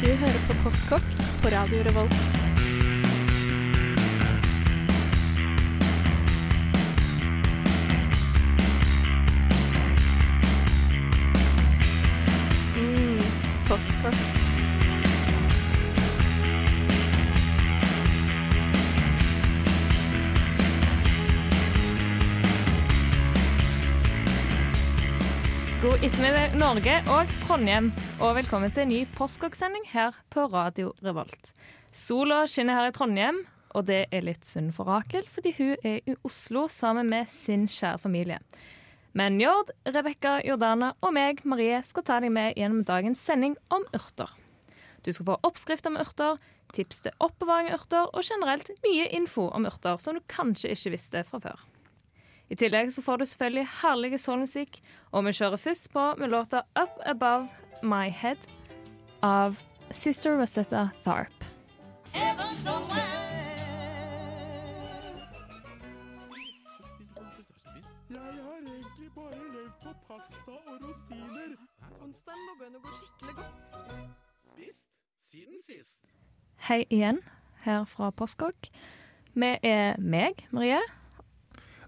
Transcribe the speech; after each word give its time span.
Du 0.00 0.06
hører 0.06 0.40
på 0.48 0.54
Kostkokk 0.62 1.04
på 1.42 1.48
Radio 1.48 1.78
Revolt. 1.82 2.14
Mm, 12.76 13.22
kostkokk. 13.68 14.20
God 25.82 26.04
ettermiddag, 26.04 26.52
Norge 26.60 27.00
og 27.08 27.32
Trondheim, 27.46 27.94
og 28.16 28.32
velkommen 28.38 28.72
til 28.72 28.86
en 28.86 28.88
ny 28.88 28.98
postkokksending 29.12 29.84
her 29.90 30.14
på 30.32 30.46
Radio 30.48 30.94
Revolt. 31.04 31.50
Sola 31.92 32.46
skinner 32.48 32.78
her 32.78 32.88
i 32.88 32.92
Trondheim, 32.94 33.42
og 33.76 33.84
det 33.90 34.06
er 34.14 34.24
litt 34.24 34.46
synd 34.48 34.70
for 34.72 34.88
Rakel, 34.88 35.26
fordi 35.28 35.52
hun 35.58 35.74
er 35.84 35.98
i 36.00 36.14
Oslo 36.24 36.64
sammen 36.72 37.10
med 37.12 37.28
sin 37.28 37.66
kjære 37.68 38.00
familie. 38.06 38.38
Men 39.12 39.36
Njord, 39.36 39.74
Rebekka, 39.84 40.38
Jordana 40.48 40.94
og 41.04 41.12
meg, 41.16 41.42
Marie, 41.44 41.82
skal 41.84 42.06
ta 42.08 42.16
deg 42.24 42.32
med 42.32 42.56
gjennom 42.56 42.86
dagens 42.88 43.20
sending 43.20 43.58
om 43.74 43.84
urter. 43.96 44.32
Du 45.04 45.12
skal 45.12 45.28
få 45.34 45.38
oppskrifter 45.44 45.92
med 45.92 46.06
urter, 46.06 46.40
tips 46.72 47.04
til 47.04 47.16
oppbevaring 47.20 47.68
av 47.68 47.82
urter, 47.82 48.08
og 48.16 48.24
generelt 48.24 48.72
mye 48.86 49.10
info 49.12 49.50
om 49.52 49.68
urter 49.68 50.00
som 50.00 50.16
du 50.16 50.24
kanskje 50.32 50.72
ikke 50.72 50.94
visste 50.96 51.24
fra 51.28 51.42
før. 51.50 51.68
I 52.48 52.56
tillegg 52.56 52.94
så 52.94 53.02
får 53.02 53.20
du 53.20 53.28
selvfølgelig 53.28 53.68
herlig 53.82 54.16
soulmusikk, 54.22 54.80
og 55.12 55.28
vi 55.28 55.36
kjører 55.36 55.60
først 55.60 55.92
på 55.92 56.08
med 56.16 56.32
låta 56.32 56.64
Up 56.78 57.00
Above 57.04 57.65
My 57.82 58.08
Head 58.10 58.38
av 59.20 59.58
Sister 59.90 60.36
Rosetta 60.36 60.90
Tharp. 61.04 61.32
Jeg 62.14 62.22
har 68.16 68.58
egentlig 68.62 69.10
bare 69.14 69.40
levd 69.52 69.72
på 69.82 69.92
pasta 70.08 70.52
og 70.66 70.78
rosiner. 70.82 71.56
Onsdagen 72.02 72.44
lå 72.46 72.54
an 72.66 72.78
å 72.78 72.82
gå 72.84 72.94
skikkelig 73.00 73.34
godt. 73.38 73.60
Spist 74.46 74.88
siden 75.30 75.60
sist. 75.66 76.06
Hei 76.68 76.84
igjen, 76.88 77.20
her 77.66 77.84
fra 77.90 78.10
Postkokk. 78.10 78.70
Vi 79.36 79.52
er 79.62 80.00
meg, 80.00 80.46
Marie. 80.50 80.80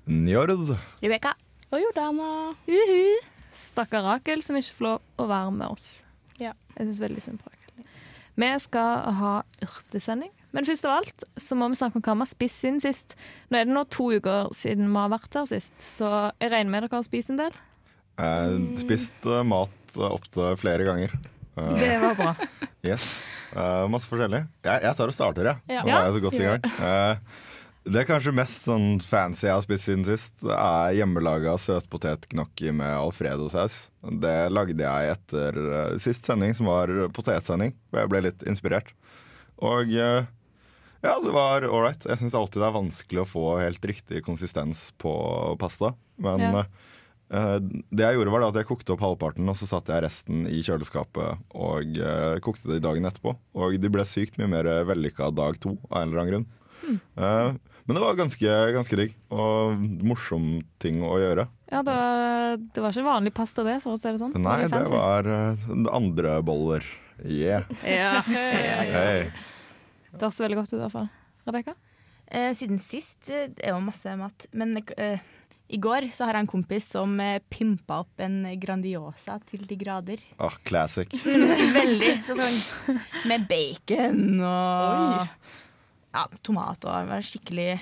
Njord. 0.09 0.77
Rebekka. 1.03 1.35
Og 1.71 1.83
Jordana. 1.83 2.55
Uhu. 2.69 3.38
Stakkar 3.59 4.05
Rakel 4.07 4.43
som 4.45 4.59
ikke 4.59 4.77
får 4.79 4.87
lov 4.87 5.23
å 5.23 5.29
være 5.31 5.55
med 5.55 5.75
oss. 5.75 5.89
Ja. 6.39 6.55
Jeg 6.77 6.89
syns 6.89 7.01
veldig 7.03 7.25
synd 7.25 7.43
på 7.43 7.51
Rakel. 7.51 7.87
Vi 8.39 8.51
skal 8.63 9.15
ha 9.19 9.33
urtesending. 9.67 10.31
Men 10.57 10.65
først 10.65 10.87
av 10.89 11.01
alt 11.01 11.25
så 11.37 11.57
må 11.59 11.67
vi 11.69 11.77
snakke 11.77 11.99
om 11.99 12.05
hva 12.07 12.15
vi 12.17 12.25
har 12.25 12.31
spist 12.31 12.63
siden 12.63 12.79
sist. 12.81 13.17
Nå 13.51 13.59
er 13.59 13.67
det 13.69 13.75
nå 13.75 13.83
to 13.93 14.07
uker 14.17 14.53
siden 14.57 14.89
vi 14.89 14.97
har 15.03 15.11
vært 15.13 15.35
her 15.37 15.49
sist, 15.51 15.75
så 15.85 16.31
jeg 16.41 16.53
regner 16.55 16.73
med 16.73 16.87
dere 16.87 16.97
har 16.97 17.05
spist 17.05 17.33
en 17.35 17.41
del. 17.41 17.59
Eh, 18.19 18.55
spist 18.81 19.27
uh, 19.29 19.43
mat 19.47 19.99
uh, 19.99 20.07
opptil 20.15 20.57
flere 20.59 20.87
ganger. 20.89 21.13
Uh, 21.59 21.75
Det 21.77 21.91
var 22.01 22.17
bra. 22.19 22.33
yes. 22.89 23.19
Uh, 23.53 23.85
masse 23.93 24.09
forskjellig. 24.09 24.41
Jeg, 24.65 24.83
jeg 24.87 24.99
tar 24.99 25.13
og 25.13 25.17
starter, 25.19 25.51
jeg. 25.53 25.77
Ja. 25.77 25.85
Nå 25.85 25.93
er 25.99 26.09
jeg 26.09 26.17
så 26.17 26.25
godt 26.25 26.41
i 26.41 26.47
gang. 26.47 26.67
Eh, 26.89 27.37
det 27.93 28.01
er 28.03 28.07
kanskje 28.09 28.33
mest 28.37 28.67
sånn 28.69 28.99
fancy 29.05 29.47
jeg 29.47 29.55
har 29.57 29.63
spist 29.65 29.87
siden 29.89 30.05
sist, 30.07 30.33
Det 30.45 30.55
er 30.55 30.95
hjemmelaga 30.99 31.55
søtpotetgnocchi 31.61 32.73
med 32.77 32.95
alfredosaus. 32.99 33.89
Det 34.23 34.35
lagde 34.53 34.83
jeg 34.85 35.13
etter 35.15 35.59
eh, 35.59 35.95
sist 36.03 36.27
sending, 36.29 36.55
som 36.55 36.69
var 36.71 36.89
potetsending, 37.17 37.73
hvor 37.91 38.03
jeg 38.05 38.11
ble 38.13 38.23
litt 38.29 38.45
inspirert. 38.49 38.93
Og 39.65 39.91
eh, 39.95 40.27
ja, 41.05 41.15
det 41.23 41.33
var 41.35 41.67
ålreit. 41.69 42.05
Jeg 42.11 42.19
syns 42.23 42.35
alltid 42.39 42.61
det 42.63 42.69
er 42.69 42.77
vanskelig 42.79 43.23
å 43.25 43.29
få 43.31 43.47
helt 43.63 43.85
riktig 43.87 44.23
konsistens 44.27 44.89
på 44.99 45.13
pasta. 45.63 45.93
Men 46.19 46.41
Ja. 46.49 46.65
eh, 47.31 47.57
det 47.63 48.05
jeg 48.07 48.19
gjorde, 48.19 48.33
var 48.35 48.49
at 48.49 48.59
jeg 48.59 48.67
kokte 48.71 48.95
opp 48.97 49.05
halvparten, 49.07 49.49
og 49.49 49.57
så 49.61 49.69
satte 49.71 49.95
jeg 49.95 50.07
resten 50.07 50.47
i 50.51 50.63
kjøleskapet 50.67 51.39
og 51.55 51.99
kokte 52.43 52.73
det 52.75 52.83
dagen 52.83 53.07
etterpå. 53.07 53.37
Og 53.59 53.79
de 53.79 53.91
ble 53.93 54.07
sykt 54.09 54.39
mye 54.41 54.51
mer 54.51 54.71
vellykka 54.89 55.31
dag 55.35 55.59
to 55.63 55.77
av 55.91 56.03
en 56.03 56.09
eller 56.13 56.23
annen 56.25 56.33
grunn. 56.35 56.49
Eh, 56.89 57.57
men 57.89 57.97
det 57.97 58.05
var 58.05 58.19
ganske, 58.19 58.55
ganske 58.77 58.97
digg, 59.01 59.15
og 59.33 59.81
morsom 60.05 60.59
ting 60.83 61.01
å 61.01 61.15
gjøre. 61.17 61.49
Ja, 61.73 61.81
det 61.81 61.95
var, 61.97 62.59
det 62.61 62.83
var 62.85 62.93
ikke 62.93 63.07
vanlig 63.09 63.33
pasta, 63.37 63.65
det, 63.65 63.79
for 63.81 63.97
å 63.97 64.01
si 64.01 64.13
det 64.13 64.21
sånn. 64.21 64.37
Nei, 64.45 64.61
det 64.69 64.83
var 64.93 65.25
uh, 65.25 65.71
andre 65.97 66.39
boller. 66.45 66.85
Yeah. 67.25 67.65
Ja. 67.83 68.21
Hey. 68.29 69.31
Det 70.13 70.21
høres 70.21 70.41
veldig 70.45 70.61
godt 70.61 70.73
ut, 70.75 70.79
i 70.79 70.83
hvert 70.85 70.95
fall. 70.99 71.09
Rebekka? 71.49 71.75
Eh, 72.29 72.53
siden 72.57 72.79
sist 72.83 73.31
eh, 73.33 73.49
det 73.57 73.73
var 73.73 73.81
masse 73.81 74.15
mat. 74.21 74.47
Men 74.53 74.77
eh, 74.97 75.25
i 75.69 75.81
går 75.81 76.11
så 76.17 76.29
har 76.29 76.37
jeg 76.37 76.45
en 76.45 76.51
kompis 76.51 76.91
som 76.93 77.15
eh, 77.25 77.41
pimpa 77.49 78.03
opp 78.05 78.21
en 78.25 78.43
Grandiosa 78.61 79.39
til 79.49 79.65
de 79.69 79.79
grader. 79.81 80.21
Ah, 80.37 80.57
classic. 80.69 81.13
Veldig. 81.79 82.13
Så 82.29 82.37
sånn 82.37 83.01
med 83.29 83.49
bacon 83.49 84.45
og 84.45 85.25
ja, 86.15 86.27
tomat 86.43 86.85
og 86.89 87.13
skikkelig 87.27 87.79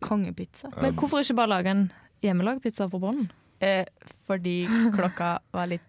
kongepizza. 0.00 0.72
Men 0.80 0.96
hvorfor 0.96 1.22
ikke 1.22 1.38
bare 1.42 1.54
lage 1.58 1.74
en 1.74 1.86
hjemmelagd 2.24 2.64
pizza 2.64 2.88
på 2.90 3.00
bånden? 3.02 3.30
Eh, 3.60 3.84
fordi 4.28 4.64
klokka 4.96 5.38
var 5.52 5.68
litt 5.68 5.86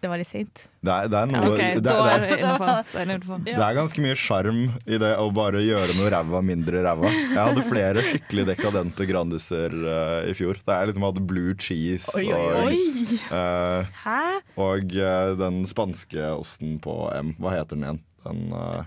Det 0.00 0.08
var 0.08 0.16
litt 0.16 0.30
seint. 0.30 0.62
Det 0.80 0.94
det 1.12 1.18
okay, 1.44 1.74
det, 1.76 1.82
det, 1.84 3.52
er 3.52 3.74
ganske 3.76 4.00
mye 4.00 4.16
sjarm 4.16 4.60
i 4.88 4.96
det 4.96 5.10
å 5.20 5.26
bare 5.28 5.60
gjøre 5.60 5.92
noe 5.98 6.08
ræva 6.14 6.40
mindre 6.40 6.80
ræva. 6.86 7.10
Jeg 7.10 7.36
hadde 7.36 7.64
flere 7.68 8.04
skikkelig 8.06 8.46
dekadente 8.54 9.04
Grandiser 9.10 9.76
uh, 9.76 10.22
i 10.24 10.32
fjor. 10.38 10.62
Da 10.64 10.78
jeg 10.80 10.94
liksom 10.94 11.04
hadde 11.04 11.26
blue 11.28 11.52
cheese 11.60 12.08
Oi, 12.16 12.30
oi, 12.32 12.40
og, 12.40 12.70
Oi! 12.70 13.20
eh, 13.28 13.92
Hæ? 14.06 14.22
og 14.56 14.96
uh, 14.96 15.36
den 15.42 15.66
spanske 15.68 16.32
osten 16.32 16.78
på 16.80 16.96
M. 17.20 17.34
Hva 17.36 17.58
heter 17.58 17.76
den 17.76 17.84
igjen? 17.84 18.00
Den, 18.26 18.52
uh, 18.52 18.82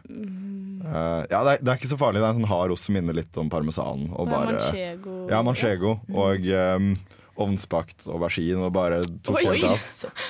eh, 0.85 1.23
ja, 1.31 1.41
det 1.41 1.55
er, 1.55 1.63
det 1.63 1.71
er 1.71 1.79
ikke 1.79 1.91
så 1.93 1.99
farlig. 1.99 2.21
Det 2.21 2.27
er 2.27 2.35
en 2.35 2.43
sånn 2.43 2.51
hard 2.51 2.75
ost 2.75 2.89
som 2.89 2.97
minner 2.97 3.17
litt 3.17 3.41
om 3.41 3.49
parmesan. 3.49 4.07
Og 4.13 4.29
bare, 4.29 4.53
Manchego. 4.53 5.17
ja, 5.31 5.41
manchego. 5.45 5.97
Og 6.13 6.49
um, 6.53 6.93
ovnsbakt 7.33 8.05
aubergine 8.13 8.61
og 8.61 8.75
bare 8.75 8.99
tok 9.25 9.39
Oi, 9.39 9.55
på. 9.57 9.71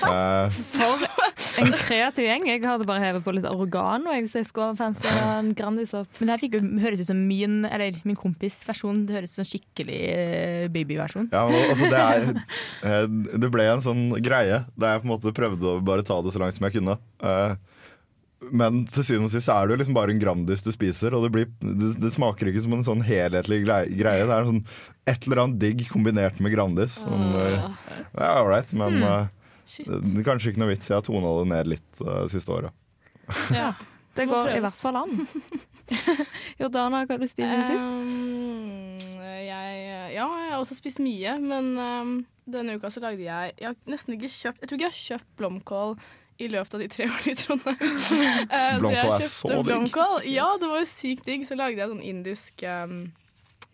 Eh, 0.08 0.62
For 1.44 1.66
en 1.66 1.76
kreativ 1.76 2.24
gjeng. 2.24 2.46
Jeg 2.48 2.62
hadde 2.64 2.88
bare 2.88 3.04
hevet 3.04 3.26
på 3.26 3.34
litt 3.36 3.48
oregano. 3.50 4.14
Jeg, 4.16 4.30
jeg 4.32 4.48
skulle 4.48 4.78
fancy 4.80 5.10
en. 5.12 5.52
Men 5.52 5.90
det 5.92 6.32
her 6.32 6.42
fikk 6.42 6.56
jo 6.58 6.64
høres 6.84 7.04
ut 7.04 7.10
som 7.10 7.20
min, 7.28 7.64
eller 7.68 8.00
min 8.08 8.18
kompis 8.20 8.62
versjon. 8.68 9.04
Det 9.10 9.18
høres 9.18 9.36
ut 9.36 9.42
som 9.42 9.50
skikkelig 9.50 10.00
babyversjon. 10.74 11.28
Ja, 11.34 11.44
altså 11.44 11.92
det 11.92 12.02
er 12.88 13.12
Det 13.12 13.52
ble 13.52 13.68
en 13.74 13.84
sånn 13.84 14.08
greie 14.24 14.64
der 14.80 14.96
jeg 14.96 15.04
på 15.04 15.10
en 15.10 15.16
måte 15.18 15.36
prøvde 15.36 15.76
å 15.76 15.84
bare 15.84 16.08
ta 16.08 16.22
det 16.24 16.34
så 16.34 16.42
langt 16.42 16.56
som 16.56 16.70
jeg 16.70 16.80
kunne. 16.80 16.98
Eh, 17.20 17.60
Men 18.52 18.84
til 18.92 19.06
syvende 19.08 19.30
og 19.30 19.36
sist 19.36 19.52
er 19.52 19.68
det 19.68 19.76
jo 19.76 19.80
liksom 19.82 19.98
bare 19.98 20.14
en 20.14 20.22
Grandis 20.22 20.66
du 20.66 20.72
spiser, 20.74 21.16
og 21.16 21.26
det, 21.26 21.32
blir, 21.36 21.48
det, 21.62 21.94
det 22.02 22.12
smaker 22.16 22.50
ikke 22.50 22.66
som 22.66 22.76
en 22.78 22.86
sånn 22.88 23.06
helhetlig 23.06 23.62
greie. 23.68 23.94
Det 23.94 24.36
er 24.36 24.50
sånn 24.50 24.66
et 25.10 25.28
eller 25.28 25.46
annet 25.46 25.62
digg 25.62 25.86
kombinert 25.92 26.42
med 26.44 26.56
Grandis. 26.56 27.00
Sånn, 27.00 27.32
det 27.34 28.28
er 28.28 28.44
ålreit, 28.44 28.76
men 28.76 29.00
mm. 29.00 29.40
Det 29.64 30.20
er 30.20 30.26
kanskje 30.28 30.52
ikke 30.52 30.60
noe 30.60 30.74
vits. 30.74 30.90
Jeg 30.92 30.98
har 31.00 31.06
tona 31.08 31.30
det 31.40 31.46
ned 31.54 31.70
litt 31.72 32.02
uh, 32.04 32.26
siste 32.32 32.52
året. 32.52 32.76
Ja. 33.56 33.72
Det 34.14 34.28
går 34.30 34.52
i 34.54 34.60
hvert 34.62 34.78
fall 34.78 34.98
an. 35.00 35.14
Jordana, 36.62 37.00
hva 37.02 37.16
har 37.16 37.22
du 37.22 37.26
spist 37.26 37.48
siden 37.50 37.64
sist? 37.66 39.08
Um, 39.10 39.24
jeg, 39.42 39.80
ja, 40.14 40.28
jeg 40.28 40.52
har 40.52 40.60
også 40.60 40.78
spist 40.78 41.02
mye, 41.02 41.34
men 41.42 41.72
um, 41.80 42.12
denne 42.46 42.76
uka 42.78 42.92
så 42.94 43.02
lagde 43.02 43.24
jeg 43.24 43.54
Jeg 43.58 43.70
har 43.70 43.78
nesten 43.90 44.18
ikke 44.18 44.30
kjøpt 44.30 44.62
Jeg 44.62 44.70
tror 44.70 44.78
ikke 44.78 44.86
jeg 44.86 44.94
har 44.94 45.02
kjøpt 45.08 45.30
blomkål 45.40 45.96
i 46.42 46.50
løpet 46.52 46.78
av 46.78 46.84
de 46.84 46.90
tre 46.92 47.08
årene 47.10 47.34
i 47.34 47.40
Trondheim. 47.40 47.78
uh, 47.78 48.80
så 48.82 48.94
jeg 48.94 49.04
er 49.04 49.26
kjøpte 49.26 49.60
blomkål. 49.70 50.16
Ja, 50.32 50.48
det 50.62 50.72
var 50.72 50.82
jo 50.82 50.90
sykt 50.90 51.28
digg. 51.30 51.46
Så 51.48 51.58
lagde 51.60 51.82
jeg 51.82 51.92
sånn 51.92 52.04
indisk 52.04 52.66
um, 52.66 53.00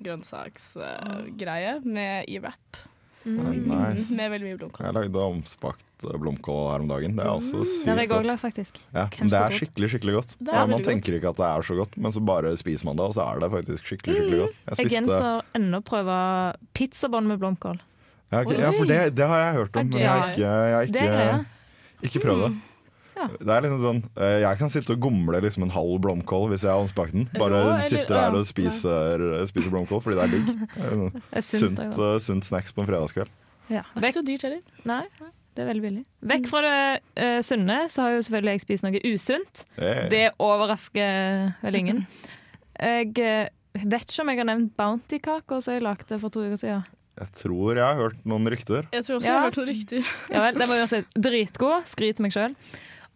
grønnsaksgreie 0.04 1.80
med 1.86 2.30
i 2.32 2.40
wrap. 2.44 2.86
Nice. 3.28 4.08
Med 4.16 4.32
veldig 4.32 4.48
mye 4.48 4.58
blomkål. 4.62 4.86
Jeg 4.88 4.96
lagde 4.96 5.24
omspakt 5.24 6.06
eh, 6.08 6.16
blomkål 6.22 6.62
her 6.72 6.86
om 6.86 6.88
dagen. 6.92 7.18
Det 7.18 7.26
er 7.26 7.32
også 7.34 7.60
Det 7.60 7.92
er 7.92 8.00
jeg 8.00 8.08
sykt 8.08 8.14
godt. 8.14 8.40
faktisk. 8.40 8.80
Ja, 8.96 9.06
det 9.12 9.42
er 9.42 9.56
skikkelig 9.60 9.90
skikkelig 9.94 10.16
godt. 10.20 10.36
Det 10.40 10.54
er 10.54 10.58
Ja, 10.58 10.66
man 10.66 10.80
tenker 10.80 10.90
tenker 10.94 11.20
ikke 11.20 11.34
at 11.34 11.42
det 11.42 11.50
er 11.50 11.68
så 11.68 11.78
godt, 11.82 11.98
men 11.98 12.16
så 12.16 12.24
bare 12.32 12.56
spiser 12.58 12.90
man 12.90 12.98
det, 12.98 13.06
og 13.12 13.14
så 13.14 13.28
er 13.28 13.44
det 13.44 13.52
faktisk 13.52 13.92
skikkelig 13.92 14.16
skikkelig 14.16 14.42
godt. 14.46 14.58
Jeg 14.66 14.80
spiste 14.80 14.96
genser 14.96 15.46
ennå 15.60 15.82
prøver 15.84 16.60
pizzabånd 16.74 17.28
med 17.28 17.40
blomkål. 17.44 17.80
ja, 18.32 18.42
okay. 18.42 18.60
ja, 18.60 18.72
for 18.72 18.86
det, 18.86 19.16
det 19.18 19.28
har 19.28 19.40
jeg 19.40 19.54
hørt 19.54 19.76
om, 19.76 19.88
men 19.88 20.00
jeg 20.00 20.10
har 20.10 20.30
ikke, 20.32 20.42
jeg 20.42 20.76
har 20.76 20.86
Det 20.86 21.02
er 21.02 21.40
ikke, 21.40 21.59
ikke 22.06 22.22
prøv 22.24 22.44
det. 22.46 22.51
Ja. 23.19 23.25
Det 23.36 23.51
er 23.51 23.63
liksom 23.66 23.80
sånn 23.84 23.98
eh, 24.16 24.38
Jeg 24.46 24.57
kan 24.62 24.69
sitte 24.72 24.94
og 24.96 25.01
gomle 25.04 25.42
liksom 25.44 25.66
en 25.66 25.74
halv 25.75 25.98
blomkål 26.06 26.46
hvis 26.54 26.63
jeg 26.63 26.72
har 26.72 26.80
omspakt 26.80 27.12
den. 27.16 27.25
Bare 27.34 27.51
Rå, 27.51 27.74
eller- 27.74 27.90
sitter 27.92 28.13
der 28.16 28.38
og 28.40 28.46
spiser, 28.48 29.25
spiser 29.50 29.74
blomkål 29.74 30.01
fordi 30.06 30.16
det 30.16 30.24
er 30.24 30.31
digg. 30.38 30.63
Sånn 31.50 31.75
sunt. 31.75 31.81
Eh, 31.84 32.16
sunt 32.24 32.48
snacks 32.48 32.72
på 32.75 32.86
en 32.86 32.88
fredagskveld. 32.88 33.34
Ja. 33.69 33.84
Det 33.94 34.01
er 34.01 34.07
ikke 34.07 34.22
så 34.22 34.25
dyrt 34.25 34.48
heller. 34.48 34.63
Nei, 34.90 35.04
Det 35.54 35.66
er 35.66 35.68
veldig 35.74 35.84
billig. 35.84 36.04
Vekk 36.31 36.48
fra 36.48 36.62
det 36.63 36.80
uh, 37.19 37.42
sunne, 37.44 37.81
så 37.92 38.06
har 38.06 38.16
jo 38.16 38.22
selvfølgelig 38.24 38.56
jeg 38.56 38.63
spist 38.63 38.86
noe 38.86 39.02
usunt. 39.12 39.66
Hey. 39.75 40.07
Det 40.13 40.25
overrasker 40.40 41.56
vel 41.66 41.75
ingen. 41.81 42.06
Jeg 42.80 43.12
vet 43.75 44.06
ikke 44.07 44.24
om 44.24 44.30
jeg 44.31 44.40
har 44.40 44.48
nevnt 44.48 44.72
Bounty-kaker 44.80 45.60
som 45.62 45.75
jeg 45.75 45.84
lagde 45.84 46.16
for 46.22 46.31
to 46.31 46.45
uker 46.48 46.56
siden. 46.62 46.86
Jeg 47.19 47.31
tror 47.42 47.75
jeg 47.75 47.83
har 47.83 47.95
hørt 48.00 48.21
noen 48.25 48.48
rykter. 48.48 48.86
Jeg 48.95 49.04
tror 49.06 49.18
også 49.19 49.27
Ja. 49.27 49.33
jeg 49.33 49.39
har 49.39 49.48
hørt 49.50 49.57
noen 49.60 49.69
rykter. 49.74 50.10
Ja 50.31 50.42
vel, 50.45 50.60
det 50.62 50.68
var 50.69 50.80
uansett 50.80 51.13
dritgod. 51.19 51.86
Skryt 51.92 52.19
meg 52.24 52.31
sjøl. 52.36 52.56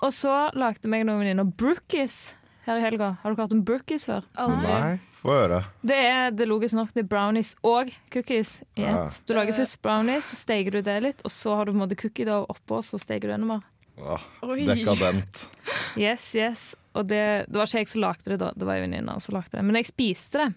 Og 0.04 0.12
så 0.12 0.34
lagde 0.60 0.90
meg 0.92 1.06
noen 1.08 1.22
venninner 1.24 1.48
brookies 1.48 2.34
her 2.66 2.78
i 2.78 2.84
helga. 2.84 3.14
Har 3.24 3.34
du 3.34 3.42
hørt 3.42 3.54
om 3.56 3.64
brookies 3.64 4.04
før? 4.08 4.26
Aldri. 4.36 4.68
Nei, 4.68 5.00
få 5.24 5.32
høre. 5.38 5.62
Det 5.86 5.96
er 6.04 6.32
det 6.36 6.48
logiske 6.50 6.76
logisk 6.76 6.76
nok 6.82 6.94
det 6.94 7.04
er 7.06 7.08
brownies 7.08 7.56
og 7.64 7.92
cookies 8.12 8.62
i 8.76 8.82
Ja. 8.84 9.06
ett. 9.06 9.22
Du 9.26 9.34
lager 9.34 9.54
først 9.56 9.82
brownies, 9.82 10.26
så 10.32 10.36
steker 10.44 10.72
du 10.72 10.82
det 10.82 11.02
litt, 11.04 11.22
og 11.24 11.32
så 11.32 11.56
har 11.56 11.66
du 11.66 11.72
på 11.72 11.80
en 11.82 11.88
måte 11.88 11.98
cookie 12.00 12.26
da 12.26 12.42
oppå, 12.46 12.84
så 12.84 13.00
steker 13.00 13.28
du 13.32 13.34
enda 13.36 13.46
mer. 13.48 13.64
Ah, 14.04 14.20
dekadent. 14.42 15.48
Yes, 15.96 16.34
yes. 16.36 16.76
Og 16.96 17.08
det, 17.08 17.46
det 17.48 17.56
var 17.56 17.66
ikke 17.70 17.80
jeg 17.84 17.88
som 17.90 18.02
lagde 18.02 18.24
det 18.26 18.40
da, 18.40 18.52
det 18.58 18.66
var 18.66 18.76
jo 18.80 18.86
venninna 18.88 19.20
som 19.22 19.36
lagde 19.36 19.52
det. 19.52 19.64
Men 19.64 19.76
jeg 19.76 19.86
spiste 19.86 20.40
det. 20.42 20.54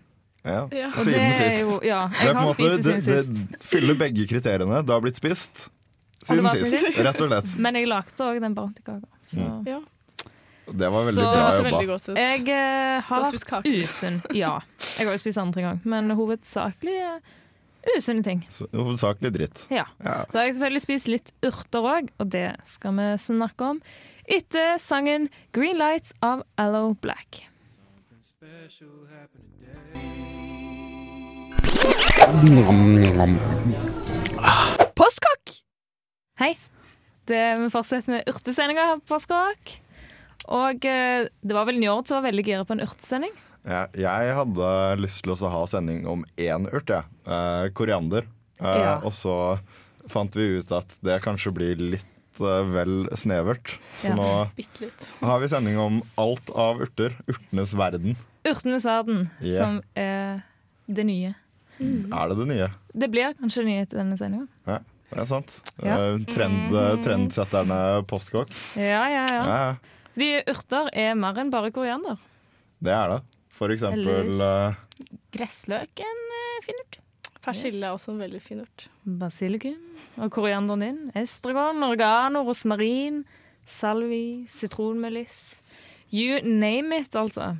Ja. 0.47 0.61
Ja. 0.73 0.89
Og 0.95 1.05
Siden 1.05 1.33
sist. 1.35 1.61
jo 1.65 1.81
Ja, 1.85 2.07
Det, 2.09 2.21
er 2.21 2.27
jeg 2.27 2.35
på 2.35 2.39
en 2.39 2.47
måte, 2.47 2.69
det, 2.71 2.85
det 2.85 2.95
siden 3.05 3.25
sist. 3.35 3.51
det 3.51 3.63
fyller 3.73 3.95
begge 3.99 4.27
kriteriene. 4.31 4.83
Det 4.87 4.95
har 4.95 5.01
blitt 5.05 5.19
spist 5.19 5.67
siden 6.27 6.49
sist, 6.55 6.71
sist. 6.73 6.99
rett 7.07 7.21
og 7.21 7.29
slett. 7.31 7.57
Men 7.59 7.75
jeg 7.79 7.89
lagde 7.91 8.25
òg 8.31 8.41
den 8.41 8.55
bounty-kaka. 8.55 9.07
Så 9.27 9.41
Mm. 9.43 9.67
Ja. 9.67 9.81
Det 10.67 10.89
var 10.91 11.05
veldig 11.07 11.15
Så- 11.15 11.23
bra 11.31 11.51
jobba. 11.55 11.63
veldig 11.71 11.87
godt 11.87 12.09
ut. 12.09 12.17
jeg 12.17 12.41
uh, 12.49 13.01
har 13.07 13.33
kaker. 13.47 13.71
usunn. 13.83 14.23
Ja. 14.35 14.61
Jeg 14.99 15.07
har 15.07 15.13
jo 15.15 15.19
spist 15.19 15.39
andre 15.39 15.63
gang, 15.63 15.81
men 15.85 16.11
hovedsakelig 16.11 16.97
uh, 17.17 17.21
usunne 17.97 18.25
ting. 18.25 18.45
Så, 18.51 18.67
hovedsakelig 18.75 19.33
dritt. 19.33 19.67
Ja. 19.71 19.85
Ja. 20.03 20.25
Så 20.31 20.39
har 20.39 20.45
jeg 20.47 20.57
selvfølgelig 20.57 20.83
spist 20.83 21.07
litt 21.09 21.31
urter 21.47 21.87
òg, 21.87 22.09
og 22.19 22.31
det 22.31 22.57
skal 22.65 22.93
vi 22.99 23.13
snakke 23.17 23.61
om 23.63 23.81
etter 24.29 24.79
sangen 24.79 25.29
'Green 25.53 25.77
Lights' 25.79 26.13
av 26.21 26.43
Allo 26.59 26.95
Black. 27.01 27.45
Postkokk! 34.99 35.53
Hei. 36.43 36.51
Det, 37.25 37.39
vi 37.63 37.71
fortsetter 37.73 38.13
med 38.13 38.29
urtesendinga 38.29 38.85
her 38.91 39.01
på 39.09 39.17
Skråk. 39.25 39.73
Og 40.53 40.85
eh, 40.85 41.31
det 41.33 41.57
var 41.57 41.65
vel 41.71 41.81
Njord 41.81 42.11
som 42.11 42.19
var 42.21 42.27
veldig 42.29 42.45
gira 42.45 42.67
på 42.69 42.77
en 42.77 42.85
urtesending. 42.85 43.33
Ja, 43.65 43.87
jeg 43.97 44.37
hadde 44.37 44.69
lyst 45.01 45.25
til 45.25 45.33
å 45.33 45.53
ha 45.57 45.63
sending 45.73 46.05
om 46.05 46.27
én 46.37 46.69
urt, 46.69 46.93
jeg. 46.93 47.09
Eh, 47.25 47.71
koriander. 47.73 48.29
Eh, 48.61 48.83
Ja. 48.85 48.99
Og 49.01 49.17
så 49.17 49.57
fant 50.13 50.37
vi 50.37 50.59
ut 50.61 50.77
at 50.77 50.93
det 51.01 51.23
kanskje 51.25 51.57
blir 51.57 51.81
litt 51.97 52.13
eh, 52.41 52.69
vel 52.75 53.09
snevert. 53.17 53.79
Så 54.01 54.11
Ja. 54.11 54.17
nå 54.17 55.29
har 55.29 55.41
vi 55.41 55.49
sending 55.49 55.79
om 55.79 56.03
alt 56.17 56.51
av 56.51 56.81
urter. 56.83 57.17
Urtenes 57.29 57.73
verden. 57.75 58.17
Urtenes 58.45 58.85
verden, 58.85 59.31
yeah. 59.41 59.59
som 59.59 59.83
er 59.97 60.43
det 60.87 61.07
nye. 61.07 61.35
Er 61.81 62.29
det 62.29 62.37
det 62.39 62.47
nye? 62.49 62.69
Det 62.97 63.11
blir 63.11 63.35
kanskje 63.37 63.65
det 63.65 63.71
nye 63.71 63.83
etter 63.85 63.99
denne 64.01 64.17
sendinga. 64.17 64.47
Ja, 64.67 64.79
det 65.11 65.19
er 65.21 65.29
sant. 65.29 65.57
Ja. 65.83 65.97
Eh, 65.97 66.19
trend, 66.33 66.77
trendsetterne 67.05 67.81
postkokk. 68.09 68.53
Ja, 68.77 69.09
ja, 69.13 69.25
ja. 69.29 69.43
Ja. 69.47 69.77
Fordi 70.15 70.31
urter 70.49 70.89
er 70.95 71.15
mer 71.15 71.37
enn 71.43 71.51
bare 71.53 71.71
koriander. 71.71 72.17
det 72.81 72.93
er 72.93 73.09
det. 73.11 73.23
For 73.57 73.73
eksempel 73.73 74.09
Ellers, 74.09 74.77
Gressløken 75.33 75.33
Gressløk, 75.33 76.01
en 76.05 76.65
fin 76.65 76.81
urt. 76.83 76.99
Persille 77.47 77.87
er 77.87 77.95
også 77.95 78.11
en 78.13 78.19
veldig 78.25 78.41
fin 78.43 78.61
urt. 78.65 78.89
Basilikum 79.07 79.77
og 80.19 80.31
korianderen 80.35 80.83
din. 80.83 80.97
Estragon, 81.15 81.79
oregano, 81.87 82.43
rosmarin, 82.49 83.21
salvi, 83.67 84.45
sitronmeliss. 84.51 85.61
You 86.11 86.41
name 86.43 87.01
it, 87.03 87.15
altså. 87.19 87.53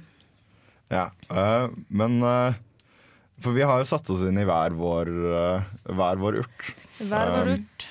Ja, 0.91 1.09
eh, 1.31 1.69
men 1.91 2.21
eh, 2.23 2.55
For 3.43 3.53
vi 3.53 3.65
har 3.67 3.83
jo 3.83 3.89
satt 3.91 4.09
oss 4.15 4.23
inn 4.27 4.39
i 4.41 4.45
hver 4.49 4.75
vår, 4.79 5.11
eh, 5.39 5.67
hver 5.93 6.21
vår 6.23 6.39
urt. 6.45 6.69
Hver 7.03 7.33
vår 7.35 7.51
Um, 7.51 7.55
urt. 7.59 7.87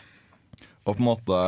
Og 0.85 0.95
på 0.95 1.01
en 1.01 1.09
måte 1.09 1.39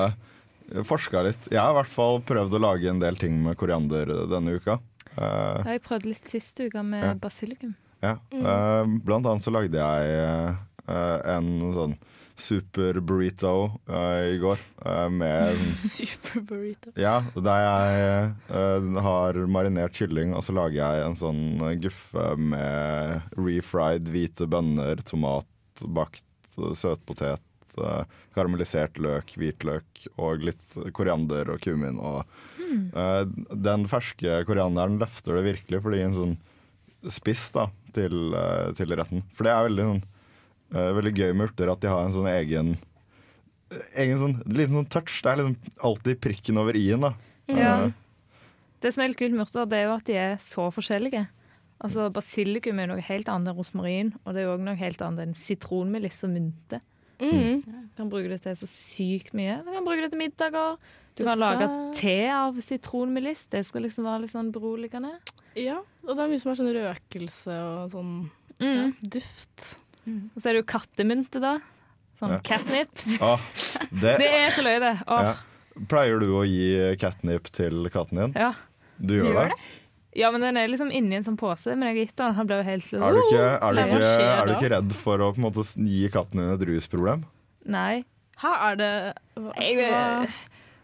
forska 0.85 1.23
litt. 1.25 1.47
Jeg 1.51 1.59
har 1.61 1.71
i 1.71 1.77
hvert 1.79 1.91
fall 1.94 2.19
prøvd 2.27 2.55
å 2.57 2.61
lage 2.61 2.89
en 2.91 2.99
del 2.99 3.15
ting 3.19 3.39
med 3.44 3.57
koriander 3.57 4.05
denne 4.29 4.57
uka. 4.59 4.79
Uh, 5.17 5.63
Jeg 5.65 5.81
prøvde 5.85 6.11
litt 6.11 6.27
siste 6.29 6.67
uka 6.69 6.83
med 6.83 7.03
Ja. 7.03 7.13
basilikum. 7.15 7.75
Ja. 8.07 8.44
Eh, 8.54 8.94
blant 9.06 9.27
annet 9.27 9.45
så 9.45 9.54
lagde 9.54 9.81
jeg 9.81 10.21
eh, 10.88 11.33
en 11.36 11.50
sånn 11.75 11.98
super 12.38 13.00
burrito 13.01 13.51
eh, 13.89 14.36
i 14.36 14.38
går 14.42 14.62
med 15.09 15.57
Super 15.81 16.44
burrito. 16.45 16.94
Ja, 17.00 17.19
der 17.33 17.63
jeg 17.65 19.01
har 19.07 19.42
marinert 19.50 19.98
kylling, 19.98 20.36
og 20.38 20.45
så 20.45 20.54
lager 20.57 20.77
jeg 20.77 21.07
en 21.07 21.18
sånn 21.18 21.44
guffe 21.81 22.30
med 22.38 23.33
refried 23.39 24.13
hvite 24.13 24.50
bønner, 24.50 25.01
tomat, 25.07 25.50
bakt 25.81 26.24
søtpotet, 26.57 27.42
karamellisert 28.36 28.98
løk, 29.01 29.33
hvitløk 29.38 30.06
og 30.18 30.45
litt 30.45 30.77
koriander 30.95 31.54
og 31.54 31.62
kumin. 31.63 32.00
Og, 32.00 32.24
eh, 32.94 33.24
den 33.54 33.88
ferske 33.88 34.44
korianderen 34.45 35.00
løfter 35.01 35.38
det 35.38 35.48
virkelig, 35.54 35.81
fordi 35.83 36.04
en 36.04 36.18
sånn 36.18 36.38
spiss 37.11 37.49
da, 37.55 37.67
til, 37.95 38.33
eh, 38.35 38.73
til 38.77 38.94
retten. 38.97 39.23
For 39.35 39.47
det 39.47 39.53
er 39.53 39.67
veldig, 39.67 39.88
sånn, 39.91 40.03
eh, 40.73 40.91
veldig 40.97 41.13
gøy 41.15 41.33
med 41.33 41.49
urter 41.49 41.71
at 41.71 41.83
de 41.83 41.91
har 41.91 42.05
en 42.05 42.15
sånn 42.15 42.29
egen 42.33 42.77
egen 43.99 44.19
sånn, 44.21 44.35
liten 44.47 44.77
sånn 44.79 44.91
touch. 44.91 45.21
Det 45.23 45.31
er 45.31 45.41
liksom 45.41 45.79
alltid 45.89 46.21
prikken 46.23 46.59
over 46.61 46.77
i-en. 46.79 47.07
da. 47.07 47.13
Ja. 47.51 47.73
Uh, 47.88 47.91
Det 48.79 48.94
som 48.94 49.03
er 49.03 49.11
litt 49.11 49.19
kult 49.19 49.33
med 49.33 49.47
urter, 49.47 49.65
det 49.67 49.79
er 49.79 49.88
jo 49.88 49.95
at 49.95 50.05
de 50.07 50.13
er 50.21 50.38
så 50.39 50.67
forskjellige. 50.71 51.25
Altså 51.83 52.07
Basilikum 52.13 52.79
er 52.81 52.89
noe 52.89 53.03
helt 53.05 53.27
annet 53.29 53.51
enn 53.51 53.57
rosmarin, 53.57 54.13
og 54.23 54.33
det 54.33 54.41
er 54.41 54.47
jo 54.47 54.53
også 54.55 54.65
noe 54.65 54.79
helt 54.79 55.01
annet 55.05 55.25
enn 55.27 55.35
sitronmeliss 55.38 56.23
og 56.25 56.31
mynte. 56.33 56.79
Mm. 57.17 57.63
Du 57.65 57.97
kan 57.97 58.09
bruke 58.09 58.29
det 58.29 58.39
til 58.44 58.57
så 58.57 58.69
sykt 58.69 59.33
mye. 59.38 59.59
Du 59.65 59.71
kan 59.73 59.85
bruke 59.85 60.05
det 60.05 60.11
til 60.13 60.21
middager. 60.21 60.77
Du 61.17 61.23
kan 61.25 61.39
lage 61.41 61.67
te 61.97 62.17
av 62.29 62.57
sitronmeliss. 62.61 63.47
Det 63.49 63.63
skal 63.65 63.85
liksom 63.88 64.05
være 64.05 64.25
litt 64.25 64.33
sånn 64.33 64.51
beroligende. 64.53 65.15
Ja, 65.57 65.80
og 66.06 66.13
det 66.15 66.24
er 66.24 66.30
mye 66.31 66.39
som 66.42 66.51
er 66.54 66.59
sånn 66.59 66.71
røkelse 66.75 67.56
og 67.57 67.92
sånn 67.95 68.13
ja, 68.59 68.68
Mm. 68.68 68.94
duft. 69.01 69.65
Og 70.07 70.38
så 70.42 70.50
er 70.50 70.54
det 70.57 70.62
jo 70.63 70.68
kattemynte, 70.71 71.42
da. 71.44 71.56
Sånn 72.19 72.31
Ja. 72.36 72.39
catnip. 72.45 72.89
ah, 73.21 73.38
det, 73.92 74.18
Det 74.21 74.30
er 74.33 74.49
så 74.56 74.64
løye, 74.66 74.80
det. 74.81 74.94
Ah. 75.07 75.23
ja. 75.23 75.35
Pleier 75.90 76.19
du 76.19 76.31
å 76.33 76.42
gi 76.47 76.95
catnip 76.97 77.52
til 77.54 77.90
katten 77.94 78.18
din? 78.23 78.33
ja. 78.35 78.54
Du 78.99 79.14
gjør 79.14 79.28
gjør 79.30 79.49
det? 79.52 79.57
ja, 80.18 80.31
men 80.33 80.42
den 80.42 80.57
er 80.57 80.68
liksom 80.71 80.90
inni 80.92 81.19
en 81.19 81.23
sånn 81.28 81.37
pose, 81.37 81.76
men 81.78 81.85
jeg 81.90 81.94
har 81.94 81.99
gitt 82.07 82.16
den. 82.18 82.33
Han 82.33 82.47
ble 82.49 82.56
jo 82.57 82.64
helt 82.66 82.94
Er 82.97 83.14
du 83.14 83.19
ikke, 83.21 83.44
er 83.61 83.73
du 83.73 83.81
ikke, 83.83 84.23
er 84.26 84.45
du 84.47 84.54
ikke 84.56 84.71
redd 84.73 84.94
for 84.97 85.18
å 85.21 85.28
på 85.35 85.37
en 85.37 85.45
måte 85.45 85.66
gi 85.85 86.09
katten 86.09 86.42
din 86.42 86.49
et 86.56 86.66
rusproblem? 86.71 87.26
Nei. 87.69 88.04
Her 88.42 88.71
er 88.71 88.76
det 88.80 88.90
hva, 89.37 89.54
Jeg, 89.61 89.78
hva- 89.92 90.28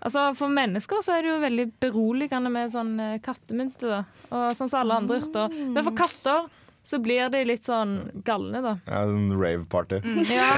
altså 0.03 0.35
For 0.37 0.51
mennesker 0.51 1.01
så 1.05 1.15
er 1.17 1.23
det 1.25 1.31
jo 1.31 1.39
veldig 1.43 1.65
beroligende 1.83 2.51
med 2.51 2.71
sånn 2.73 2.93
eh, 2.99 3.17
kattemynte. 3.23 3.87
da 3.87 4.01
Og 4.31 4.51
Sånn 4.57 4.69
som 4.69 4.81
alle 4.81 4.99
andre 5.01 5.21
urter. 5.23 5.49
Men 5.73 5.83
for 5.83 5.95
katter 5.97 6.49
så 6.83 6.99
blir 6.99 7.29
de 7.31 7.45
litt 7.47 7.63
sånn 7.63 7.93
galne, 8.27 8.59
da. 8.61 8.73
Ja, 8.89 9.03
en 9.07 9.31
rave-party. 9.39 10.01
Ja. 10.27 10.49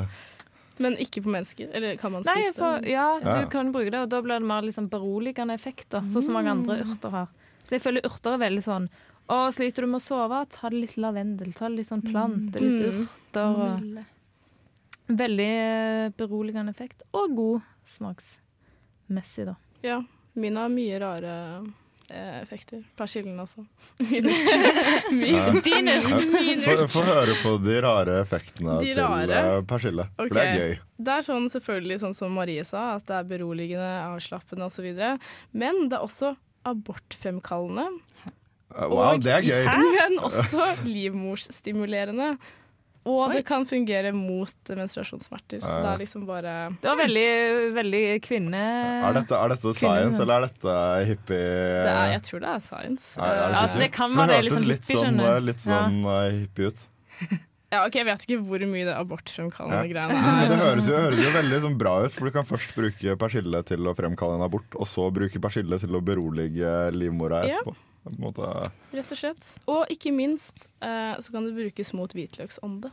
Eh, 0.00 0.06
Men 0.80 0.96
ikke 0.98 1.20
på 1.22 1.30
mennesker? 1.30 1.68
Eller 1.76 1.94
kan 2.00 2.10
man 2.10 2.24
Nei, 2.26 2.38
spise 2.48 2.54
for, 2.56 2.80
det? 2.80 2.88
ja, 2.90 3.18
Ja. 3.22 3.34
du 3.44 3.50
kan 3.52 3.68
bruke 3.70 3.90
det, 3.92 4.00
og 4.00 4.08
da 4.10 4.20
blir 4.24 4.40
det 4.40 4.48
mer 4.48 4.62
liksom 4.66 4.88
beroligende 4.90 5.54
effekt, 5.54 5.90
da, 5.92 6.00
sånn 6.10 6.22
som 6.24 6.34
mange 6.34 6.50
andre 6.50 6.80
urter 6.82 7.10
har. 7.14 7.28
Så 7.62 7.76
jeg 7.76 7.82
føler 7.84 8.02
urter 8.08 8.32
er 8.34 8.38
veldig 8.50 8.64
sånn 8.64 8.88
Å, 9.28 9.36
sliter 9.54 9.82
du 9.82 9.86
med 9.88 10.00
å 10.02 10.04
sove? 10.04 10.40
Ta 10.52 10.68
det 10.68 10.80
litt 10.82 10.96
lavendel, 11.00 11.52
ta 11.56 11.68
det 11.68 11.76
litt 11.78 11.86
sånn 11.88 12.02
plante, 12.04 12.60
litt 12.60 12.82
Mm. 12.82 13.06
urter. 13.06 13.46
Og 15.08 15.16
veldig 15.16 15.46
eh, 15.48 16.10
beroligende 16.18 16.70
effekt, 16.74 17.02
og 17.12 17.34
god 17.36 17.62
smaksmessig, 19.14 19.46
da. 19.46 19.54
Ja. 19.82 20.04
Min 20.32 20.56
har 20.56 20.68
mye 20.68 20.98
rare 20.98 21.72
eh, 22.10 22.42
effekter. 22.42 22.84
Persillen, 22.96 23.38
altså. 23.40 23.64
Min 23.98 24.24
urt. 24.26 25.10
Min, 25.12 25.62
din 25.62 26.88
Få 26.88 27.04
høre 27.04 27.34
på 27.42 27.58
de 27.62 27.80
rare 27.82 28.20
effektene 28.22 28.80
De 28.80 28.90
til 28.90 28.98
rare? 28.98 29.58
eh, 29.58 29.62
persille. 29.64 30.08
Ok. 30.18 30.28
For 30.28 30.34
det 30.34 30.46
er 30.46 30.58
gøy. 30.58 30.74
Det 30.96 31.12
er 31.14 31.26
sånn 31.26 31.46
selvfølgelig 31.52 32.00
sånn 32.00 32.14
som 32.14 32.34
Marie 32.34 32.64
sa, 32.64 32.94
at 32.96 33.06
det 33.06 33.20
er 33.20 33.30
beroligende, 33.30 33.92
avslappende 34.08 34.66
osv. 34.66 34.90
Men 35.52 35.88
det 35.88 35.98
er 35.98 36.02
også 36.02 36.34
abortfremkallende. 36.64 37.88
Wow, 38.74 39.14
og, 39.14 39.22
det 39.22 39.30
er 39.30 39.46
gøy. 39.46 39.64
Men 40.00 40.18
også 40.24 40.72
livmorsstimulerende. 40.88 42.34
Og 43.04 43.34
det 43.34 43.42
kan 43.44 43.66
fungere 43.68 44.14
mot 44.16 44.70
menstruasjonssmerter. 44.72 45.60
Så 45.60 45.72
det 45.84 45.90
er 45.90 46.00
liksom 46.00 46.24
bare 46.28 46.54
Det 46.80 46.88
var 46.88 47.00
veldig, 47.02 47.28
veldig 47.76 48.02
kvinne... 48.24 48.62
Er 49.10 49.18
dette, 49.18 49.36
er 49.36 49.52
dette 49.52 49.74
science, 49.76 50.22
eller 50.24 50.34
er 50.38 50.46
dette 50.48 50.76
hippie 51.10 51.40
det 51.44 51.92
er, 51.92 52.12
Jeg 52.14 52.22
tror 52.30 52.44
det 52.46 52.52
er 52.54 52.62
science. 52.64 53.08
Er, 53.18 53.24
er 53.24 53.34
Ja, 53.34 53.48
det 53.48 53.62
altså, 53.62 53.82
det 53.84 53.90
kan 53.98 54.16
være 54.16 54.38
det, 54.40 54.54
sånn 54.56 54.70
litt 54.70 54.80
hippie, 54.80 55.00
sånn, 55.00 55.18
skjønner 55.20 55.34
eh, 55.34 55.42
litt 55.50 55.66
sånn 55.66 55.98
ja. 56.00 56.22
hippie 56.38 56.72
ut. 56.72 56.86
Ja, 57.74 57.80
ok, 57.88 57.96
Jeg 58.00 58.06
vet 58.08 58.24
ikke 58.28 58.38
hvor 58.46 58.62
mye 58.70 58.84
det 58.86 58.94
abortfremkallende 58.94 59.80
Ja. 59.82 59.90
greiene 59.90 60.20
Men 60.20 60.52
det 60.52 60.58
er. 60.58 60.62
høres 60.64 60.86
jo, 60.90 60.98
høres 61.08 61.22
jo 61.24 61.32
veldig 61.34 61.58
sånn 61.66 61.78
bra 61.80 61.94
ut, 62.04 62.14
for 62.14 62.28
du 62.30 62.34
kan 62.36 62.46
først 62.48 62.74
bruke 62.78 63.16
persille 63.20 63.62
til 63.66 63.90
å 63.90 63.94
fremkalle 63.98 64.38
en 64.38 64.46
abort, 64.46 64.70
og 64.78 64.86
så 64.90 65.08
bruke 65.14 65.42
persille 65.42 65.78
til 65.82 65.98
å 65.98 66.02
berolige 66.04 66.76
livmora 66.94 67.42
Ja. 67.48 67.58
etterpå. 67.58 67.74
På 68.04 68.12
en 68.12 68.20
måte. 68.20 68.48
Rett 68.92 69.12
og 69.14 69.16
slett. 69.16 69.46
Og 69.66 69.86
ikke 69.88 70.10
minst 70.12 70.66
eh, 70.84 71.14
så 71.16 71.32
kan 71.32 71.46
det 71.48 71.54
brukes 71.56 71.94
mot 71.96 72.12
hvitløksånde. 72.12 72.90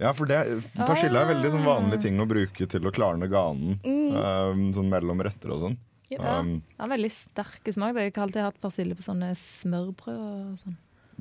Ja, 0.00 0.12
for 0.16 0.24
det, 0.26 0.38
persille 0.74 1.20
er 1.20 1.28
veldig 1.34 1.50
sånn 1.52 1.66
vanlig 1.66 2.00
ting 2.00 2.16
å 2.18 2.26
bruke 2.26 2.66
til 2.66 2.80
å 2.88 2.92
klarne 2.96 3.28
ganen, 3.28 3.76
um, 3.84 4.62
sånn 4.72 4.88
mellom 4.88 5.20
retter 5.22 5.52
og 5.52 5.60
sånn. 5.66 5.76
Ja. 6.10 6.38
Um, 6.40 6.62
Det 6.74 6.80
har 6.80 6.88
veldig 6.96 7.10
sterke 7.12 7.72
smak. 7.76 7.94
Jeg 7.94 8.14
har 8.16 8.24
alltid 8.24 8.42
hatt 8.42 8.60
persille 8.60 8.96
på 8.96 9.04
sånne 9.04 9.30
smørbrød 9.36 10.52
og 10.52 10.58
sånn. 10.58 10.76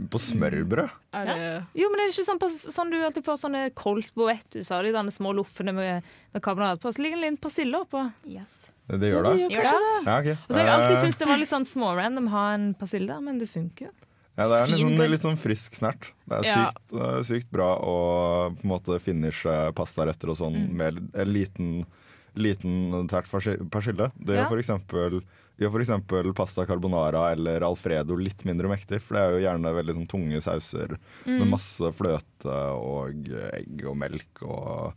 På 0.10 0.20
smørbrød. 0.22 0.90
Er 1.14 1.26
det 1.26 1.66
Jo, 1.76 1.90
men 1.92 2.00
er 2.00 2.08
det 2.08 2.16
ikke 2.16 2.28
sånn, 2.30 2.40
sånn 2.72 2.92
du 2.92 2.98
alltid 3.04 3.26
får 3.26 3.38
sånne 3.44 3.64
colt 3.76 4.14
sa 4.64 4.78
av 4.80 4.84
de 4.88 4.92
denne 4.96 5.12
små 5.12 5.34
loffene 5.36 5.74
med, 5.76 6.04
med 6.34 6.42
karbonat 6.42 6.80
på? 6.80 6.92
Så 6.94 7.02
ligger 7.04 7.20
det 7.20 7.28
en 7.28 7.34
liten 7.36 7.42
persille 7.44 7.76
oppå. 7.84 8.12
Yes. 8.26 8.56
Det 8.90 9.12
gjør 9.12 9.24
det? 9.28 9.34
Gjør 9.54 9.64
det? 9.68 9.74
Ja, 10.08 10.20
okay. 10.20 10.38
Og 10.48 10.54
så 10.54 10.58
har 10.58 10.66
jeg 10.66 10.76
alltid 10.80 10.96
Eh, 10.98 11.02
syntes 11.04 11.18
det 11.20 11.28
var 11.30 11.38
litt 11.38 11.50
sånn 11.52 11.66
smårandom 11.70 12.26
å 12.28 12.30
ha 12.34 12.46
en 12.56 12.74
persille 12.74 13.08
der, 13.08 13.20
men 13.22 13.38
det 13.38 13.50
funker 13.52 13.86
jo. 13.90 13.92
Ja, 14.40 14.48
det 14.48 14.56
er 14.56 14.64
en 14.64 14.72
litt 14.72 14.80
sånn, 14.80 15.12
litt 15.12 15.22
sånn 15.28 15.38
frisk 15.38 15.76
snert. 15.76 16.14
Det 16.26 16.38
er 16.40 16.44
Ja. 16.48 16.72
sykt, 16.72 16.96
eh, 16.96 17.24
sykt 17.28 17.52
bra 17.52 17.76
å 17.78 18.56
på 18.56 18.64
en 18.64 18.70
måte 18.72 19.00
finishe 19.04 19.74
pastaretter 19.76 20.30
og 20.30 20.38
sånn 20.38 20.56
Mm. 20.56 20.74
med 20.74 21.12
en 21.14 21.28
liten, 21.34 21.86
liten 22.36 23.08
tert 23.10 23.28
persille. 23.30 24.12
Det 24.18 24.36
Ja. 24.36 24.46
gjør 24.46 24.50
for 24.50 24.58
eksempel, 24.58 25.24
gjør 25.60 25.74
eksempel 25.84 26.32
pasta 26.38 26.66
carbonara 26.66 27.28
eller 27.34 27.62
alfredo 27.68 28.16
litt 28.20 28.46
mindre 28.48 28.70
mektig, 28.72 29.02
for 29.04 29.16
det 29.18 29.22
er 29.24 29.36
jo 29.36 29.44
gjerne 29.48 29.74
veldig 29.76 29.96
sånn 30.00 30.10
tunge 30.12 30.42
sauser 30.46 30.96
Mm. 31.26 31.38
med 31.40 31.48
masse 31.52 31.92
fløte 31.98 32.56
og 32.80 33.28
egg 33.54 33.86
og 33.86 33.98
melk 34.00 34.44
og 34.48 34.94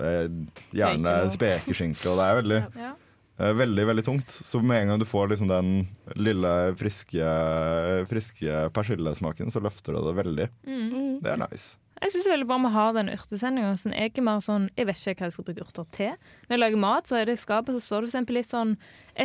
eh, 0.00 0.28
gjerne 0.72 1.16
spekeskinke, 1.34 2.08
og 2.08 2.16
det 2.18 2.26
er 2.30 2.38
veldig 2.42 2.60
Ja. 2.86 2.92
Eh, 3.40 3.52
Veldig, 3.56 3.84
veldig 3.88 4.04
tungt. 4.04 4.28
Så 4.44 4.60
med 4.62 4.82
en 4.82 4.88
gang 4.92 4.98
du 5.00 5.06
får 5.08 5.30
liksom 5.32 5.48
den 5.48 5.70
lille, 6.20 6.50
friske, 6.76 7.24
friske 8.10 8.58
persillesmaken, 8.76 9.50
så 9.50 9.60
løfter 9.64 9.96
det 9.96 10.02
det 10.04 10.16
veldig. 10.18 10.48
Mm. 10.68 11.22
Det 11.24 11.30
er 11.32 11.40
nice. 11.40 11.76
Jeg 12.02 12.14
syns 12.16 12.28
veldig 12.32 12.48
bra 12.50 12.58
vi 12.64 12.72
har 12.74 12.94
den 12.96 13.10
urtesendinga. 13.12 13.76
Sånn, 13.78 13.94
jeg 13.94 14.10
er 14.10 14.24
mer 14.26 14.40
sånn 14.42 14.68
Jeg 14.74 14.88
vet 14.88 14.98
ikke 14.98 15.22
hva 15.22 15.28
jeg 15.28 15.36
skal 15.36 15.46
bruke 15.46 15.66
urter 15.66 15.88
til. 15.94 16.14
Når 16.48 16.56
jeg 16.56 16.62
lager 16.64 16.82
mat, 16.82 17.08
så 17.08 17.20
er 17.20 17.28
det 17.28 17.36
i 17.38 17.42
skapet, 17.42 17.76
så 17.78 17.84
står 17.84 18.02
det 18.02 18.10
eksempel 18.10 18.38
litt 18.40 18.50
sånn 18.50 18.74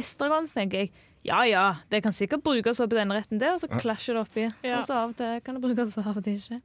estragon, 0.02 0.50
så 0.50 0.62
tenker 0.62 0.86
jeg 0.86 0.94
ja 1.26 1.42
ja, 1.44 1.64
det 1.92 2.04
kan 2.06 2.14
sikkert 2.16 2.44
brukes 2.46 2.80
i 2.80 2.86
denne 2.92 3.18
retten, 3.18 3.40
det, 3.42 3.50
og 3.52 3.60
så 3.60 3.68
klasjer 3.68 4.16
det 4.16 4.22
oppi. 4.22 4.46
Ja. 4.64 4.78
Og 4.78 4.86
så 4.88 4.96
av 4.96 5.10
og 5.12 5.18
til 5.18 5.42
kan 5.44 5.58
det 5.58 5.64
brukes, 5.66 5.98
og 5.98 6.06
av 6.08 6.20
og 6.22 6.24
til 6.24 6.38
ikke. 6.38 6.60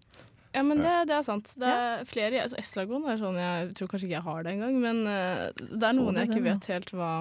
Ja, 0.53 0.63
men 0.63 0.83
det, 0.85 0.93
det 1.09 1.17
er 1.17 1.25
sant. 1.25 1.55
Det 1.59 1.69
er 1.73 2.05
flere, 2.07 2.43
altså 2.45 2.59
Estragon 2.61 3.07
er 3.09 3.17
sånn 3.17 3.39
Jeg 3.41 3.71
tror 3.79 3.89
kanskje 3.89 4.11
ikke 4.11 4.19
jeg 4.19 4.27
har 4.27 4.45
det 4.45 4.53
engang, 4.53 4.77
men 4.83 5.01
eh, 5.09 5.47
det 5.57 5.89
er 5.89 5.97
noen 5.97 6.21
jeg 6.21 6.29
ikke 6.29 6.45
vet 6.45 6.69
helt 6.75 6.93
hva, 6.93 7.13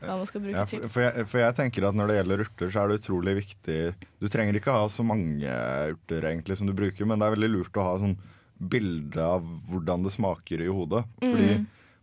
hva 0.00 0.16
man 0.18 0.28
skal 0.28 0.42
bruke 0.44 0.56
Ja, 0.56 0.64
for, 0.68 0.88
for, 0.92 1.04
jeg, 1.04 1.26
for 1.30 1.42
jeg 1.42 1.56
tenker 1.58 1.88
at 1.88 1.96
når 1.98 2.10
det 2.10 2.16
gjelder 2.18 2.42
urter, 2.46 2.70
så 2.72 2.82
er 2.82 2.88
det 2.90 3.00
utrolig 3.00 3.34
viktig 3.40 3.78
Du 4.22 4.26
trenger 4.32 4.58
ikke 4.58 4.74
ha 4.74 4.86
så 4.92 5.04
mange 5.06 5.58
urter 5.92 6.30
egentlig 6.30 6.58
som 6.60 6.68
du 6.68 6.74
bruker, 6.76 7.08
men 7.08 7.20
det 7.20 7.28
er 7.28 7.36
veldig 7.36 7.52
lurt 7.52 7.80
å 7.80 7.86
ha 7.86 7.94
sånn 8.02 8.16
bilde 8.56 9.20
av 9.20 9.44
hvordan 9.68 10.06
det 10.06 10.14
smaker 10.14 10.62
i 10.64 10.70
hodet. 10.72 11.02
Fordi 11.20 11.48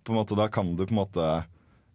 på 0.06 0.13
en 0.13 0.20
måte 0.20 0.38
da 0.38 0.46
kan 0.53 0.75
du 0.75 0.84
på 0.86 0.94
en 0.94 1.00
måte 1.00 1.27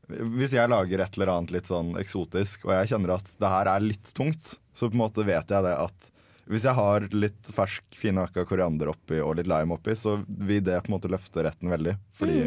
Hvis 0.09 0.55
jeg 0.57 0.71
lager 0.73 1.03
et 1.05 1.19
eller 1.19 1.31
annet 1.35 1.53
litt 1.53 1.69
sånn 1.69 1.93
eksotisk, 2.01 2.65
og 2.67 2.73
jeg 2.73 2.95
kjenner 2.95 3.19
at 3.19 3.27
det 3.39 3.51
her 3.53 3.69
er 3.75 3.85
litt 3.85 4.15
tungt, 4.17 4.55
så 4.75 4.89
på 4.89 4.97
en 4.97 5.03
måte 5.03 5.27
vet 5.29 5.53
jeg 5.53 5.67
det 5.67 5.75
at 5.77 6.15
hvis 6.49 6.65
jeg 6.65 6.79
har 6.79 7.05
litt 7.13 7.51
fersk 7.53 7.85
finhakka 7.93 8.47
koriander 8.49 8.89
oppi 8.95 9.19
og 9.21 9.35
litt 9.37 9.51
lime 9.51 9.77
oppi, 9.77 9.93
så 9.93 10.15
vil 10.25 10.63
det 10.65 10.79
på 10.81 10.89
en 10.89 10.95
måte 10.95 11.11
løfte 11.13 11.45
retten 11.45 11.69
veldig. 11.69 11.93
Fordi 12.17 12.39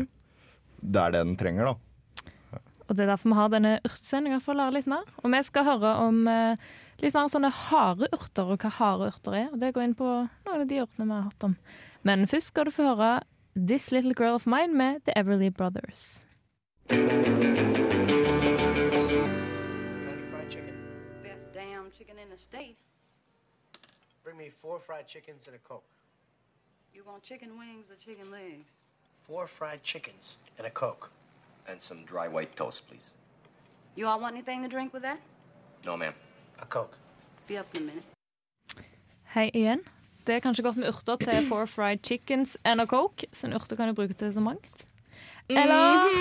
det 0.82 1.04
er 1.04 1.14
det 1.14 1.22
den 1.22 1.36
trenger, 1.38 1.70
da. 1.70 1.91
Og 2.88 2.96
det 2.96 3.06
er 3.06 3.12
derfor 3.12 3.32
vi 3.32 3.40
har 3.40 3.52
denne 3.54 3.74
urtesendinga, 3.84 4.40
for 4.44 4.54
å 4.54 4.62
lære 4.62 4.78
litt 4.80 4.90
mer. 4.92 5.06
Og 5.22 5.32
vi 5.34 5.42
skal 5.48 5.68
høre 5.68 5.92
om 6.06 6.24
eh, 6.30 6.64
litt 7.04 7.18
mer 7.18 7.30
sånne 7.32 7.52
harde 7.68 8.10
urter, 8.14 8.50
og 8.54 8.64
hva 8.64 8.72
harde 8.78 9.12
urter 9.12 9.38
er. 9.44 9.48
Og 9.52 9.62
det 9.62 9.74
går 9.76 9.88
inn 9.88 9.98
på 9.98 10.10
noen 10.10 10.58
av 10.58 10.68
de 10.70 10.82
urtene 10.84 11.08
vi 11.08 11.16
har 11.18 11.30
hatt 11.30 11.48
om. 11.48 11.56
Men 12.08 12.28
først 12.30 12.54
skal 12.54 12.68
du 12.68 12.74
få 12.76 12.90
høre 12.92 13.12
This 13.56 13.92
Little 13.92 14.16
Girl 14.18 14.36
of 14.36 14.48
Mine 14.50 14.74
med 14.74 15.02
The 15.06 15.18
Everly 15.20 15.50
Brothers. 15.50 16.26
Kentucky 16.88 17.08
Fried 20.32 20.50
Best 21.24 21.52
damn 21.54 21.92
chicken 21.92 22.18
in 22.18 22.30
the. 22.30 22.76
Bring 24.24 24.38
me 24.38 24.50
four 24.62 24.80
fried 24.80 25.08
chickens 25.08 25.48
and 25.48 25.56
a 25.56 25.60
Coke. 25.60 25.84
You 26.94 27.04
want 27.06 27.24
chicken 27.24 27.58
wings 27.58 27.90
or 27.90 27.96
chicken 27.96 28.32
legs? 28.32 28.72
Four 29.28 29.48
fried 29.48 29.82
chickens 29.84 30.38
and 30.58 30.68
a 30.68 30.70
Coke. 30.70 31.10
And 31.72 31.80
some 31.80 32.04
dry 32.04 32.28
white 32.28 32.56
toast, 32.58 32.88
please. 32.90 33.14
You 33.96 34.08
all 34.08 34.20
want 34.20 34.36
anything 34.36 34.62
to 34.64 34.68
drink 34.68 34.94
with 34.94 35.04
that? 35.04 35.20
No, 35.86 35.96
ma'am. 35.96 36.14
A 36.62 36.66
Coke. 36.66 36.98
Be 37.48 37.58
up 37.58 37.78
in 37.78 37.84
a 37.84 37.86
minute. 37.86 38.04
Hei 39.32 39.48
igjen. 39.56 39.80
Det 40.28 40.36
er 40.36 40.44
kanskje 40.44 40.66
godt 40.66 40.82
med 40.82 40.92
urter 40.92 41.16
til 41.22 41.48
four 41.52 41.66
fried 41.72 42.04
chickens 42.04 42.58
and 42.66 42.82
a 42.82 42.86
coke. 42.86 43.24
Så 43.32 43.48
urter 43.56 43.80
kan 43.80 43.88
du 43.88 43.96
bruke 43.96 44.14
til 44.20 44.34
så 44.34 44.44
mangt. 44.44 44.84
Eller 45.50 46.12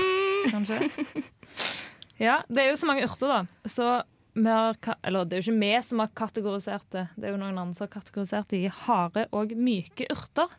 Kanskje. 0.51 0.79
Ja, 2.21 2.43
det 2.53 2.63
er 2.63 2.71
jo 2.71 2.77
så 2.77 2.87
mange 2.87 3.05
urter, 3.09 3.29
da. 3.33 3.69
Så 3.69 4.03
vi 4.37 4.47
har, 4.47 4.77
eller 5.03 5.25
det 5.25 5.39
er 5.39 5.41
jo 5.43 5.51
ikke 5.51 5.61
vi 5.63 5.71
som 5.83 6.03
har 6.05 6.11
kategorisert 6.15 6.85
det. 6.93 7.07
Det 7.17 7.27
er 7.27 7.33
jo 7.33 7.41
noen 7.41 7.59
andre 7.59 7.75
som 7.75 7.89
har 7.89 7.95
kategorisert 7.97 8.51
det 8.53 8.61
i 8.69 8.75
harde 8.85 9.25
og 9.33 9.55
myke 9.57 10.07
urter. 10.13 10.53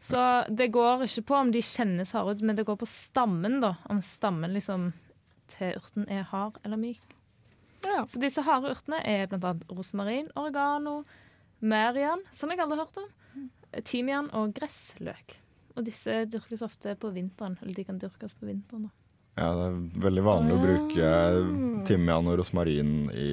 Så 0.00 0.20
det 0.48 0.70
går 0.72 1.04
ikke 1.04 1.26
på 1.28 1.36
om 1.36 1.50
de 1.52 1.60
kjennes 1.64 2.12
harde 2.16 2.38
ut, 2.38 2.44
men 2.46 2.56
det 2.56 2.64
går 2.68 2.78
på 2.80 2.88
stammen, 2.88 3.58
da. 3.60 3.74
Om 3.92 4.00
stammen 4.04 4.54
liksom 4.56 4.90
til 5.52 5.76
urten 5.76 6.06
er 6.08 6.24
hard 6.30 6.56
eller 6.64 6.80
myk. 6.80 7.16
Ja. 7.84 8.04
Så 8.08 8.20
disse 8.22 8.44
harde 8.44 8.72
urtene 8.72 9.00
er 9.04 9.28
annet 9.28 9.66
rosmarin, 9.68 10.30
oregano, 10.40 11.02
merian, 11.60 12.24
som 12.32 12.52
jeg 12.52 12.60
aldri 12.62 12.78
har 12.78 12.88
hørt 12.88 13.02
om, 13.02 13.50
timian 13.84 14.30
og 14.36 14.54
gressløk. 14.56 15.36
Og 15.76 15.84
disse 15.86 16.24
dyrkes 16.28 16.64
ofte 16.66 16.96
på 17.00 17.12
vinteren, 17.14 17.58
eller 17.60 17.76
de 17.76 17.86
kan 17.86 18.00
dyrkes 18.00 18.34
på 18.36 18.48
vinteren. 18.48 18.88
da. 18.88 18.96
Ja, 19.38 19.52
det 19.56 19.66
er 19.68 19.76
veldig 20.02 20.22
vanlig 20.26 20.56
å 20.56 20.60
bruke 20.60 21.10
timian 21.88 22.26
og 22.28 22.40
rosmarin 22.40 22.94
i 23.14 23.28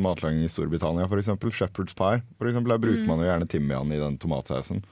matlaging 0.00 0.40
i 0.46 0.50
Storbritannia, 0.50 1.06
f.eks. 1.06 1.28
Shepherd's 1.54 1.94
pie. 1.94 2.22
For 2.38 2.50
eksempel, 2.50 2.74
der 2.74 2.82
bruker 2.82 3.04
man 3.06 3.22
jo 3.22 3.28
gjerne 3.28 3.50
timian 3.50 3.92
i 3.94 4.00
den 4.00 4.16
tomatsausen. 4.22 4.82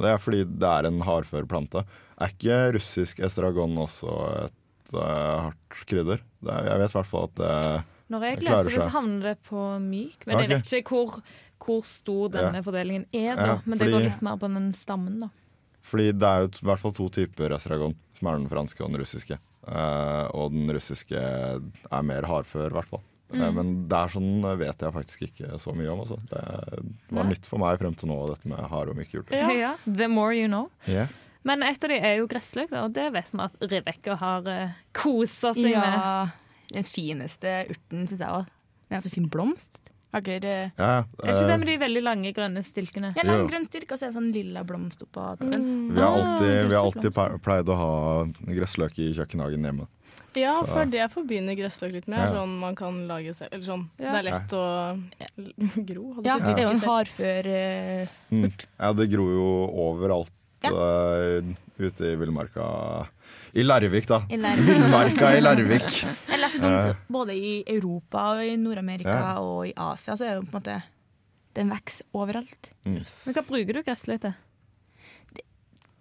Det 0.00 0.12
er 0.12 0.22
fordi 0.22 0.44
det 0.44 0.70
er 0.70 0.88
en 0.88 1.02
hardfør 1.06 1.46
plante. 1.48 1.82
Er 2.16 2.32
ikke 2.32 2.60
russisk 2.78 3.20
estragon 3.26 3.76
også 3.82 4.14
et 4.46 4.94
uh, 4.94 5.48
hardt 5.48 5.80
krydder? 5.88 6.22
Det 6.40 6.52
er, 6.52 6.70
jeg 6.70 6.82
vet 6.82 6.94
i 6.94 6.98
hvert 6.98 7.10
fall 7.10 7.28
at 7.30 7.34
det 7.40 7.54
Når 8.12 8.22
jeg 8.28 8.36
Det 8.38 8.46
leser 8.46 8.70
det, 8.70 8.76
så 8.82 8.92
havner 8.94 9.22
det 9.30 9.34
på 9.48 9.64
myk. 9.82 10.26
Men 10.26 10.44
jeg 10.44 10.52
vet 10.54 10.72
ikke 10.78 10.94
hvor, 10.94 11.18
hvor 11.64 11.82
stor 11.88 12.30
denne 12.36 12.60
Ja. 12.60 12.62
fordelingen 12.62 13.06
er, 13.12 13.34
da. 13.34 13.46
Ja, 13.46 13.58
Men 13.64 13.78
det 13.82 13.90
går 13.90 14.06
litt 14.06 14.22
mer 14.22 14.38
på 14.38 14.52
den 14.52 14.70
stammen, 14.78 15.18
da. 15.24 15.28
Fordi 15.86 16.12
det 16.12 16.28
er 16.28 16.44
jo 16.44 16.48
i 16.50 16.66
hvert 16.66 16.82
fall 16.82 16.94
to 16.94 17.08
typer 17.14 17.54
estragon, 17.54 17.94
som 18.18 18.28
er 18.28 18.38
den 18.40 18.48
franske 18.50 18.82
og 18.82 18.90
den 18.90 19.00
russiske. 19.02 19.38
Uh, 19.66 20.30
og 20.34 20.54
den 20.54 20.70
russiske 20.70 21.18
er 21.18 22.02
mer 22.06 22.22
hardfør, 22.22 22.70
i 22.70 22.76
hvert 22.78 22.90
fall. 22.94 23.02
Eh, 23.34 23.50
men 23.52 23.74
det 23.90 23.98
er 23.98 24.12
sånn 24.12 24.44
vet 24.60 24.82
jeg 24.86 24.94
faktisk 24.94 25.22
ikke 25.26 25.58
så 25.62 25.74
mye 25.76 25.90
om. 25.92 26.02
Altså. 26.04 26.18
Det 26.30 26.42
var 27.10 27.24
Nei. 27.24 27.28
nytt 27.34 27.46
for 27.50 27.62
meg 27.62 27.78
frem 27.82 27.94
til 27.98 28.10
nå, 28.12 28.18
dette 28.30 28.50
med 28.50 28.60
harde 28.70 28.94
og 28.94 28.98
myke 29.00 29.22
urter. 29.22 29.54
Ja. 29.56 29.74
The 29.86 30.08
more 30.08 30.34
you 30.36 30.46
know. 30.50 30.68
Yeah. 30.86 31.08
Men 31.46 31.62
et 31.62 31.82
av 31.84 31.90
de 31.92 31.98
er 32.02 32.16
jo 32.20 32.26
gressløk, 32.30 32.72
og 32.74 32.92
det 32.96 33.08
vet 33.14 33.30
vi 33.32 33.42
at 33.44 33.66
Rebekka 33.70 34.16
har 34.18 34.46
uh, 34.50 34.76
kosa 34.96 35.52
seg 35.54 35.76
med. 35.78 35.98
Ja, 36.02 36.28
den 36.74 36.86
fineste 36.86 37.60
urten 37.70 38.06
syns 38.10 38.18
jeg 38.22 38.30
òg. 38.42 38.48
Den 38.88 38.98
er 38.98 39.04
så 39.04 39.12
fin 39.14 39.28
blomst. 39.30 39.78
Har 40.14 40.22
det 40.22 40.72
Ja, 40.78 41.04
Er 41.22 41.32
ikke 41.34 41.46
det 41.46 41.52
eh, 41.52 41.58
med 41.60 41.66
de 41.68 41.76
veldig 41.82 42.02
lange, 42.02 42.32
grønne 42.32 42.62
stilkene? 42.64 43.10
Ja, 43.18 43.24
lang 43.26 43.46
grønn 43.50 43.66
stilk 43.68 43.90
og 43.92 43.98
så 43.98 44.06
er 44.06 44.12
det 44.14 44.16
sånn 44.16 44.30
lilla 44.32 44.62
blomst 44.64 45.02
oppå 45.04 45.26
toppen. 45.36 45.66
vi 45.92 46.00
har 46.00 46.08
Ah, 46.08 46.20
alltid, 46.22 46.68
vi 46.70 46.74
har 46.74 46.84
alltid 46.86 47.42
pleid 47.44 47.68
å 47.68 47.76
ha 47.76 47.90
gressløk 48.54 48.98
i 49.02 49.10
kjøkkenhagen 49.12 49.66
hjemme. 49.68 49.86
Ja, 50.36 50.60
Så- 50.62 50.66
for 50.72 50.84
det 50.86 51.06
forbinder 51.12 51.56
gressløk 51.56 51.92
litt 51.92 52.08
med, 52.08 52.18
Ja. 52.18 52.32
sånn 52.32 52.58
man 52.60 52.74
kan 52.76 53.06
lage 53.08 53.34
selv. 53.34 53.52
Eller 53.52 53.64
sånn, 53.64 53.88
Ja. 53.98 54.12
det 54.12 54.18
er 54.18 54.30
lett 54.30 54.52
å 54.52 54.64
gro. 55.86 56.14
Hadde 56.14 56.26
Ja, 56.26 56.38
det 56.38 56.58
er 56.58 56.62
jo 56.62 56.68
en 56.70 56.80
hardfør 56.80 57.46
uh, 57.46 58.06
Mm. 58.32 58.52
Ja, 58.80 58.92
det 58.92 59.10
gror 59.10 59.30
jo 59.32 59.50
overalt 59.72 60.30
Ja. 60.62 60.70
eh, 60.70 61.42
ute 61.78 62.00
i 62.12 62.16
villmarka. 62.16 63.08
I 63.54 63.62
Larvik, 63.62 64.06
da. 64.06 64.20
i 64.28 64.36
Larvik. 64.36 64.66
Villmarka 64.66 65.30
i 65.36 65.40
Larvik. 65.40 65.88
Jeg 66.28 66.40
leste 66.40 66.64
om 66.64 66.96
både 67.10 67.32
i 67.34 67.64
Europa 67.66 68.34
og 68.36 68.42
i 68.44 68.56
Nord-Amerika 68.56 69.08
Ja. 69.16 69.38
og 69.40 69.66
i 69.68 69.72
Asia, 69.76 70.14
så 70.14 70.24
er 70.26 70.34
det 70.34 70.44
jo 70.44 70.50
på 70.50 70.56
en 70.56 70.60
måte 70.62 70.82
Den 71.54 71.70
vokser 71.70 72.02
overalt. 72.14 72.68
Men 72.84 73.00
hva 73.00 73.42
bruker 73.46 73.72
du 73.72 73.82
gressløk 73.82 74.20
til? 74.20 74.34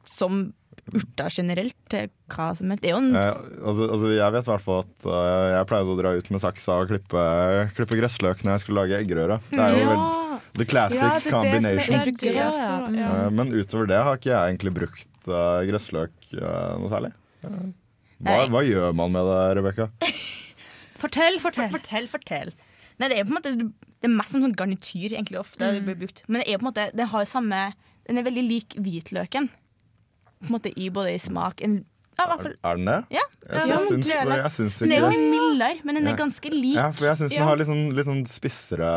Som 0.05 0.53
urter 0.93 1.33
generelt, 1.33 1.75
til 1.89 2.09
hva 2.31 2.49
som 2.57 2.71
helst. 2.71 2.83
Det 2.83 2.91
er 2.91 2.93
jo 2.93 3.01
en 3.01 3.15
Eh, 3.15 3.29
altså, 3.65 3.87
altså, 3.89 4.11
jeg 4.13 4.35
vet 4.35 4.47
i 4.47 4.51
hvert 4.51 4.65
fall 4.65 4.83
at 4.83 5.07
uh, 5.07 5.45
jeg 5.55 5.69
pleide 5.71 5.93
å 5.93 5.97
dra 5.99 6.13
ut 6.17 6.29
med 6.33 6.43
saksa 6.43 6.77
og 6.83 6.91
klippe, 6.91 7.23
klippe 7.77 7.99
gressløk 8.01 8.43
når 8.45 8.55
jeg 8.55 8.65
skulle 8.65 8.83
lage 8.83 8.99
eggerøre. 9.01 9.39
Det 9.49 9.63
er 9.63 9.73
jo, 9.73 9.81
ja. 9.81 9.89
Vel, 9.93 10.05
The 10.55 10.67
classic 10.69 11.01
Ja, 11.01 11.07
det 11.09 11.15
er 11.15 11.25
det 11.25 11.33
combination. 11.33 12.21
ja. 12.35 13.09
Eh, 13.25 13.31
men 13.33 13.51
utover 13.55 13.89
det 13.91 14.03
har 14.07 14.19
ikke 14.19 14.31
jeg 14.31 14.53
egentlig 14.53 14.75
brukt 14.77 15.31
uh, 15.31 15.63
gressløk 15.67 16.35
noe 16.35 16.91
særlig. 16.91 17.11
Hva, 18.25 18.37
hva 18.53 18.61
gjør 18.65 18.95
man 18.95 19.11
med 19.13 19.27
det, 19.27 19.41
Rebekka? 19.59 19.89
Fortell, 21.01 21.41
fortell. 21.43 21.73
Fortell, 21.73 22.07
fortell. 22.09 22.53
Nei, 23.01 23.09
det 23.11 23.17
er 23.19 23.25
på 23.27 23.33
en 23.33 23.35
måte 23.35 23.51
Det 23.51 24.07
er 24.07 24.13
mest 24.13 24.31
som 24.31 24.45
sånn 24.45 24.55
garnityr 24.55 25.17
egentlig 25.17 25.41
ofte 25.41 25.73
det 25.75 25.83
blir 25.83 25.97
brukt. 26.05 26.23
Men 26.29 26.41
det 26.41 26.47
er 26.47 26.61
på 26.61 26.65
en 26.65 26.69
måte 26.69 26.87
det 26.95 27.09
har 27.11 27.27
samme 27.27 27.61
Den 28.07 28.21
er 28.21 28.27
veldig 28.27 28.45
lik 28.47 28.75
hvitløken. 28.79 29.49
På 30.45 30.53
en 30.53 30.57
måte 30.59 30.71
i 30.77 30.89
både 30.93 31.13
i 31.15 31.19
smak 31.21 31.61
en, 31.65 31.83
ja, 32.15 32.25
Er, 32.31 32.53
er 32.63 32.77
den 32.79 32.85
det? 32.87 32.99
ja. 33.11 33.23
Jeg, 33.45 33.67
Ja, 33.67 33.77
syns- 33.89 34.07
jeg 34.07 34.51
syns 34.55 34.77
Den 34.79 34.91
er 34.95 35.01
jo 35.03 35.09
ikke 35.11 35.19
mye 35.19 35.31
mildere, 35.35 35.81
men 35.83 35.95
den 35.99 36.07
er 36.07 36.15
ganske 36.17 36.49
lik. 36.53 36.75
ja, 36.77 36.87
for 36.95 37.05
jeg 37.09 37.17
syns 37.19 37.33
den 37.35 37.43
har 37.45 37.57
litt 37.59 37.67
sånn, 37.67 37.83
litt 37.93 38.07
sånn 38.07 38.23
spissere, 38.31 38.89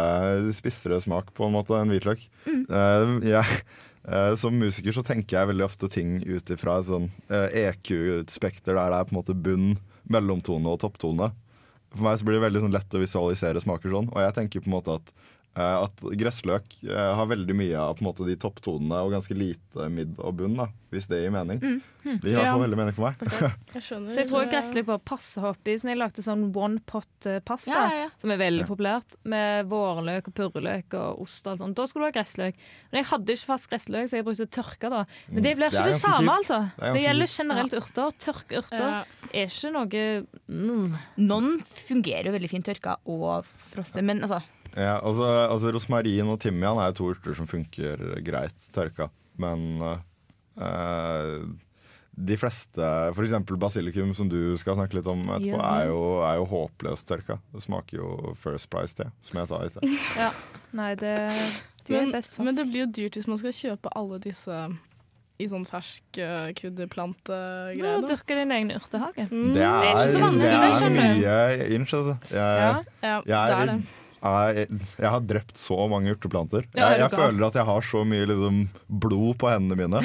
spissere 0.57 1.00
smak 1.02 1.33
på 1.35 1.47
en 1.49 1.52
måte 1.57 1.75
enn 1.81 1.90
hvitløk. 1.93 2.23
Mm. 2.47 2.62
Uh, 2.71 3.26
yeah. 3.26 3.50
uh, 4.09 4.35
som 4.37 4.55
musiker 4.57 4.93
så 4.95 5.02
tenker 5.05 5.37
jeg 5.40 5.50
veldig 5.50 5.67
ofte 5.67 5.90
ting 5.93 6.23
ut 6.25 6.49
ifra 6.55 6.78
et 6.78 6.87
sånn 6.88 7.11
uh, 7.28 7.49
EQ-spekter 7.50 8.75
der 8.78 8.90
det 8.93 9.00
er 9.00 9.05
på 9.09 9.14
en 9.14 9.21
måte 9.21 9.35
bunn, 9.37 9.75
mellomtone 10.09 10.71
og 10.73 10.81
topptone. 10.81 11.33
For 11.93 12.05
meg 12.05 12.19
så 12.21 12.25
blir 12.28 12.38
det 12.38 12.47
veldig 12.47 12.62
sånn 12.67 12.75
lett 12.75 12.95
å 12.95 13.00
visualisere 13.02 13.61
smaker 13.64 13.90
sånn, 13.93 14.11
og 14.12 14.21
jeg 14.23 14.35
tenker 14.37 14.61
på 14.64 14.69
en 14.71 14.76
måte 14.78 14.95
at 15.00 15.11
eh, 15.11 15.38
at 15.59 16.03
gressløk 16.21 16.65
eh, 16.87 17.15
har 17.19 17.27
veldig 17.27 17.55
mye 17.57 17.77
av 17.79 17.97
på 17.99 18.05
en 18.05 18.09
måte 18.12 18.27
de 18.29 18.37
topptonene 18.37 19.00
og 19.05 19.12
ganske 19.17 19.35
lite 19.35 19.88
midd 19.91 20.19
og 20.23 20.37
bunn, 20.38 20.55
da, 20.57 20.69
hvis 20.93 21.09
det 21.11 21.23
gir 21.25 21.31
mening. 21.35 21.59
Mm. 21.61 21.81
Det 22.23 22.31
gir 22.31 22.38
i 22.41 22.45
Ja. 22.47 22.55
veldig 22.57 22.77
mening 22.79 22.95
for 22.97 23.09
meg. 23.11 23.19
Jeg. 23.75 23.83
Så 23.85 23.99
jeg 24.15 24.29
tror 24.31 24.43
eh, 24.47 24.50
gressløk 24.53 24.87
bare 24.88 25.03
passer 25.05 25.45
oppi. 25.50 25.75
Så 25.77 25.88
jeg 25.91 25.99
lagde 26.00 26.23
sånn 26.25 26.47
one 26.57 26.79
pot-pasta, 26.88 27.69
Ja, 27.75 27.83
ja, 27.93 27.99
ja. 28.07 28.09
som 28.17 28.31
er 28.33 28.38
veldig 28.41 28.65
Ja. 28.65 28.69
populært, 28.71 29.17
med 29.29 29.69
vårløk 29.69 30.29
og 30.31 30.35
purreløk 30.38 30.95
og 30.95 31.21
ost 31.27 31.47
og 31.47 31.53
alt 31.53 31.61
sånt. 31.65 31.77
Da 31.77 31.87
skulle 31.87 32.07
du 32.07 32.11
ha 32.12 32.17
gressløk. 32.23 32.55
Men 32.93 33.03
jeg 33.03 33.09
hadde 33.11 33.35
ikke 33.37 33.50
fast 33.53 33.69
gressløk, 33.71 34.09
så 34.09 34.17
jeg 34.21 34.25
brukte 34.25 34.47
tørka 34.49 34.91
da. 34.95 35.05
Men 35.29 35.43
det 35.45 35.57
blir 35.59 35.69
ikke 35.69 35.85
Det 35.85 35.93
det, 35.99 36.00
samme, 36.00 36.33
kjipt. 36.33 36.38
altså. 36.38 36.61
Det 36.79 36.93
Det, 36.95 37.03
gjelder 37.05 37.27
kjipt. 37.27 37.38
generelt 37.43 37.73
urter. 37.83 38.17
Tørkeurter 38.25 38.79
Ja. 38.88 39.05
er 39.35 39.47
ikke 39.53 39.73
noe 39.75 40.27
mm. 40.49 40.99
Noen 41.19 41.50
fungerer 41.62 42.25
jo 42.31 42.33
veldig 42.33 42.49
fint 42.50 42.65
tørka 42.65 42.97
og 43.07 43.45
frosset, 43.75 44.03
men 44.05 44.23
altså 44.23 44.41
Ja, 44.77 44.99
altså, 45.01 45.25
altså 45.49 45.73
Rosmarin 45.75 46.29
og 46.33 46.41
timian 46.43 46.79
er 46.83 46.91
jo 46.93 46.99
to 46.99 47.09
urter 47.15 47.35
som 47.39 47.49
funker 47.51 48.03
greit 48.27 48.69
tørka. 48.77 49.09
Men 49.39 49.81
uh, 50.59 51.47
de 52.19 52.37
fleste, 52.37 52.83
f.eks. 53.15 53.35
basilikum, 53.63 54.11
som 54.19 54.29
du 54.31 54.57
skal 54.59 54.75
snakke 54.79 54.99
litt 54.99 55.07
om 55.11 55.21
etterpå, 55.23 55.55
Yes, 55.55 55.71
er, 55.71 55.87
jo, 55.93 56.01
er 56.27 56.41
jo 56.41 56.47
håpløst 56.51 57.07
tørka. 57.09 57.39
Det 57.55 57.63
smaker 57.63 58.01
jo 58.01 58.35
First 58.43 58.71
Price 58.73 58.99
te, 58.99 59.07
som 59.29 59.39
jeg 59.43 59.51
sa 59.53 59.63
i 59.63 59.71
sted. 59.73 59.97
Ja. 60.25 60.31
Nei, 60.77 60.93
det 60.99 61.15
de 61.89 61.95
er 61.97 62.03
men, 62.05 62.11
best 62.13 62.37
men 62.37 62.53
det 62.59 62.67
blir 62.69 62.83
jo 62.83 62.91
dyrt 62.99 63.17
hvis 63.17 63.29
man 63.31 63.39
skal 63.41 63.55
kjøpe 63.57 63.89
alle 63.97 64.19
disse 64.21 64.57
i 65.39 65.47
sånn 65.49 65.63
fersk 65.69 66.19
uh, 66.19 66.51
krydderplantegreie. 66.59 67.79
Ja, 67.79 68.01
da. 68.03 68.11
Dyrke 68.11 68.35
din 68.41 68.51
egen 68.57 68.73
urtehage. 68.75 69.29
Mm, 69.31 69.53
Det 69.55 69.63
er, 69.63 69.87
ikke 69.93 70.09
så 70.11 70.33
det 70.35 70.51
er 70.51 70.93
mye 70.99 71.69
inch, 71.79 71.95
altså. 71.95 72.17
Jeg, 72.35 72.59
Ja. 72.59 72.75
ja, 73.07 73.15
jeg, 73.23 73.23
det 73.31 73.61
er 73.63 73.71
det. 73.71 73.79
Jeg, 74.23 74.69
jeg 74.99 75.11
har 75.15 75.21
drept 75.21 75.57
så 75.61 75.77
mange 75.91 76.13
urteplanter. 76.15 76.65
Er 76.75 76.95
Jeg, 76.97 77.01
jeg 77.05 77.11
føler 77.15 77.47
at 77.49 77.59
jeg 77.61 77.65
har 77.69 77.81
så 77.89 78.05
mye 78.09 78.27
liksom, 78.31 78.61
blod 78.89 79.37
på 79.39 79.51
hendene 79.53 79.77
mine. 79.79 80.03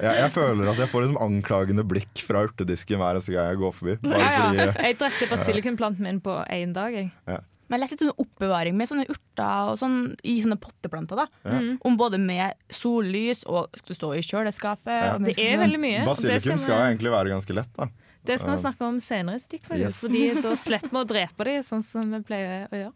Jeg, 0.00 0.12
jeg 0.22 0.30
føler 0.34 0.70
at 0.72 0.78
jeg 0.84 0.88
får 0.92 1.06
liksom 1.06 1.18
anklagende 1.22 1.84
blikk 1.86 2.22
fra 2.26 2.44
urtedisken 2.48 2.98
hver 3.02 3.16
eneste 3.18 3.34
gang 3.34 3.50
jeg 3.52 3.60
går 3.62 3.74
forbi. 3.78 3.96
Bare 4.04 4.30
fordi 4.36 4.68
Jeg 4.88 4.98
drepte 5.02 5.30
basilikumplanten 5.34 6.06
min 6.08 6.20
på 6.24 6.38
én 6.52 6.72
dag. 6.76 6.94
Jeg. 7.00 7.42
Men 7.72 7.80
jeg 7.80 7.88
har 7.94 7.96
sånn 7.96 8.10
oppbevaring 8.20 8.74
med 8.76 8.88
sånne 8.90 9.06
urter 9.08 9.70
og 9.72 9.78
sånn, 9.80 9.94
i 10.22 10.34
sånne 10.44 10.58
potteplanter. 10.60 11.16
da 11.16 11.26
Mm. 11.48 11.78
Om 11.84 11.96
både 11.96 12.18
med 12.20 12.54
sollys 12.72 13.42
og 13.48 13.70
skal 13.80 13.96
stå 13.96 14.10
i 14.18 14.20
kjøleskapet. 14.24 14.92
Ja. 14.92 15.14
og 15.14 15.24
Det 15.24 15.38
er 15.38 15.56
veldig 15.58 15.80
mye. 15.80 16.04
Basilikum 16.04 16.58
skal 16.60 16.76
vi- 16.76 16.90
egentlig 16.92 17.10
være 17.14 17.32
ganske 17.32 17.54
lett, 17.56 17.72
da. 17.76 17.88
Det 18.24 18.38
skal 18.40 18.52
vi 18.56 18.62
snakke 18.62 18.80
om 18.86 19.00
senere 19.04 19.40
stikk. 19.40 19.66
Yes. 19.76 20.00
Fordi 20.00 20.40
da 20.44 20.54
slipper 20.56 20.88
vi 20.92 21.00
å 21.02 21.06
drepe 21.08 21.44
dem, 21.44 21.62
sånn 21.62 21.82
som 21.84 22.10
vi 22.12 22.20
pleier 22.24 22.68
å 22.72 22.76
gjøre. 22.78 22.92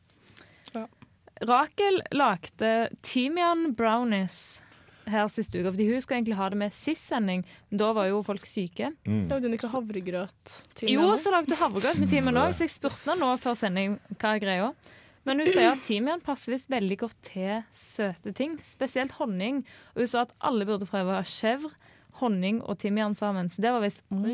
Rakel 1.46 2.00
lagde 2.16 2.88
timian 3.06 3.72
brownies 3.78 4.60
her 5.08 5.28
siste 5.32 5.56
uke, 5.60 5.70
fordi 5.72 5.86
hun 5.88 6.02
skulle 6.04 6.18
egentlig 6.18 6.36
ha 6.36 6.48
det 6.52 6.58
med 6.60 6.74
sist 6.76 7.06
sending, 7.08 7.44
men 7.70 7.80
da 7.80 7.90
var 7.96 8.10
jo 8.10 8.20
folk 8.26 8.44
syke. 8.44 8.90
Mm. 9.08 9.22
Lagde 9.30 9.48
hun 9.48 9.56
ikke 9.56 9.70
havregrøt 9.72 10.54
Jo, 10.84 11.06
så 11.16 11.32
lagde 11.32 11.54
hun 11.54 11.62
havregrøt 11.62 12.00
med 12.02 12.12
timian 12.12 12.40
òg, 12.40 12.52
så 12.52 12.66
jeg 12.66 12.74
spurte 12.74 13.06
henne 13.06 13.22
nå 13.24 13.34
før 13.40 13.56
sending 13.58 13.96
hva 14.18 14.34
er 14.36 14.42
greia. 14.44 14.70
Men 15.28 15.42
hun 15.42 15.50
sier 15.50 15.74
at 15.74 15.84
timian 15.84 16.22
passer 16.24 16.54
visst 16.54 16.70
veldig 16.72 16.98
godt 17.02 17.16
til 17.26 17.62
søte 17.74 18.32
ting, 18.36 18.56
spesielt 18.64 19.16
honning. 19.18 19.60
Og 19.94 20.04
hun 20.04 20.10
sa 20.12 20.22
at 20.24 20.32
alle 20.44 20.64
burde 20.68 20.88
prøve 20.88 21.18
chèvre, 21.28 21.72
honning 22.22 22.62
og 22.64 22.78
timian 22.80 23.14
sammen. 23.18 23.50
Så 23.52 23.62
det 23.62 23.72
var 23.74 23.84
visst 23.84 24.04
mm. 24.10 24.30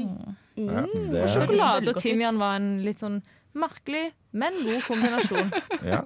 Ja, 0.55 0.85
Og 0.85 0.93
Sjokolade. 0.95 1.33
sjokolade 1.35 1.95
og 1.95 1.99
timian 2.01 2.39
var 2.41 2.61
en 2.61 2.69
litt 2.85 3.03
sånn 3.03 3.19
merkelig, 3.59 4.13
men 4.35 4.57
god 4.67 4.83
kombinasjon. 4.89 5.51
ja. 5.93 6.01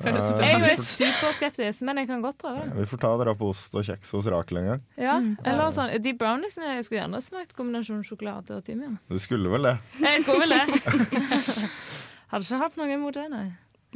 Eh, 0.00 0.16
Jeg 0.16 0.54
er 0.54 0.62
jo 0.64 0.70
får, 0.78 0.84
superskeptisk, 0.88 1.84
men 1.84 2.00
jeg 2.00 2.08
kan 2.08 2.22
godt 2.24 2.38
prøve 2.40 2.62
det. 2.64 2.74
vi 2.80 2.86
får 2.90 3.02
ta 3.04 3.10
dere 3.20 3.34
på 3.40 3.50
ost 3.52 3.76
og 3.76 3.84
kjeks 3.86 4.14
hos 4.16 4.28
Rakel 4.32 4.60
en 4.62 4.68
gang. 4.72 4.82
Ja, 5.00 5.16
eller 5.44 5.74
sånn, 5.76 5.92
De 6.04 6.14
browniesene 6.18 6.74
jeg 6.78 6.86
skulle 6.88 7.02
gjerne 7.02 7.20
smakt 7.24 7.52
kombinasjon 7.58 8.02
sjokolade 8.08 8.56
og 8.58 8.64
timian. 8.66 8.96
Du 9.12 9.18
skulle 9.22 9.52
vel 9.52 9.68
det? 9.70 9.76
Jeg 10.00 10.24
skulle 10.24 10.46
vel 10.46 10.56
det. 10.56 11.64
Hadde 12.32 12.46
ikke 12.48 12.62
hatt 12.64 12.80
noe 12.80 12.90
imot 12.96 13.14
det, 13.18 13.28
nei. 13.32 13.46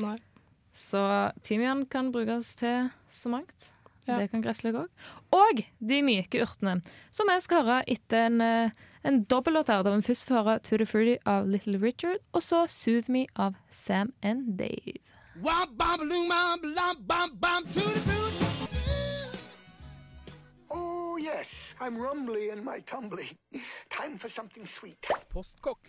Nei. 0.04 0.16
Så 0.78 1.00
timian 1.42 1.86
kan 1.90 2.12
brukes 2.14 2.52
til 2.60 2.90
så 3.10 3.32
mangt. 3.32 3.72
Ja. 4.08 4.16
Det 4.22 4.30
kan 4.32 4.40
gressløk 4.44 4.76
òg. 4.84 5.08
Og 5.36 5.58
de 5.84 5.98
myke 6.06 6.40
urtene, 6.44 6.78
som 7.12 7.28
jeg 7.28 7.42
skal 7.44 7.64
høre 7.66 7.80
etter 7.92 8.28
en, 8.30 8.38
eh, 8.40 8.70
en 9.04 9.24
dobbellåt 9.24 9.68
her. 9.68 9.82
Da 9.82 9.94
vi 9.94 10.02
først 10.02 10.26
får 10.26 10.42
høre 10.42 10.58
the 10.58 10.86
Fruity' 10.86 11.18
av 11.26 11.46
Little 11.46 11.78
Richard, 11.82 12.18
og 12.32 12.42
så 12.42 12.66
Soothe 12.66 13.12
Me 13.12 13.26
av 13.36 13.54
Sam 13.70 14.12
and 14.22 14.58
Dave. 14.58 15.02
Oh, 20.70 21.16
yes, 21.20 21.74
I'm 21.80 21.96
rumbly 21.96 22.50
in 22.50 22.64
my 22.64 22.80
tumbly. 22.80 23.36
Time 23.90 24.18
for 24.18 24.28
something 24.28 24.66
sweet. 24.66 25.06
Postkokk. 25.30 25.88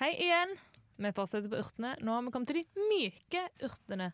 Hei 0.00 0.14
igjen. 0.18 0.56
Vi 0.96 1.12
fortsetter 1.12 1.48
på 1.48 1.60
urtene. 1.62 1.96
Nå 2.00 2.12
har 2.12 2.22
vi 2.22 2.30
kommet 2.34 2.50
til 2.50 2.62
de 2.62 2.86
myke 2.90 3.46
urtene. 3.62 4.12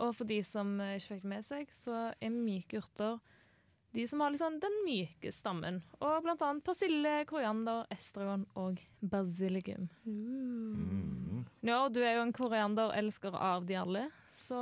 Og 0.00 0.14
for 0.16 0.24
de 0.24 0.40
som 0.46 0.78
ikke 0.80 1.14
fikk 1.14 1.24
det 1.26 1.32
med 1.34 1.44
seg, 1.44 1.68
så 1.76 2.12
er 2.14 2.32
myke 2.32 2.80
urter 2.80 3.18
de 3.92 4.04
som 4.06 4.20
har 4.22 4.30
liksom 4.30 4.58
den 4.62 4.76
myke 4.86 5.32
stammen. 5.34 5.80
Og 5.98 6.20
blant 6.22 6.42
annet 6.46 6.64
persille, 6.66 7.14
koriander, 7.26 7.86
estragon 7.90 8.44
og 8.60 8.78
basilikum. 9.02 9.88
Ja, 11.66 11.80
og 11.84 11.92
du 11.94 12.00
er 12.04 12.16
jo 12.18 12.22
en 12.26 12.34
korianderelsker 12.36 13.34
av 13.36 13.66
de 13.68 13.76
alle, 13.80 14.04
så 14.36 14.60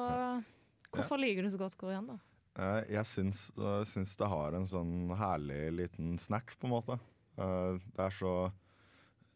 hvorfor 0.94 1.20
liker 1.20 1.44
du 1.44 1.52
så 1.52 1.60
godt 1.60 1.76
koriander? 1.80 2.18
Eh, 2.58 2.80
Jeg 2.90 3.06
syns, 3.06 3.50
eh, 3.58 3.84
syns 3.86 4.16
det 4.18 4.26
har 4.32 4.56
en 4.56 4.66
sånn 4.66 5.12
herlig 5.16 5.60
liten 5.76 6.16
snack, 6.18 6.56
på 6.58 6.66
en 6.66 6.74
måte. 6.74 6.98
Eh, 7.38 7.78
Det 7.94 8.04
er 8.08 8.10
så 8.10 8.52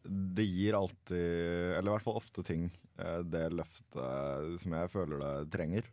Det 0.05 0.43
gir 0.43 0.73
alltid, 0.75 1.77
eller 1.77 1.87
i 1.87 1.93
hvert 1.95 2.03
fall 2.03 2.17
ofte, 2.19 2.43
ting 2.43 2.69
det 2.97 3.53
løftet 3.55 4.59
som 4.59 4.73
jeg 4.75 4.89
føler 4.91 5.17
det 5.23 5.51
trenger. 5.51 5.83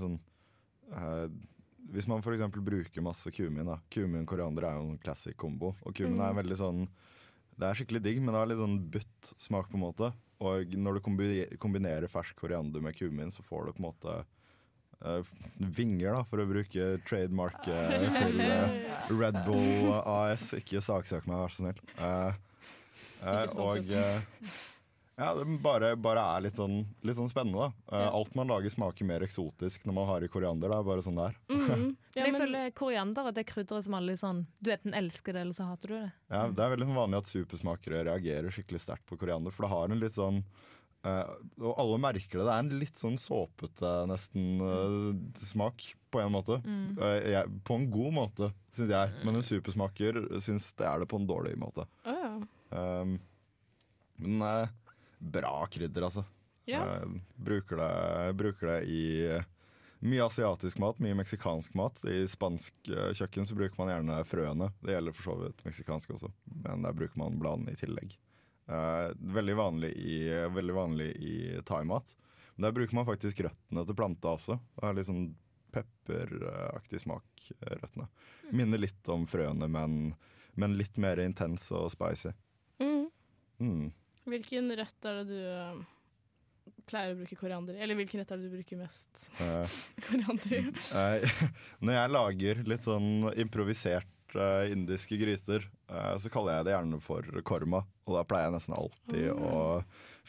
Sånn 0.00 0.16
Hvis 1.90 2.06
man 2.10 2.22
f.eks. 2.22 2.44
bruker 2.54 3.02
masse 3.02 3.30
kumin, 3.34 3.66
da. 3.66 3.78
Kumin 3.90 4.26
koriander 4.28 4.68
er 4.68 4.78
jo 4.78 4.90
en 4.92 4.98
classic 5.02 5.36
kombo. 5.40 5.72
Og 5.82 5.94
kumin 5.96 6.20
er 6.22 6.36
veldig 6.36 6.58
sånn 6.60 6.84
Det 7.56 7.66
er 7.66 7.78
skikkelig 7.78 8.02
digg, 8.04 8.20
men 8.22 8.32
det 8.32 8.40
har 8.40 8.50
litt 8.50 8.60
sånn 8.60 8.76
butt 8.94 9.32
smak, 9.42 9.70
på 9.72 9.76
en 9.78 9.84
måte. 9.84 10.12
Og 10.40 10.76
når 10.80 10.96
du 10.96 11.56
kombinerer 11.60 12.08
fersk 12.08 12.38
koriander 12.40 12.80
med 12.84 12.96
kumin, 12.96 13.32
så 13.34 13.44
får 13.44 13.66
du 13.66 13.72
på 13.74 13.82
en 13.82 13.88
måte 13.90 14.14
eh, 15.04 15.32
vinger, 15.58 16.14
da, 16.14 16.22
for 16.30 16.40
å 16.40 16.48
bruke 16.48 16.86
trademarket 17.08 18.06
til 18.16 18.40
eh, 18.46 18.78
Red 19.20 19.42
Bull 19.44 19.92
AS. 20.00 20.54
Ikke 20.56 20.80
saksøk 20.84 21.28
meg, 21.28 21.42
vær 21.42 21.52
så 21.52 21.66
snill. 21.66 21.82
Eh, 22.00 22.40
eh, 23.20 23.56
og 23.60 23.92
eh, 23.92 24.54
ja, 25.20 25.30
det 25.36 25.44
bare, 25.60 25.92
bare 26.00 26.22
er 26.36 26.44
litt 26.46 26.56
sånn, 26.56 26.78
litt 27.04 27.18
sånn 27.18 27.28
spennende. 27.30 27.68
da. 27.68 27.98
Ja. 28.00 28.10
alt 28.16 28.32
man 28.38 28.48
lager, 28.48 28.72
smaker 28.72 29.04
mer 29.08 29.26
eksotisk 29.26 29.84
når 29.84 29.96
man 29.98 30.08
har 30.08 30.24
i 30.24 30.30
koriander. 30.32 30.72
Det 30.72 30.78
er 30.80 30.88
bare 30.88 31.04
sånn 31.04 31.20
det 31.20 31.28
er. 31.30 31.40
Mm. 31.52 31.90
Ja, 32.10 32.24
Men 32.24 32.32
jeg 32.32 32.40
føler 32.42 32.72
koriander 32.74 33.28
er 33.28 33.34
det 33.36 33.44
krydderet 33.46 33.86
som 33.86 33.94
alle 33.94 34.16
sånn 34.18 34.40
Du 34.58 34.72
enten 34.74 34.96
elsker 34.98 35.36
det, 35.36 35.44
eller 35.44 35.54
så 35.54 35.68
hater 35.68 35.92
du 35.92 35.94
det. 35.94 36.08
Ja, 36.32 36.40
det 36.50 36.64
er 36.64 36.72
veldig 36.72 36.88
sånn 36.88 36.98
vanlig 36.98 37.20
at 37.20 37.30
supersmakere 37.30 38.00
reagerer 38.08 38.50
skikkelig 38.56 38.80
sterkt 38.82 39.06
på 39.06 39.18
koriander, 39.20 39.54
for 39.54 39.62
det 39.68 39.70
har 39.76 39.94
en 39.94 40.02
litt 40.02 40.18
sånn 40.18 40.42
Uh, 41.00 41.24
Og 41.56 41.78
alle 41.80 41.96
merker 42.02 42.40
det. 42.40 42.44
Det 42.44 42.52
er 42.52 42.60
en 42.60 42.74
litt 42.82 43.00
sånn 43.00 43.16
såpete, 43.16 43.90
nesten, 44.10 44.60
uh, 44.60 45.38
smak, 45.48 45.86
på 46.12 46.20
en 46.20 46.34
måte. 46.34 46.58
Eh, 46.66 47.30
jeg, 47.32 47.50
på 47.64 47.78
en 47.78 47.86
god 47.92 48.12
måte, 48.16 48.50
syns 48.76 48.90
jeg. 48.92 49.12
Men 49.24 49.38
en 49.38 49.46
supersmaker 49.46 50.18
syns 50.42 50.72
det 50.76 50.84
er 50.88 51.00
det 51.00 51.08
på 51.08 51.20
en 51.20 51.28
dårlig 51.28 51.54
måte. 51.60 51.86
Oh, 52.04 52.18
ja. 52.18 52.32
Um, 52.74 53.14
men 54.20 54.42
eh, 54.44 54.72
bra 55.20 55.54
krydder, 55.70 56.08
altså. 56.08 56.24
Ja. 56.68 56.82
Eh, 56.84 57.08
bruker, 57.36 57.80
det, 57.80 58.32
bruker 58.40 58.72
det 58.72 58.78
i 58.90 59.04
mye 60.00 60.24
asiatisk 60.24 60.78
mat, 60.80 60.98
mye 60.98 61.16
meksikansk 61.18 61.74
mat. 61.76 62.00
I 62.08 62.24
spansk 62.28 62.88
eh, 62.88 63.12
kjøkken 63.16 63.48
så 63.48 63.56
bruker 63.58 63.80
man 63.80 63.92
gjerne 63.92 64.22
frøene. 64.28 64.70
Det 64.80 64.96
gjelder 64.96 65.16
for 65.16 65.28
så 65.28 65.36
vidt 65.42 65.62
meksikansk 65.66 66.16
også, 66.16 66.32
men 66.64 66.86
der 66.86 66.96
bruker 66.96 67.20
man 67.20 67.38
bladene 67.42 67.74
i 67.74 67.80
tillegg. 67.80 68.16
Eh, 68.70 69.10
veldig 69.36 69.56
vanlig 69.58 69.92
i, 69.98 70.16
veldig 70.56 70.76
vanlig 70.76 71.10
i 71.16 71.36
thaimat. 71.68 72.16
Men 72.54 72.68
der 72.68 72.76
bruker 72.76 72.96
man 72.96 73.08
faktisk 73.08 73.44
røttene 73.44 73.86
til 73.86 73.96
planta 73.98 74.34
også. 74.36 74.58
Det 74.76 74.88
er 74.88 74.96
litt 74.96 75.08
sånn 75.10 75.30
pepperaktig 75.74 77.04
smak, 77.04 77.46
eh, 77.60 77.76
røttene. 77.82 78.08
Minner 78.56 78.80
litt 78.80 79.12
om 79.12 79.26
frøene, 79.30 79.68
men, 79.68 80.14
men 80.54 80.76
litt 80.80 80.96
mer 81.00 81.20
intens 81.22 81.68
og 81.76 81.90
spicy. 81.92 82.32
Mm. 82.80 83.08
Mm. 83.60 83.88
Hvilken 84.30 84.70
rett 84.78 85.08
er 85.08 85.20
det 85.20 85.26
du 85.30 85.40
eh, 85.40 85.80
pleier 86.90 87.14
å 87.14 87.18
bruke 87.18 87.38
koriander 87.38 87.76
i? 87.76 87.82
Eller 87.82 87.98
hvilken 87.98 88.22
rett 88.22 88.32
er 88.32 88.40
det 88.40 88.48
du 88.50 88.54
bruker 88.54 88.80
mest 88.80 89.26
Uh, 89.40 89.66
koriander 90.06 90.56
i? 90.56 90.62
Eh, 91.00 91.44
Når 91.84 91.96
jeg 91.96 92.14
lager 92.14 92.64
litt 92.72 92.86
sånn 92.86 93.10
improvisert 93.40 94.36
uh, 94.36 94.64
indiske 94.70 95.18
gryter, 95.20 95.66
uh, 95.90 96.14
så 96.20 96.32
kaller 96.32 96.58
jeg 96.58 96.68
det 96.68 96.76
gjerne 96.76 97.02
for 97.04 97.44
korma. 97.46 97.84
Og 98.06 98.18
da 98.18 98.24
pleier 98.28 98.48
jeg 98.48 98.56
nesten 98.58 98.78
alltid 98.78 99.30
å 99.34 99.54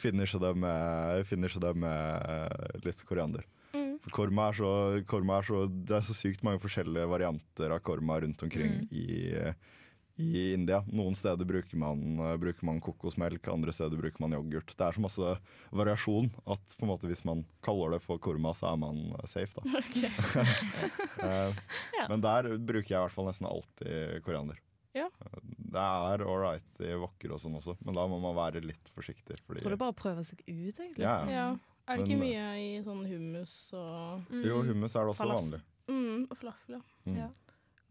finishe 0.02 0.40
det 0.42 0.54
med, 0.58 1.26
finishe 1.30 1.62
det 1.62 1.74
med 1.78 2.86
litt 2.86 3.04
koriander. 3.06 3.46
Mm. 3.76 3.98
For 4.04 4.16
korma 4.22 4.50
er, 4.50 4.58
så, 4.58 4.72
korma 5.10 5.38
er 5.40 5.46
så 5.48 5.60
Det 5.70 5.94
er 5.96 6.06
så 6.06 6.16
sykt 6.18 6.42
mange 6.46 6.62
forskjellige 6.64 7.10
varianter 7.12 7.74
av 7.76 7.84
korma 7.86 8.18
rundt 8.24 8.42
omkring 8.44 8.82
i, 8.90 9.06
i 10.17 10.54
India. 10.54 10.84
Noen 10.91 11.15
steder 11.15 11.45
bruker 11.45 11.78
man, 11.78 12.02
eh, 12.19 12.38
bruker 12.38 12.63
man 12.65 12.80
kokosmelk, 12.82 13.47
andre 13.47 13.71
steder 13.74 13.97
bruker 13.97 14.19
man 14.21 14.32
yoghurt. 14.34 14.67
Det 14.78 14.86
er 14.88 14.91
så 14.97 15.02
masse 15.02 15.38
variasjon 15.71 16.30
at 16.45 16.76
på 16.78 16.84
en 16.86 16.91
måte 16.91 17.08
hvis 17.10 17.24
man 17.26 17.45
kaller 17.63 17.91
det 17.95 18.02
for 18.04 18.17
korma, 18.19 18.52
så 18.54 18.74
er 18.74 18.78
man 18.78 19.00
eh, 19.19 19.26
safe, 19.28 19.54
da. 19.56 19.63
Eh, 21.21 21.54
Ja. 21.97 22.08
Men 22.10 22.21
der 22.21 22.43
bruker 22.58 22.88
jeg 22.89 22.97
i 23.00 23.04
hvert 23.06 23.13
fall 23.15 23.28
nesten 23.30 23.47
alltid 23.50 24.21
koriander. 24.26 24.58
Ja. 24.93 25.08
Det 25.71 25.80
er 25.80 26.24
all 26.26 26.39
right 26.41 26.82
i 26.84 26.93
wokker 27.00 27.32
og 27.32 27.39
sånn 27.39 27.56
også, 27.60 27.78
men 27.86 27.95
da 27.95 28.04
må 28.12 28.17
man 28.19 28.36
være 28.36 28.60
litt 28.65 28.89
forsiktig. 28.95 29.38
Fordi, 29.47 29.62
Tror 29.63 29.71
det 29.71 29.78
er 29.78 29.84
bare 29.86 29.93
å 29.95 30.00
prøve 30.02 30.24
seg 30.28 30.41
ut, 30.47 30.76
egentlig. 30.76 31.00
ja, 31.06 31.19
Ja. 31.30 31.45
Er 31.88 31.97
det 31.97 32.06
ikke 32.08 32.19
Men- 32.19 32.28
mye 32.28 32.47
i 32.62 32.82
sånn 32.84 33.06
hummus 33.10 33.54
og 33.74 34.21
Mm. 34.30 34.43
Jo, 34.45 34.62
hummus 34.63 34.95
er 34.95 35.06
det 35.06 35.13
også 35.15 35.24
Falafel. 35.26 35.41
vanlig. 35.41 35.62
mm, 35.89 36.28
Og 36.32 36.38
falafel, 36.38 36.76
ja. 36.76 36.82
Mm. 37.08 37.17
Ja. 37.17 37.30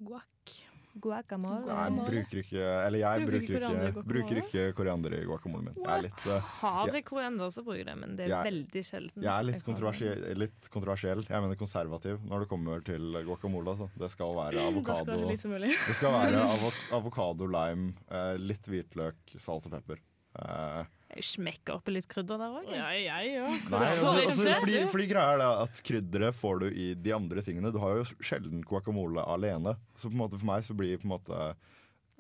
Guac. 0.01 0.70
Guacamole. 0.99 1.67
Jeg 1.71 1.93
bruker 2.11 2.39
ikke 2.43 2.63
Eller 2.87 2.99
jeg 2.99 3.21
Bruker 3.21 3.31
bruker 3.31 3.53
koriander 3.55 3.85
i 3.85 3.87
ikke, 3.87 3.95
guacamole? 3.95 4.09
bruker 4.11 4.41
ikke 4.43 4.65
koriander 4.75 5.15
i 5.15 5.25
guacamolen 5.25 5.65
min. 5.65 5.75
Jeg 5.79 5.91
er 5.99 6.03
litt, 6.03 6.27
uh, 6.27 6.41
Har 6.61 6.91
jeg 6.95 7.05
koriander, 7.07 7.47
så 7.55 7.63
bruker 7.65 7.79
jeg 7.79 7.87
det, 7.87 7.97
men 8.01 8.17
det 8.17 8.25
er 8.27 8.29
Jeg- 8.35 8.45
veldig 8.51 8.83
sjelden. 8.91 9.23
jeg 9.23 9.31
er 9.39 9.43
litt 9.47 9.55
jeg 9.61 9.65
kontroversiell, 9.65 10.39
litt 10.39 10.71
kontroversiell. 10.71 11.23
Jeg 11.29 11.41
mener 11.43 11.55
konservativ 11.57 12.19
når 12.27 12.41
det 12.41 12.49
kommer 12.49 12.81
til 12.85 13.01
guacamole. 13.25 13.69
Altså. 13.71 13.89
Det 13.97 14.11
skal 14.11 14.35
være 14.35 14.51
Det 14.51 14.61
skal 14.61 14.73
avokado. 14.75 15.05
være. 15.07 15.69
Det 15.87 15.97
skal 15.97 16.13
være 16.13 16.73
avokado, 16.99 17.47
lime, 17.47 17.95
eh, 18.11 18.37
litt 18.37 18.63
hvitløk, 18.67 19.15
salt 19.39 19.67
og 19.67 19.73
pepper. 19.73 19.99
Eh, 20.39 20.85
Jeg 21.11 21.25
smekker 21.27 21.75
oppi 21.81 21.91
litt 21.97 22.07
krydder 22.11 22.39
der 22.39 22.53
òg. 22.61 22.69
Ja, 22.71 22.89
jeg 22.95 23.41
òg. 23.43 23.73
Altså, 23.75 24.13
altså, 24.15 24.53
fordi, 24.63 24.77
fordi 24.93 25.07
greia 25.11 25.33
er 25.35 25.41
det 25.43 25.49
at 25.65 25.81
krydderet 25.89 26.37
får 26.39 26.61
du 26.63 26.67
i 26.71 26.91
de 26.95 27.13
andre 27.17 27.43
tingene. 27.43 27.73
Du 27.75 27.81
har 27.83 27.97
jo 27.99 28.05
sjelden 28.23 28.61
guacamole 28.63 29.25
alene. 29.27 29.73
Så 29.99 30.07
på 30.11 30.15
en 30.15 30.23
måte 30.23 30.39
for 30.39 30.47
meg 30.53 30.63
så 30.69 30.77
blir 30.79 31.01
på 31.03 31.09
en 31.09 31.15
måte 31.17 31.41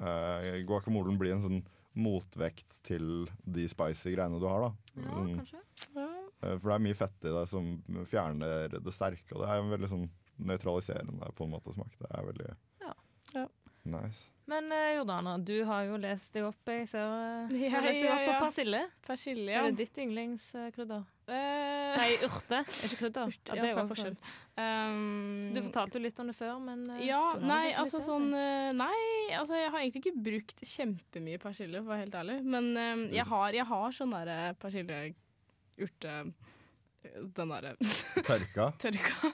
uh, 0.02 0.48
guacamolen 0.66 1.18
blir 1.20 1.36
en 1.36 1.44
sånn 1.44 1.60
motvekt 2.00 2.80
til 2.86 3.26
de 3.44 3.66
spicy 3.70 4.14
greiene 4.16 4.38
du 4.42 4.46
har. 4.50 4.68
da. 4.68 4.72
Ja, 5.02 5.14
Sånn, 5.14 5.32
kanskje. 5.40 5.62
eh, 6.42 6.56
for 6.56 6.66
det 6.70 6.74
er 6.76 6.84
mye 6.86 6.98
fett 6.98 7.26
i 7.26 7.32
det 7.34 7.46
som 7.50 7.70
fjerner 8.10 8.76
det 8.76 8.94
sterke. 8.94 9.34
Og 9.34 9.42
det 9.44 9.48
er 9.50 9.62
en 9.62 9.72
veldig 9.74 9.90
sånn 9.90 10.04
nøytraliserende 10.50 11.30
på 11.36 11.46
en 11.46 11.54
måte 11.54 11.74
smak. 11.74 11.94
Det 12.00 12.10
er 12.14 12.26
veldig 12.30 12.50
Ja. 12.82 12.92
Ja. 13.34 13.46
nice. 13.84 14.30
Men 14.50 14.72
eh, 14.74 14.96
Jordana, 14.96 15.36
du 15.38 15.54
har 15.68 15.84
jo 15.86 15.98
lest 16.00 16.34
deg 16.34 16.48
opp 16.48 16.70
Jeg 16.72 16.88
ser 16.90 17.06
eh, 17.06 17.52
du 17.52 17.56
Ja, 17.60 17.70
har 17.76 17.84
lest 17.86 18.00
deg 18.00 18.08
ja, 18.08 18.16
opp 18.16 18.24
ja. 18.24 18.32
på 18.32 18.46
persille. 18.48 18.82
Persille, 19.06 19.46
ja. 19.52 19.62
Er 19.62 19.70
det 19.70 19.84
ditt 19.84 20.00
yndlingskrydder? 20.02 21.04
Uh, 21.30 21.94
Nei, 21.94 22.08
urte. 22.26 22.58
Er 22.58 22.86
ikke 22.88 22.98
krydder. 23.04 23.30
Urte, 23.30 23.54
Ja, 23.54 23.62
det 23.62 23.68
er 23.70 23.78
for 23.78 23.92
forskjell. 23.92 24.16
Um, 24.58 25.42
Så 25.46 25.54
du 25.54 25.60
fortalte 25.68 26.00
jo 26.00 26.02
litt 26.02 26.18
om 26.22 26.32
det 26.32 26.36
før, 26.38 26.56
men 26.64 26.82
Ja, 27.06 27.22
nei, 27.38 27.70
altså 27.78 28.00
litt, 28.00 28.08
sånn 28.08 28.28
Nei, 28.80 29.00
altså 29.38 29.60
jeg 29.60 29.70
har 29.70 29.84
egentlig 29.84 30.02
ikke 30.02 30.24
brukt 30.26 30.64
kjempemye 30.66 31.42
persille, 31.42 31.84
for 31.84 31.92
å 31.92 31.94
være 31.94 32.04
helt 32.08 32.18
ærlig. 32.24 32.38
Men 32.56 32.70
um, 32.74 33.04
jeg, 33.14 33.26
har, 33.30 33.54
jeg 33.54 33.68
har 33.70 33.94
sånn 33.94 34.16
derre 34.16 34.38
persille-urte 34.58 36.16
Den 37.02 37.52
derre 37.52 37.74
Tørka. 38.26 38.70
tørka. 38.82 39.30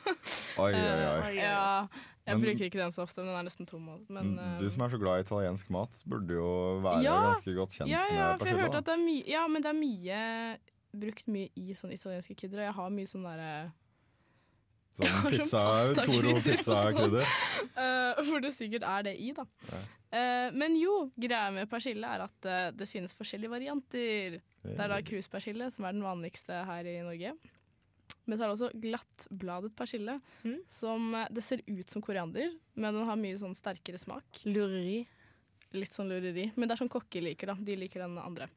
Oi, 0.63 0.71
oi, 0.71 0.75
oi. 0.75 1.33
Eh, 1.33 1.39
ja, 1.41 1.87
jeg 2.27 2.37
Men- 2.37 2.45
bruker 2.45 2.69
ikke 2.69 2.79
den 2.79 2.95
så 2.95 3.03
ofte, 3.03 3.23
men 3.25 3.33
den 3.33 3.41
er 3.41 3.49
nesten 3.49 3.67
tom. 3.67 3.89
Men, 4.09 4.39
eh, 4.39 4.59
Du 4.61 4.69
som 4.71 4.83
er 4.87 4.95
så 4.95 5.01
glad 5.03 5.19
i 5.19 5.27
italiensk 5.27 5.71
mat, 5.71 6.03
burde 6.07 6.39
jo 6.39 6.81
være 6.85 7.03
Ja, 7.03 7.17
ganske 7.33 7.57
godt 7.59 7.75
kjent 7.75 7.91
ja, 7.91 8.05
ja, 8.11 8.31
med 8.33 8.39
for 8.41 8.93
er 8.95 9.03
mye 9.03 9.27
Ja, 9.27 9.47
men 9.49 9.63
det 9.63 9.71
er 9.71 9.81
mye 9.81 10.59
brukt 10.97 11.27
mye 11.29 11.51
i 11.57 11.75
sånne 11.77 11.99
italienske 11.99 12.37
krydder. 12.39 12.63
Og 12.63 12.69
jeg 12.69 12.77
har 12.79 12.91
mye 12.91 13.11
sånn 13.11 13.27
derre 13.27 13.73
Sånn 14.97 15.13
sånn 15.13 15.35
pizza, 15.35 15.61
pastakrydder 15.61 16.07
Toro 16.09 16.31
og 16.33 16.41
sånn. 16.65 17.17
uh, 17.77 18.23
hvor 18.31 18.41
det 18.41 18.53
sikkert 18.57 18.87
er 18.89 19.03
det 19.11 19.13
i, 19.21 19.33
da. 19.37 19.45
Eh, 20.17 20.55
men 20.57 20.77
jo, 20.81 21.11
greia 21.21 21.51
med 21.53 21.69
persille 21.69 22.09
er 22.09 22.25
at 22.25 22.49
uh, 22.49 22.71
det 22.73 22.89
finnes 22.89 23.13
forskjellige 23.17 23.53
varianter. 23.53 24.39
Det 24.65 24.79
er 24.81 24.89
da 24.95 25.03
kruspersille, 25.05 25.69
som 25.75 25.85
er 25.85 25.99
den 25.99 26.07
vanligste 26.07 26.63
her 26.65 26.89
i 26.89 26.97
Norge. 27.05 27.35
Men 28.27 28.39
så 28.39 28.43
er 28.45 28.49
det 28.51 28.57
også 28.57 28.81
glattbladet 28.83 29.73
persille, 29.79 30.21
Mm. 30.45 30.57
som 30.69 31.15
eh, 31.15 31.29
det 31.31 31.45
ser 31.45 31.63
ut 31.67 31.91
som 31.91 32.03
koriander, 32.03 32.53
men 32.75 32.95
den 32.95 33.07
har 33.07 33.17
mye 33.17 33.39
sånn 33.39 33.55
sterkere 33.55 33.99
smak. 34.03 34.25
Lureri. 34.45 35.07
Litt 35.73 35.93
sånn 35.95 36.09
lureri. 36.11 36.49
Men 36.57 36.69
det 36.69 36.75
er 36.77 36.85
sånn 36.85 36.91
kokker 36.93 37.23
liker, 37.23 37.47
da. 37.47 37.55
De 37.55 37.77
liker 37.77 38.01
den 38.03 38.19
andre. 38.19 38.49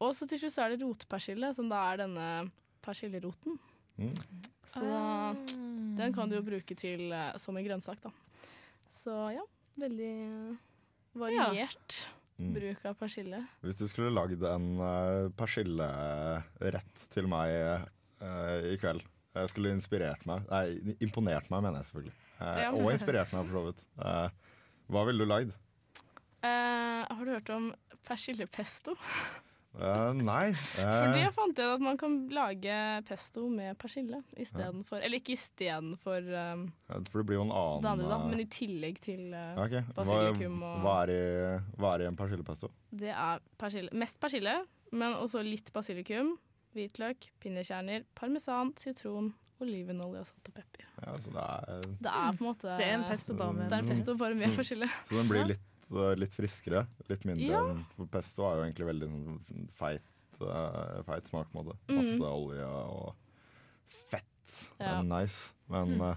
Og 0.00 0.14
så 0.16 0.26
til 0.28 0.38
slutt 0.40 0.52
så 0.54 0.64
er 0.64 0.74
det 0.76 0.84
rotpersille, 0.84 1.54
som 1.54 1.68
da 1.68 1.82
er 1.92 1.98
denne 2.04 2.50
persilleroten. 2.82 3.58
Mm. 4.00 4.14
Så 4.70 4.84
den 5.98 6.12
kan 6.14 6.28
du 6.30 6.36
jo 6.38 6.42
bruke 6.46 6.76
til 6.76 7.10
eh, 7.12 7.36
som 7.38 7.56
en 7.56 7.64
grønnsak, 7.66 8.00
da. 8.02 8.10
Så 8.90 9.12
ja, 9.36 9.42
veldig 9.78 10.14
eh, 10.28 10.56
variert 11.20 12.06
Mm. 12.40 12.54
bruk 12.56 12.84
av 12.88 12.94
persille. 12.96 13.36
Hvis 13.60 13.76
du 13.76 13.82
skulle 13.86 14.08
lagd 14.16 14.40
en 14.48 14.70
uh, 14.80 15.28
persillerett 15.36 17.02
til 17.12 17.26
meg 17.28 17.50
i 18.20 18.76
kveld 18.80 19.02
Jeg 19.34 19.48
skulle 19.52 19.70
inspirert 19.76 20.24
meg 20.26 20.42
Nei, 20.50 20.94
imponert 21.00 21.50
meg, 21.50 21.62
mener 21.62 21.80
jeg 21.80 21.90
selvfølgelig. 21.90 22.14
Eh, 22.40 22.62
Ja. 22.64 22.70
Og 22.72 22.90
inspirert 22.92 23.32
meg, 23.32 23.46
for 23.46 23.52
så 23.60 23.66
vidt. 23.70 23.84
Eh, 24.04 24.28
hva 24.90 25.04
ville 25.06 25.22
du 25.24 25.28
lagd? 25.30 25.52
Uh, 26.42 27.04
har 27.04 27.24
du 27.24 27.30
hørt 27.34 27.50
om 27.52 27.70
persillepesto? 28.08 28.94
Uh, 29.76 30.10
nei. 30.18 30.50
For 30.74 31.12
det 31.14 31.20
Eh, 31.28 31.30
fant 31.36 31.54
jeg 31.60 31.68
at 31.76 31.82
man 31.84 31.98
kan 32.00 32.14
lage 32.34 32.74
pesto 33.06 33.44
med 33.48 33.76
persille 33.78 34.18
istedenfor 34.34 34.98
Eller 34.98 35.20
ikke 35.20 35.36
istedenfor 35.36 36.26
um, 36.26 36.64
for 37.06 37.20
det 37.20 37.26
blir 37.28 37.38
jo 37.38 37.44
en 37.44 37.52
annen 37.54 37.84
det 37.84 37.90
andre, 37.92 38.08
da, 38.10 38.16
eh, 38.18 38.24
men 38.32 38.42
i 38.42 38.48
tillegg 38.50 38.98
til 39.04 39.28
uh, 39.30 39.60
okay. 39.62 39.84
basilikum 39.94 40.56
hva, 40.58 40.72
og- 40.74 40.82
hva, 40.82 40.96
er 41.04 41.12
i, 41.14 41.22
hva 41.78 41.92
er 41.94 42.02
i 42.02 42.08
en 42.10 42.18
persillepesto? 42.18 42.72
Det 42.90 43.12
er 43.14 43.44
persille. 43.62 43.94
Mest 43.94 44.18
persille, 44.18 44.56
men 44.90 45.14
også 45.20 45.44
litt 45.46 45.70
basilikum, 45.76 46.34
hvitløk, 46.74 47.30
pinnekjerner, 47.42 48.04
parmesan, 48.14 48.72
sitron, 48.78 49.32
olivenolje 49.60 50.20
og 50.22 50.26
salt 50.30 50.48
og 50.48 50.54
pepper. 50.56 50.84
Ja, 51.04 51.16
så, 51.20 51.32
det 51.34 51.42
er, 51.46 51.80
Det 52.06 52.12
er 52.12 52.36
på 52.38 52.44
en 52.44 52.48
måte 52.50 52.76
Det 52.78 52.86
er 52.86 52.94
en 52.98 53.04
pesto 53.08 53.34
bare 53.36 53.52
med 53.56 53.70
Det 53.70 53.78
er 53.82 53.88
pesto 53.90 54.14
bare 54.16 54.34
med 54.40 54.54
forskjellig. 54.56 54.88
så 55.08 55.16
den 55.18 55.28
blir 55.28 55.44
litt, 55.50 55.66
eh, 55.90 56.14
litt 56.20 56.36
friskere. 56.36 56.86
Litt 57.10 57.24
mindre. 57.28 57.50
Ja. 57.50 57.62
For 57.96 58.06
pesto 58.06 58.46
er 58.48 58.56
jo 58.60 58.64
egentlig 58.68 58.88
veldig 58.90 59.08
sånn 59.10 59.68
feit, 59.76 60.02
eh, 60.40 61.02
feit 61.08 61.28
smak. 61.28 61.50
på 61.52 61.58
en 61.58 61.64
måte. 61.66 61.76
Mm. 61.88 61.96
Masse 62.00 62.30
olje 62.30 62.66
og 62.66 63.14
fett. 64.10 64.24
Det 64.78 64.86
er 64.86 65.02
nice. 65.02 65.52
Men 65.68 65.96
Mm. 65.98 66.10
eh, 66.10 66.16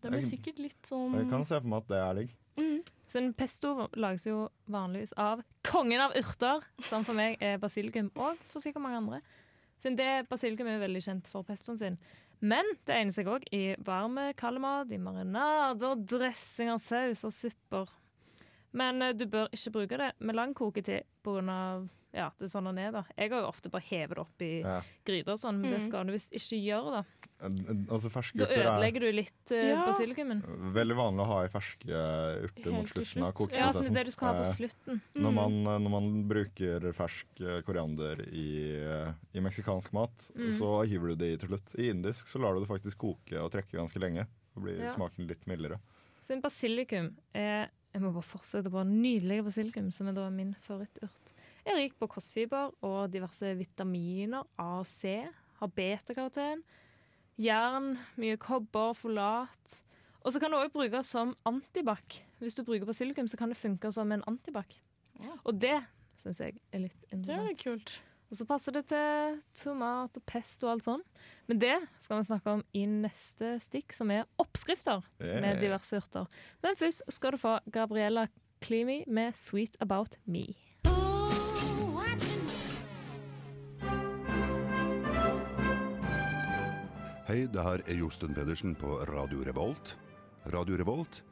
Det 0.00 0.10
blir 0.12 0.22
sikkert 0.22 0.58
litt 0.58 0.82
sånn 0.86 1.12
jeg 1.18 1.28
kan 1.30 1.44
se 1.44 1.58
for 1.60 1.66
meg 1.68 1.78
at 1.82 1.88
det 1.88 1.96
er 1.98 2.14
digg. 2.14 2.30
mm. 2.56 2.82
Så 3.08 3.16
en 3.18 3.32
pesto 3.32 3.88
lages 3.96 4.26
jo 4.26 4.48
vanligvis 4.68 5.12
av 5.16 5.42
kongen 5.64 5.98
av 6.00 6.12
urter, 6.12 6.60
som 6.82 7.04
for 7.04 7.14
meg 7.14 7.38
er 7.40 7.56
basilikum, 7.58 8.10
og 8.16 8.36
for 8.48 8.60
sikkert 8.60 8.82
mange 8.82 8.96
andre. 8.98 9.20
Siden 9.78 9.96
det 10.00 10.28
basilikum 10.30 10.66
er 10.66 10.78
jo 10.78 10.84
veldig 10.86 11.02
kjent 11.04 11.28
for 11.30 11.46
pestoen 11.46 11.78
sin. 11.78 11.98
Men 12.40 12.64
det 12.86 12.94
egner 12.94 13.14
seg 13.14 13.26
òg 13.30 13.44
i 13.54 13.74
varme, 13.86 14.28
kald 14.38 14.60
mat, 14.62 14.90
i 14.94 14.98
marinader, 15.02 15.96
dressinger, 16.06 16.78
saus 16.82 17.24
og 17.26 17.32
supper. 17.34 17.88
Men 18.78 19.02
eh, 19.02 19.12
du 19.16 19.24
bør 19.30 19.48
ikke 19.54 19.72
bruke 19.74 19.98
det 19.98 20.12
med 20.20 20.36
lang 20.38 20.54
koketid 20.54 21.06
pga. 21.24 21.60
Ja, 22.14 22.30
det 22.40 22.46
er 22.48 22.52
sånn 22.54 22.64
den 22.70 22.78
er, 22.80 22.92
da. 22.94 23.02
Jeg 23.18 23.30
har 23.30 23.42
jo 23.42 23.48
ofte 23.50 23.68
bare 23.70 23.84
hevet 23.90 24.16
det 24.16 24.22
opp 24.22 24.42
i 24.42 24.52
Ja. 24.62 24.78
gryter 25.04 25.34
og 25.34 25.38
sånn, 25.42 25.58
men 25.60 25.70
det 25.74 25.80
Mm. 25.82 25.88
skal 25.90 26.06
du 26.06 26.12
visst 26.14 26.32
ikke 26.32 26.56
gjøre, 26.64 26.90
da. 26.94 27.02
Altså 27.40 28.10
ferske 28.10 28.38
Da 28.40 28.46
urter 28.48 28.58
er 28.58 28.68
ødelegger 28.72 29.00
du 29.04 29.12
litt 29.14 29.52
uh, 29.52 29.58
Ja. 29.62 29.84
basilikumen. 29.86 30.40
veldig 30.74 30.96
vanlig 30.98 31.22
å 31.22 31.26
ha 31.30 31.36
i 31.44 31.50
ferske 31.52 31.86
urter 31.86 32.64
Helt 32.64 32.74
mot 32.74 32.86
til 32.90 33.04
slutten 33.04 33.26
av 33.28 33.32
slutt. 33.34 33.52
Ja, 33.52 33.68
så 33.70 33.82
det 33.82 33.88
kokeprosessen. 33.88 33.90
er 33.90 33.98
det 33.98 34.04
du 34.04 34.10
skal 34.16 34.26
ha 34.28 34.34
på 34.42 34.46
Eh, 34.48 34.56
slutten. 34.58 35.00
Når 35.14 35.32
man, 35.36 35.58
når 35.84 35.90
man 35.94 36.08
bruker 36.28 36.88
fersk 36.98 37.40
eh, 37.40 37.60
koriander 37.62 38.22
i, 38.32 38.48
eh, 38.82 39.12
i 39.34 39.40
meksikansk 39.40 39.92
mat, 39.92 40.10
Mm. 40.34 40.50
så 40.58 40.72
hiver 40.88 41.08
du 41.08 41.14
det 41.16 41.32
i 41.32 41.36
til 41.36 41.48
slutt. 41.54 41.74
I 41.78 41.90
indisk 41.90 42.26
så 42.26 42.40
lar 42.42 42.54
du 42.54 42.60
det 42.60 42.68
faktisk 42.68 42.98
koke 42.98 43.38
og 43.40 43.52
trekke 43.52 43.78
ganske 43.78 43.98
lenge. 44.00 44.26
og 44.56 44.64
blir 44.64 44.80
Ja. 44.82 44.90
smaken 44.90 45.28
litt 45.28 45.46
mildere. 45.46 45.78
Så 46.26 46.32
en 46.32 46.42
basilikum 46.42 47.14
er 47.34 47.68
Jeg 47.94 48.02
må 48.02 48.12
bare 48.12 48.22
fortsette 48.22 48.68
på 48.70 48.84
nydelig 48.84 49.42
basilikum, 49.44 49.90
som 49.92 50.08
er 50.08 50.12
da 50.12 50.28
min 50.28 50.54
favoritturt. 50.60 51.32
Er 51.64 51.76
rik 51.76 51.94
på 51.98 52.06
kostfiber 52.08 52.72
og 52.82 53.10
diverse 53.10 53.56
vitaminer. 53.56 54.44
A 54.58 54.80
og 54.80 54.86
C. 54.86 55.24
Har 55.58 55.68
betakaroten. 55.68 56.62
Jern, 57.38 57.92
mye 58.18 58.36
kobber, 58.40 58.94
folat. 58.98 59.76
Og 60.26 60.34
så 60.34 60.40
kan 60.42 60.50
det 60.50 60.58
òg 60.58 60.72
brukes 60.74 61.06
som 61.14 61.36
antibac. 61.46 62.18
Hvis 62.42 62.56
du 62.58 62.64
bruker 62.66 62.86
basilikum, 62.88 63.28
så 63.30 63.38
kan 63.38 63.48
det 63.52 63.56
funke 63.60 63.92
som 63.94 64.10
en 64.12 64.24
antibac. 64.26 64.74
Og 65.44 65.58
det 65.62 65.78
syns 66.18 66.40
jeg 66.42 66.58
er 66.74 66.84
litt 66.86 67.00
Det 67.10 67.14
er 67.14 67.48
interessant. 67.48 67.62
kult. 67.62 67.94
Og 68.28 68.36
så 68.36 68.44
passer 68.44 68.72
det 68.76 68.82
til 68.90 69.38
tomat 69.56 70.16
og 70.18 70.24
pesto 70.28 70.66
og 70.66 70.72
alt 70.74 70.84
sånn. 70.84 71.04
Men 71.48 71.58
det 71.62 71.76
skal 71.98 72.18
vi 72.20 72.26
snakke 72.28 72.52
om 72.58 72.64
i 72.76 72.84
neste 72.84 73.54
stikk, 73.64 73.94
som 73.96 74.10
er 74.12 74.26
oppskrifter 74.38 75.00
med 75.18 75.62
diverse 75.62 75.96
urter. 75.96 76.26
Men 76.62 76.76
først 76.76 77.06
skal 77.08 77.32
du 77.32 77.38
få 77.40 77.58
Gabriella 77.72 78.26
Klimi 78.60 79.04
med 79.06 79.32
'Sweet 79.34 79.76
About 79.80 80.18
Me'. 80.28 80.56
Hei, 87.28 87.42
det 87.52 87.60
her 87.64 87.82
er 87.84 87.98
Josten 88.00 88.32
Pedersen 88.36 88.74
på 88.78 88.98
Radio 89.10 89.42
Revolt. 89.44 89.96
Radio 90.52 90.78
Revolt, 90.80 91.22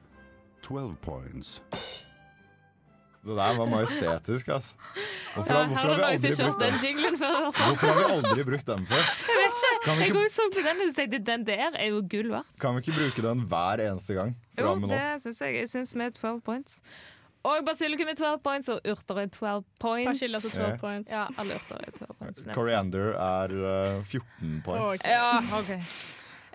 12 0.66 0.96
points. 1.04 1.60
Det 3.26 3.34
der 3.34 3.56
var 3.58 3.66
majestetisk, 3.66 4.48
altså. 4.48 4.74
Hvorfor, 5.34 5.52
Ja, 5.52 5.66
hvorfor, 5.66 5.88
har 5.88 5.96
vi 5.96 6.02
aldri 6.02 6.28
brukt 6.36 6.60
den? 6.60 6.72
den 6.72 6.84
jinglen 6.84 7.16
før. 7.18 7.38
hvorfor 7.50 7.86
har 7.86 7.96
vi 7.98 8.04
aldri 8.16 8.44
brukt 8.50 8.66
den 8.66 8.86
før? 8.86 9.02
Jeg 9.30 9.40
vet 9.40 9.64
ikke. 9.64 9.80
Kan 9.84 9.94
vi 9.96 10.00
Jeg 10.00 10.06
ikke, 10.08 10.18
også 10.24 10.36
så 10.36 10.46
på 10.54 10.68
den 10.68 10.88
og 10.88 10.94
tenkte 10.96 11.18
den 11.32 11.46
der 11.46 11.70
er 11.74 11.86
jo 11.88 12.02
gull 12.10 12.30
verdt. 12.30 12.60
kan 12.60 12.74
vi 12.76 12.78
ikke 12.84 12.98
bruke 13.00 13.28
den 13.28 13.40
hver 13.50 13.82
eneste 13.90 14.14
gang? 14.14 14.36
Jo, 14.60 14.74
det 14.92 15.02
syns 15.22 15.40
jeg. 15.40 15.54
Jeg 15.60 15.68
syns 15.68 15.94
vi 15.94 16.00
er 16.00 16.10
12 16.10 16.40
points. 16.40 16.80
Og 17.46 17.62
basilikum 17.66 18.08
er 18.10 18.16
12 18.18 18.38
points, 18.42 18.68
og 18.72 18.80
urter 18.90 19.20
er 19.22 19.28
12 19.30 19.64
points. 19.82 20.08
Persille 20.10 20.38
altså 20.40 20.50
12 20.54 20.78
points. 20.82 21.12
Ja, 21.12 21.26
alle 21.38 21.58
urter 21.60 21.82
er 21.82 21.92
12 21.94 22.14
points. 22.18 22.38
nesten. 22.40 22.54
Coriander 22.56 23.10
er 23.14 23.54
uh, 23.54 24.04
14 24.04 24.62
points. 24.66 25.04
Okay. 25.04 25.12
Ja, 25.14 25.36
ok. 25.60 25.70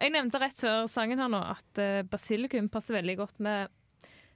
Jeg 0.01 0.13
nevnte 0.15 0.41
rett 0.41 0.57
før 0.59 0.87
sangen 0.89 1.21
her 1.21 1.29
nå 1.29 1.39
at 1.45 1.79
eh, 1.79 2.01
basilikum 2.09 2.71
passer 2.73 2.95
veldig 2.97 3.13
godt 3.19 3.37
med 3.45 3.69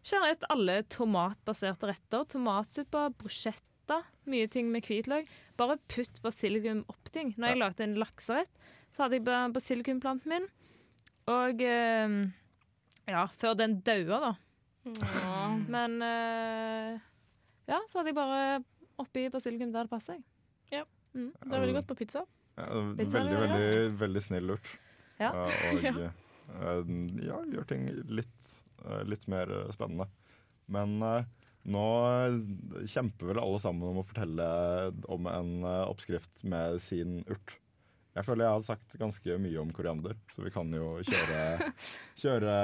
generelt 0.05 0.45
alle 0.53 0.75
tomatbaserte 0.93 1.89
retter. 1.89 2.27
Tomatsuppe, 2.35 3.07
bruschetta, 3.17 4.03
mye 4.29 4.47
ting 4.53 4.69
med 4.71 4.85
hvitløk. 4.85 5.27
Bare 5.57 5.79
putt 5.89 6.21
basilikum 6.21 6.83
oppi 6.91 7.15
ting. 7.17 7.33
Når 7.35 7.51
jeg 7.55 7.61
lagde 7.63 7.87
en 7.87 7.97
lakserett, 7.97 8.69
så 8.93 9.07
hadde 9.07 9.19
jeg 9.19 9.55
basilikumplanten 9.57 10.35
min. 10.35 10.47
Og 11.33 11.65
uh, 11.65 12.17
ja, 13.09 13.25
før 13.41 13.57
den 13.57 13.79
daua, 13.85 14.21
da. 14.29 14.33
Åh. 14.85 15.57
Men 15.71 15.97
uh, 16.01 16.97
ja, 17.65 17.79
så 17.89 17.99
hadde 17.99 18.11
jeg 18.11 18.17
bare 18.17 18.41
oppi 19.01 19.27
basilikum 19.33 19.71
der 19.73 19.87
det 19.87 19.93
passer. 19.93 20.19
jeg. 20.71 20.85
Det 21.15 21.47
er 21.47 21.63
veldig 21.63 21.77
godt 21.79 21.89
på 21.89 21.97
pizza. 22.03 22.25
Ja, 22.55 22.67
pizza 22.97 23.21
veldig, 23.23 23.39
veldig, 23.39 23.79
veldig 24.01 24.21
snill 24.23 24.49
lurt. 24.51 24.69
Ja. 25.19 25.31
Og 25.31 25.85
eh, 25.87 26.93
ja, 27.23 27.39
gjør 27.53 27.67
ting 27.69 27.87
litt, 28.11 28.55
eh, 28.83 29.03
litt 29.07 29.27
mer 29.31 29.51
spennende. 29.75 30.09
Men 30.71 30.97
nå 31.65 31.85
kjemper 32.83 33.31
vel 33.31 33.39
alle 33.41 33.61
sammen 33.63 33.93
om 33.93 34.01
å 34.01 34.05
fortelle 34.07 34.47
om 35.11 35.29
en 35.31 35.53
oppskrift 35.65 36.43
med 36.43 36.81
sin 36.83 37.21
urt. 37.31 37.55
Jeg 38.15 38.27
føler 38.27 38.45
jeg 38.45 38.55
har 38.57 38.63
sagt 38.63 38.99
ganske 38.99 39.37
mye 39.43 39.59
om 39.59 39.71
koriander, 39.75 40.15
så 40.35 40.43
vi 40.45 40.51
kan 40.55 40.69
jo 40.71 40.97
kjøre, 41.03 41.71
kjøre 42.23 42.57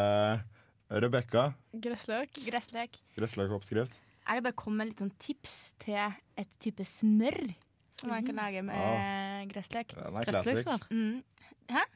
Rebekka. 0.92 1.54
Gressløk. 1.74 2.34
Gressløk. 2.46 2.98
Gressløkoppskrift. 3.16 3.94
Er 4.28 4.36
det 4.38 4.44
bare 4.44 4.54
å 4.54 4.60
komme 4.60 4.78
med 4.84 4.92
litt 4.92 5.00
sånn 5.02 5.14
tips 5.20 5.74
til 5.82 5.96
et 6.38 6.50
type 6.62 6.84
smør 6.86 7.54
som 8.00 8.10
man 8.12 8.26
kan 8.28 8.36
lage 8.38 8.62
med 8.66 9.50
gressløk? 9.54 9.96
Er 9.98 10.28
classic. 10.28 10.66
Gressløksmør. 10.66 10.86
Mm. 10.92 11.24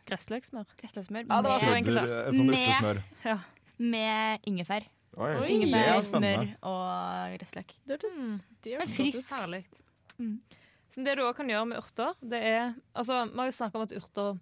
Gressløksmør. 0.07 0.65
Gressløksmør 0.79 1.25
Ja, 1.29 1.41
det 1.43 1.51
var 1.51 1.59
så 1.59 1.69
med, 1.69 1.77
enkelt, 1.81 1.95
da. 1.95 2.03
Krydder, 2.31 2.93
Med- 2.95 3.03
Ja. 3.25 3.37
med 3.77 4.39
ingefær. 4.47 4.83
Oi, 5.17 5.47
Ingefær, 5.47 5.95
er 5.95 6.01
smør 6.03 6.55
og 6.63 7.39
gressløk. 7.39 7.69
Det 7.87 7.99
hørtes 7.99 8.15
Mm. 8.17 8.41
det 8.63 8.77
Men 8.79 8.87
frisk. 8.87 9.29
godt 9.29 9.55
ut. 9.59 9.81
Mm. 10.19 10.39
Så 10.91 11.03
det 11.03 11.15
du 11.17 11.21
også 11.23 11.35
kan 11.35 11.47
gjøre 11.49 11.67
med 11.67 11.77
urter, 11.77 12.13
det 12.21 12.43
er 12.43 12.75
Altså, 12.95 13.25
Vi 13.31 13.35
har 13.37 13.45
jo 13.45 13.51
snakka 13.51 13.75
om 13.75 13.81
at 13.81 13.91
urter 13.91 14.39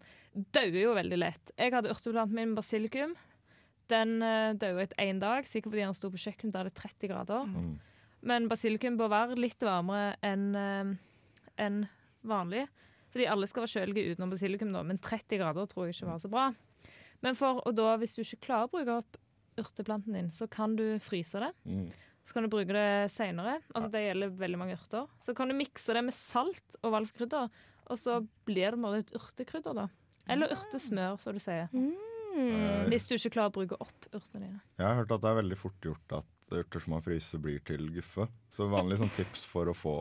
dauer 0.52 0.82
jo 0.82 0.94
veldig 0.94 1.18
lett. 1.20 1.52
Jeg 1.58 1.72
hadde 1.74 1.90
urteplanten 1.90 2.32
min 2.34 2.50
med 2.54 2.58
basilikum. 2.64 3.16
Den 3.94 4.18
uh, 4.26 4.52
daua 4.60 4.84
etter 4.84 5.02
én 5.06 5.22
dag, 5.22 5.48
sikkert 5.48 5.74
fordi 5.74 5.86
den 5.86 5.98
sto 5.98 6.12
på 6.14 6.22
kjøkkenet 6.26 6.56
der 6.56 6.70
det 6.70 6.74
er 6.74 6.86
30 6.88 7.12
grader. 7.14 7.50
Mm. 7.50 7.74
Men 8.24 8.48
basilikum 8.52 8.98
bør 9.00 9.12
være 9.12 9.40
litt 9.40 9.64
varmere 9.66 10.14
enn 10.24 10.46
eh, 10.56 10.94
enn 11.60 11.84
vanlig. 12.26 12.64
Fordi 13.14 13.28
alle 13.30 13.50
skal 13.50 13.66
være 13.66 13.74
kjølige 13.76 14.14
utenom 14.14 14.32
basilikum, 14.34 14.72
da, 14.74 14.82
men 14.88 15.00
30 15.04 15.42
grader 15.42 15.68
tror 15.70 15.86
jeg 15.86 15.98
ikke 15.98 16.10
var 16.10 16.22
så 16.24 16.32
bra. 16.32 16.46
Men 17.24 17.38
for, 17.38 17.60
og 17.62 17.76
da, 17.78 17.92
hvis 18.02 18.16
du 18.18 18.24
ikke 18.24 18.48
klarer 18.48 18.70
å 18.70 18.72
bruke 18.74 18.96
opp 19.04 19.20
urteplanten 19.62 20.18
din, 20.18 20.32
så 20.34 20.48
kan 20.50 20.74
du 20.80 20.86
fryse 21.04 21.40
det. 21.44 21.52
Mm. 21.70 21.92
Så 22.24 22.36
kan 22.36 22.48
du 22.48 22.50
bruke 22.52 22.74
det 22.74 23.12
seinere. 23.14 23.60
Altså, 23.76 23.92
det 23.94 24.02
gjelder 24.06 24.34
veldig 24.40 24.60
mange 24.60 24.80
urter. 24.80 25.12
Så 25.22 25.36
kan 25.38 25.52
du 25.52 25.58
mikse 25.60 25.94
det 25.94 26.04
med 26.08 26.16
salt 26.18 26.80
og 26.82 26.96
valgkrydder, 26.96 27.52
og 27.92 28.00
så 28.00 28.18
blir 28.48 28.74
det 28.74 28.82
bare 28.82 29.04
et 29.04 29.14
urtekrydder, 29.20 29.78
da. 29.84 29.88
Eller 30.32 30.56
urtesmør, 30.56 31.20
som 31.22 31.36
du 31.36 31.44
sier. 31.44 31.70
Eh, 32.34 32.86
Hvis 32.90 33.06
du 33.08 33.16
ikke 33.16 33.34
klarer 33.36 33.52
å 33.52 33.56
bruke 33.60 33.78
opp 33.84 34.08
urtene 34.14 34.48
dine. 34.48 34.62
Jeg 34.80 34.86
har 34.88 34.96
hørt 35.02 35.12
at 35.14 35.22
det 35.22 35.30
er 35.32 35.40
veldig 35.42 35.58
fort 35.60 35.82
gjort 35.86 36.16
at 36.20 36.30
urter 36.54 36.84
som 36.84 36.94
man 36.96 37.02
fryser, 37.06 37.42
blir 37.42 37.60
til 37.66 37.88
guffe. 37.96 38.28
Så 38.54 38.68
vanlig 38.70 39.00
sånn 39.02 39.12
tips 39.16 39.46
for 39.50 39.70
å 39.72 39.74
få, 39.78 39.94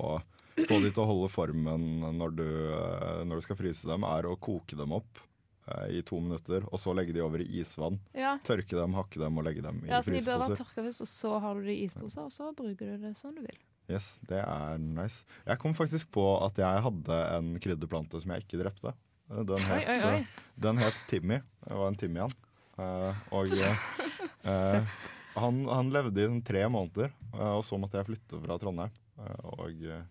få 0.69 0.79
de 0.83 0.91
til 0.93 1.03
å 1.05 1.09
holde 1.09 1.29
formen 1.33 1.87
når 2.19 2.35
du, 2.37 2.47
eh, 2.77 3.21
når 3.29 3.41
du 3.41 3.47
skal 3.47 3.57
fryse 3.61 3.89
dem, 3.89 4.05
er 4.09 4.29
å 4.29 4.37
koke 4.41 4.77
dem 4.77 4.93
opp 4.97 5.21
eh, 5.69 5.99
i 5.99 6.03
to 6.09 6.21
minutter, 6.21 6.65
og 6.73 6.81
så 6.83 6.95
legge 6.97 7.13
de 7.17 7.23
over 7.25 7.41
i 7.45 7.49
isvann. 7.63 8.01
Ja, 8.17 8.35
Tørke 8.45 8.77
dem, 8.81 8.97
hakke 8.99 9.21
dem 9.23 9.39
og 9.41 9.45
legge 9.49 9.63
dem 9.65 9.81
i 9.85 9.93
ja 9.93 10.01
så 10.03 10.11
De 10.13 10.21
bør 10.21 10.41
være 10.43 10.49
fryseposer. 10.51 10.65
tørka 10.65 10.87
først, 10.89 11.05
og 11.07 11.13
så 11.13 11.35
har 11.47 11.55
du 11.55 11.69
det 11.69 11.77
i 11.79 11.85
isposer, 11.87 12.27
og 12.27 12.33
så 12.33 12.51
bruker 12.57 12.97
du 12.97 13.07
det 13.07 13.15
som 13.21 13.35
du 13.37 13.41
vil. 13.45 13.61
Yes, 13.91 14.13
det 14.29 14.39
er 14.41 14.79
nice. 14.79 15.25
Jeg 15.47 15.59
kom 15.59 15.73
faktisk 15.75 16.09
på 16.15 16.25
at 16.47 16.57
jeg 16.61 16.85
hadde 16.85 17.17
en 17.37 17.55
krydderplante 17.61 18.21
som 18.23 18.31
jeg 18.33 18.45
ikke 18.47 18.61
drepte. 18.63 18.93
Eh, 19.33 19.43
Den 19.49 19.65
het, 19.69 19.89
oi, 19.89 19.97
oi. 19.97 20.13
oi. 20.21 20.47
Den 20.63 20.79
het 20.83 20.99
Timmy. 21.11 21.41
Det 21.65 21.79
var 21.79 21.89
en 21.89 21.97
timian. 21.97 22.33
Uh, 22.79 23.13
og 23.33 23.51
uh, 24.49 25.01
han, 25.37 25.59
han 25.69 25.91
levde 25.93 26.21
i 26.23 26.29
sånn 26.29 26.43
tre 26.45 26.63
måneder, 26.73 27.13
uh, 27.37 27.55
og 27.59 27.65
så 27.67 27.79
måtte 27.81 28.01
jeg 28.01 28.09
flytte 28.11 28.41
fra 28.43 28.57
Trondheim. 28.61 28.93
eh, 29.23 29.43
og 29.57 29.83
eh, 29.87 30.05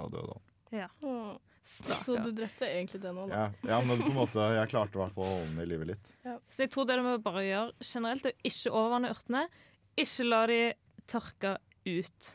da 0.00 0.08
døde 0.10 0.32
han. 0.36 0.46
Ja. 0.74 0.88
Åh. 1.04 1.34
Så 1.64 2.18
du 2.20 2.28
drepte 2.36 2.66
egentlig 2.68 2.98
det 3.00 3.12
nå, 3.16 3.22
da? 3.30 3.44
Ja, 3.64 3.70
ja, 3.70 3.76
men 3.88 4.00
på 4.02 4.10
en 4.10 4.16
måte, 4.18 4.42
jeg 4.52 4.68
klarte 4.68 4.98
i 4.98 5.00
hvert 5.00 5.14
fall 5.16 5.24
å 5.24 5.28
holde 5.30 5.46
den 5.54 5.62
i 5.62 5.68
livet 5.70 5.88
litt. 5.94 6.10
Så 6.52 6.66
jeg 6.66 6.72
tror 6.74 6.84
det 6.90 6.98
du 7.00 7.04
må 7.06 7.14
bare 7.24 7.44
gjøre 7.46 7.86
generelt, 7.88 8.26
er 8.28 8.34
å 8.34 8.48
ikke 8.50 8.72
overvanne 8.76 9.12
urtene. 9.14 9.44
Ikke 10.02 10.26
la 10.28 10.40
de 10.50 10.58
tørke 11.08 11.54
ut. 11.88 12.28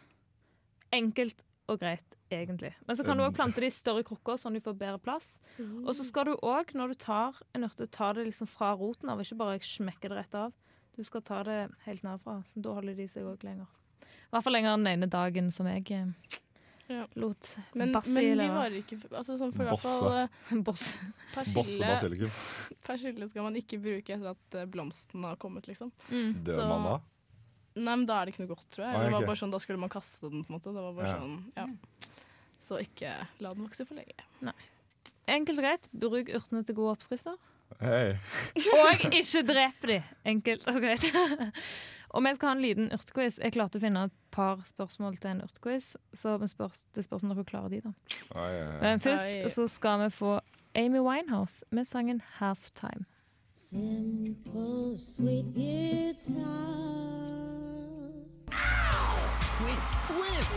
Enkelt 0.98 1.44
og 1.70 1.78
greit, 1.84 2.18
egentlig. 2.32 2.72
Men 2.88 2.98
så 2.98 3.04
kan 3.06 3.18
du 3.18 3.24
òg 3.26 3.36
plante 3.36 3.62
det 3.62 3.70
i 3.72 3.76
større 3.76 4.04
krukker, 4.08 4.38
sånn 4.40 4.58
du 4.58 4.62
får 4.64 4.78
bedre 4.80 5.02
plass. 5.04 5.36
Og 5.60 5.92
så 5.98 6.06
skal 6.08 6.30
du 6.30 6.36
òg, 6.36 6.74
når 6.78 6.94
du 6.94 7.00
tar 7.02 7.40
en 7.58 7.68
urte, 7.68 7.88
ta 7.92 8.12
det 8.14 8.28
liksom 8.30 8.50
fra 8.50 8.74
roten 8.80 9.10
av, 9.12 9.22
ikke 9.24 9.40
bare 9.40 9.60
smekke 9.66 10.12
det 10.12 10.20
rett 10.22 10.38
av. 10.38 10.54
Du 10.98 11.04
skal 11.08 11.24
ta 11.24 11.42
det 11.48 11.60
helt 11.86 12.04
nedfra, 12.04 12.42
så 12.50 12.62
da 12.64 12.76
holder 12.76 12.98
de 12.98 13.08
seg 13.08 13.28
òg 13.28 13.46
lenger. 13.48 13.70
I 14.04 14.34
hvert 14.36 14.46
fall 14.46 14.54
lenger 14.58 14.76
enn 14.76 14.86
den 14.86 14.98
ene 14.98 15.10
dagen 15.10 15.50
som 15.56 15.70
jeg 15.70 15.86
eh, 15.96 16.10
Ja. 16.90 17.06
lot 17.16 17.52
Men, 17.78 17.94
men 17.94 18.38
de 18.38 18.48
varer 18.50 18.76
ikke 18.80 18.98
altså 19.12 19.38
sånn 19.38 19.54
for 19.54 19.70
Bosse. 19.70 19.84
fall 19.86 20.18
eh, 20.18 20.64
Boss. 20.66 20.84
Bosse 21.36 21.54
persille, 21.54 21.86
basilikum. 21.94 22.34
persille 22.90 23.30
skal 23.30 23.46
man 23.46 23.58
ikke 23.62 23.80
bruke 23.82 24.18
etter 24.18 24.34
at 24.34 24.58
eh, 24.58 24.68
blomsten 24.70 25.26
har 25.26 25.38
kommet, 25.42 25.70
liksom. 25.70 25.94
Mm. 26.10 26.44
Dør 26.46 26.66
man 26.70 26.88
da? 26.90 26.98
Nei, 27.80 27.96
men 27.96 28.06
da 28.10 28.20
er 28.20 28.28
det 28.28 28.34
ikke 28.36 28.44
noe 28.46 28.54
godt, 28.54 28.66
tror 28.76 28.86
jeg. 28.86 28.96
Ah, 28.96 29.04
Det 29.04 29.12
var 29.16 29.28
bare 29.30 29.40
sånn, 29.40 29.52
Da 29.54 29.60
skulle 29.64 29.80
man 29.82 29.90
kaste 29.94 30.30
den, 30.30 30.44
på 30.44 30.52
en 30.54 30.58
måte. 30.60 30.74
Det 30.76 30.84
var 30.84 30.94
bare 30.98 31.08
Ja. 31.08 31.20
sånn, 31.20 31.52
ja. 31.56 31.68
Så 32.60 32.80
ikke 32.84 33.14
la 33.40 33.54
den 33.54 33.64
vokse 33.66 33.86
for 33.88 33.96
lenge. 33.96 34.54
Enkelt 35.28 35.58
og 35.58 35.64
greit, 35.64 35.88
bruk 35.94 36.30
urtene 36.36 36.66
til 36.66 36.76
gode 36.76 36.98
oppskrifter. 36.98 37.38
Hey. 37.80 38.16
Og 38.58 39.04
ikke 39.14 39.44
drep 39.46 39.86
de. 39.88 40.04
Enkelt 40.26 40.68
og 40.68 40.82
greit. 40.82 41.06
og 42.12 42.24
vi 42.26 42.34
skal 42.36 42.50
ha 42.50 42.56
en 42.56 42.64
liten 42.64 42.90
urtequiz. 42.96 43.38
Jeg 43.40 43.54
klarte 43.54 43.78
å 43.80 43.84
finne 43.84 44.04
et 44.10 44.16
par 44.34 44.58
spørsmål 44.66 45.20
til 45.22 45.32
en 45.36 45.44
urtequiz, 45.46 45.96
så 46.14 46.36
spørs, 46.50 46.86
det 46.94 47.06
spørs 47.06 47.24
om 47.24 47.34
dere 47.34 47.46
klarer 47.46 47.70
de, 47.70 47.82
da. 47.86 47.94
Oi, 48.36 48.50
oi. 48.50 48.80
Men 48.82 49.00
først 49.04 49.38
Oi. 49.46 49.50
så 49.54 49.68
skal 49.70 50.04
vi 50.06 50.10
få 50.18 50.40
Amy 50.76 51.00
Winehouse 51.00 51.64
med 51.72 51.86
sangen 51.88 52.22
'Halftime'. 52.40 53.06
Simple, 53.54 54.98
sweet 54.98 55.54
guitar. 55.54 57.49
Quiz, 59.60 59.88
quiz, 60.08 60.48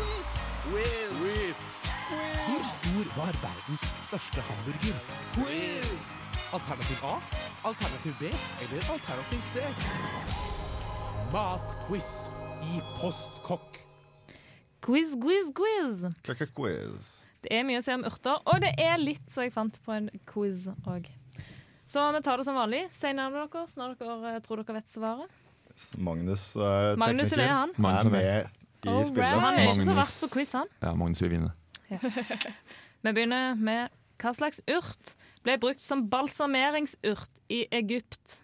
quiz, 0.62 1.10
quiz. 1.18 1.62
Hvor 2.46 2.62
stor 2.76 3.06
var 3.20 3.32
verdens 3.42 3.86
største 4.06 4.40
hamburger? 4.40 4.98
Quiz! 5.34 6.04
Alternativ 6.52 6.96
A, 7.04 7.16
alternativ 7.64 8.12
B 8.20 8.30
eller 8.62 8.92
alternativ 8.92 9.40
C? 9.42 9.58
Matquiz 11.32 12.30
i 12.62 12.78
Postkokk. 13.00 13.80
Quiz, 14.80 15.16
quiz, 15.24 15.50
quiz. 15.50 16.06
Quiz. 16.54 17.10
Det 17.42 17.50
er 17.58 17.66
mye 17.66 17.82
å 17.82 17.84
se 17.88 17.98
om 17.98 18.06
urter, 18.06 18.38
og 18.46 18.62
det 18.62 18.72
er 18.78 19.02
litt 19.02 19.26
så 19.26 19.48
jeg 19.48 19.56
fant 19.58 19.82
på 19.82 19.98
en 19.98 20.10
quiz 20.30 20.70
òg. 20.86 21.10
Så 21.90 22.06
vi 22.14 22.22
tar 22.22 22.38
det 22.38 22.46
som 22.46 22.54
vanlig. 22.54 22.86
Si 22.94 23.10
navnet 23.10 23.50
deres 23.50 23.74
når 23.74 23.98
dere 23.98 24.38
tror 24.46 24.62
dere 24.62 24.78
vet 24.78 24.94
svaret. 24.94 25.38
Magnus, 25.98 26.52
uh, 26.54 26.94
Magnus 26.94 27.32
tekniker, 27.32 27.48
er 27.50 27.56
han. 27.64 27.78
Magnus 27.82 28.06
er 28.06 28.12
er 28.14 28.20
med 28.20 28.61
i 28.84 28.92
oh, 28.92 29.02
spillet. 29.06 29.42
Han 29.42 29.58
er 29.58 29.70
ikke 29.70 29.88
så 29.88 29.96
verst 29.96 30.24
på 30.24 30.30
quiz, 30.36 30.52
han. 30.58 30.70
Ja, 30.82 30.94
Magnus 30.98 31.22
vil 31.22 31.34
vinne. 31.36 31.52
Vi 33.02 33.12
begynner 33.12 33.58
med 33.58 33.92
hva 34.22 34.32
slags 34.36 34.62
urt 34.70 35.14
ble 35.42 35.56
brukt 35.62 35.82
som 35.84 36.04
balsameringsurt 36.10 37.42
i 37.52 37.64
Egypt? 37.74 38.38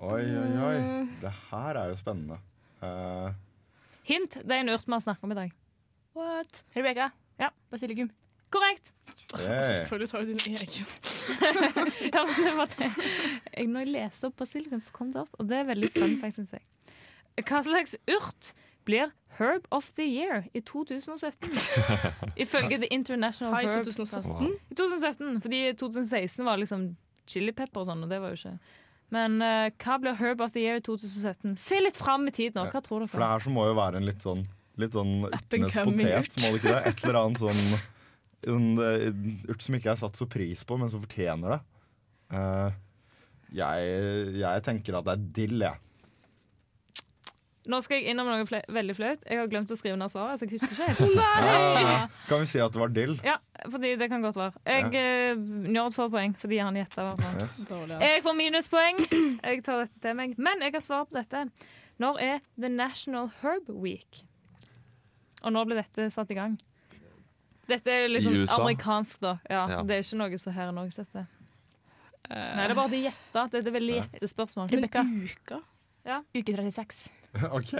Oi, 0.00 0.22
oi, 0.24 0.50
oi. 0.64 0.76
Det 1.20 1.32
her 1.50 1.78
er 1.80 1.90
jo 1.92 1.98
spennende. 2.00 2.38
Uh... 2.80 3.34
Hint, 4.08 4.38
det 4.40 4.56
er 4.56 4.64
en 4.64 4.72
urt 4.72 4.86
vi 4.86 4.94
har 4.96 5.04
snakket 5.04 5.26
om 5.26 5.34
i 5.34 5.38
dag. 5.42 5.52
What? 6.16 6.64
Rebekka. 6.76 7.10
Ja. 7.40 7.50
Basilikum. 7.70 8.10
Korrekt. 8.50 8.92
Selvfølgelig 9.30 10.08
tar 10.12 10.24
du 10.24 10.32
din 10.32 10.56
egen. 10.56 10.86
ja, 12.14 12.24
men 12.26 12.40
det 12.46 12.54
var 12.56 12.72
det. 12.78 12.90
Jeg, 13.56 13.66
når 13.66 13.84
jeg 13.84 13.92
leste 13.94 14.30
opp 14.30 14.40
basilikum, 14.40 14.82
så 14.82 14.94
kom 14.96 15.12
det 15.14 15.22
opp. 15.22 15.36
Og 15.38 15.50
det 15.50 15.60
er 15.60 15.68
veldig 15.68 15.90
fun 15.94 16.16
fact, 16.22 16.40
syns 16.40 16.56
jeg. 16.56 16.64
Hva 17.46 17.62
slags 17.64 17.94
urt 18.10 18.50
blir 18.90 19.14
Herb 19.38 19.66
of 19.70 19.92
the 19.96 20.04
Year 20.04 20.44
i 20.52 20.60
2017? 20.60 21.50
Ifølge 22.44 22.80
The 22.82 22.90
International 22.92 23.54
Hei, 23.54 23.64
Herb 23.70 23.86
2017. 23.86 24.30
Wow. 24.32 24.52
I 24.70 24.74
2017, 24.74 25.40
fordi 25.46 25.62
2016 25.80 26.44
var 26.44 26.60
liksom 26.60 26.86
chilipepper 27.30 27.84
og 27.84 27.88
sånn, 27.88 28.04
og 28.04 28.10
det 28.10 28.18
var 28.20 28.34
jo 28.34 28.40
ikke 28.40 28.56
Men 29.14 29.38
uh, 29.42 29.68
hva 29.82 29.98
blir 30.02 30.18
Herb 30.18 30.42
of 30.44 30.52
the 30.56 30.64
Year 30.64 30.80
i 30.80 30.84
2017? 30.84 31.54
Se 31.60 31.78
litt 31.80 31.98
fram 31.98 32.26
i 32.30 32.34
tid 32.34 32.58
nå. 32.58 32.66
Hva 32.72 32.82
tror 32.84 33.06
For 33.06 33.22
det 33.22 33.30
her 33.32 33.46
så 33.46 33.54
må 33.54 33.68
jo 33.70 33.78
være 33.78 34.02
en 34.02 34.08
litt 34.08 34.26
sånn 34.26 34.44
Litt 34.80 34.94
sånn 34.96 35.26
urtenes 35.26 35.74
potet, 35.76 36.36
må 36.40 36.52
det 36.54 36.60
ikke 36.60 36.70
det? 36.72 36.82
Et 36.88 37.02
eller 37.04 37.18
annet 37.20 37.40
sånn 37.42 37.64
en, 38.50 38.68
urt 39.50 39.64
som 39.66 39.76
ikke 39.76 39.90
er 39.92 39.98
satt 40.00 40.16
så 40.16 40.28
pris 40.30 40.62
på, 40.64 40.78
men 40.80 40.88
som 40.88 41.02
fortjener 41.02 41.52
det. 41.52 41.58
Uh, 42.32 42.70
jeg, 43.52 43.90
jeg 44.40 44.64
tenker 44.64 44.96
at 44.96 45.04
det 45.04 45.16
er 45.18 45.26
dill, 45.36 45.66
jeg. 45.66 45.89
Nå 47.70 47.78
skal 47.84 48.00
jeg 48.00 48.10
innom 48.10 48.26
noe 48.26 48.46
fle 48.48 48.60
veldig 48.72 48.94
flaut. 48.98 49.24
Jeg 49.28 49.38
har 49.38 49.50
glemt 49.50 49.70
å 49.70 49.76
skrive 49.78 49.98
ned 50.00 50.10
svaret, 50.10 50.40
så 50.40 50.46
jeg 50.46 50.56
husker 50.56 50.72
ikke 50.74 50.88
helt. 50.88 51.18
Ah, 51.30 52.08
kan 52.28 52.42
vi 52.42 52.48
si 52.50 52.60
at 52.62 52.72
det 52.74 52.80
var 52.80 52.90
dill? 52.94 53.12
Ja, 53.26 53.36
fordi 53.62 53.92
det 54.00 54.08
kan 54.10 54.24
godt 54.24 54.38
være. 54.38 54.62
Jeg, 54.66 54.88
ja. 54.96 55.34
Njord 55.70 55.94
får 55.94 56.10
poeng 56.12 56.34
fordi 56.40 56.58
han 56.62 56.78
gjetta. 56.80 57.04
Yes. 57.40 57.58
Jeg 57.68 58.24
får 58.24 58.36
minuspoeng. 58.38 58.98
Jeg 59.10 59.62
tar 59.66 59.84
dette 59.84 60.02
til 60.02 60.16
meg. 60.18 60.34
Men 60.40 60.64
jeg 60.64 60.74
har 60.74 60.84
svar 60.84 61.06
på 61.06 61.18
dette. 61.20 61.44
Når 62.00 62.20
er 62.24 62.42
The 62.56 62.72
National 62.72 63.30
Herb 63.42 63.68
Week? 63.68 64.22
Og 65.44 65.54
når 65.54 65.68
ble 65.70 65.78
dette 65.82 66.08
satt 66.12 66.32
i 66.32 66.38
gang? 66.38 66.56
Dette 67.70 67.92
er 67.92 68.08
liksom 68.10 68.34
amerikansk, 68.56 69.20
da. 69.22 69.36
Ja, 69.46 69.62
Ja. 69.76 69.82
Det 69.86 69.96
er 70.00 70.02
ikke 70.04 70.18
noe 70.18 70.40
som 70.42 70.56
her 70.56 70.72
i 70.72 70.74
Norge 70.74 70.96
setter. 70.96 71.28
Uh, 72.30 72.36
Nei, 72.36 72.66
det 72.66 72.72
er 72.72 72.78
bare 72.78 72.90
de 72.92 73.04
gjetta. 73.06 73.46
Det 73.50 73.60
er 73.60 73.64
et 73.64 73.72
veldig 73.78 73.96
gjettespørsmål. 74.00 74.74
Rebekka. 74.74 75.06
Uka? 75.06 75.62
Uke 76.34 76.54
36. 76.56 77.19
OK. 77.58 77.72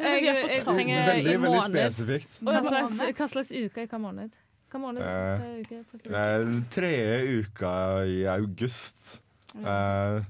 Jeg, 0.00 0.22
jeg, 0.24 0.36
jeg, 0.48 0.62
trenger 0.64 1.06
Veldig, 1.10 1.34
veldig 1.42 1.62
spesifikt. 1.68 2.38
Hva 2.46 2.60
slags, 2.64 2.94
hva 3.18 3.26
slags 3.28 3.50
uke 3.52 3.82
i 3.84 3.88
hva 3.90 3.98
måned? 4.00 4.36
Hva 4.72 4.80
måned? 4.80 5.02
Eh, 5.04 5.60
uke? 5.60 5.80
Det 6.06 6.20
er 6.20 6.44
tredje 6.72 7.40
uka 7.44 7.72
i 8.08 8.20
august. 8.32 9.16
Eh, 9.58 10.20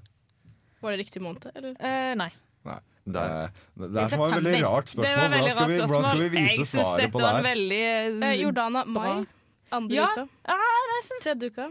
Var 0.80 0.94
det 0.96 0.98
riktig 1.02 1.22
måned, 1.22 1.44
eller? 1.54 1.74
Eh, 1.78 2.14
nei. 2.18 2.30
nei. 2.66 2.78
Det 3.10 3.20
Eh, 3.20 3.48
det 3.76 4.02
er 4.04 4.16
var 4.16 4.28
et 4.28 4.34
veldig 4.40 4.62
rart 4.64 4.86
Det 4.86 4.92
spørsmål. 4.94 5.16
var 5.20 5.30
veldig 5.34 5.52
Hvordan 5.52 5.54
skal, 5.54 5.60
rart 5.60 5.70
vi, 5.70 5.78
hvordan 5.80 6.04
skal 6.04 6.20
vi 6.20 6.28
vite 6.34 6.66
svaret 6.70 7.12
på 7.12 7.18
det 7.20 7.30
her? 7.30 7.42
veldig 7.50 7.82
Eh, 8.30 8.34
Jordana, 8.42 8.84
mai. 8.86 9.26
Andre 9.72 9.94
Ja. 9.94 10.08
uka. 10.16 10.24
Ah, 10.50 10.80
nesten. 10.90 11.20
Tredje 11.22 11.46
uka. 11.52 11.68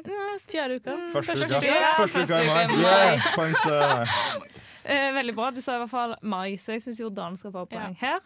Fjerde 0.48 0.76
uka. 0.80 0.92
Første 1.12 1.36
Første 1.36 1.48
uka. 1.48 1.60
uka. 1.60 1.96
Første 2.00 2.24
uka 2.24 2.40
i 2.40 2.48
mai. 2.48 2.66
Yeah, 2.80 3.36
point, 3.36 3.58
til 3.64 3.72
deg. 3.72 4.59
Eh, 4.86 5.12
veldig 5.16 5.36
bra. 5.36 5.52
Du 5.52 5.62
sa 5.62 5.76
i 5.76 5.80
hvert 5.84 5.90
fall 5.92 6.16
mai, 6.22 6.58
så 6.62 6.72
jeg 6.76 6.82
syns 6.86 7.00
Jordan 7.02 7.38
skal 7.40 7.52
få 7.56 7.66
poeng 7.70 7.96
her. 8.00 8.20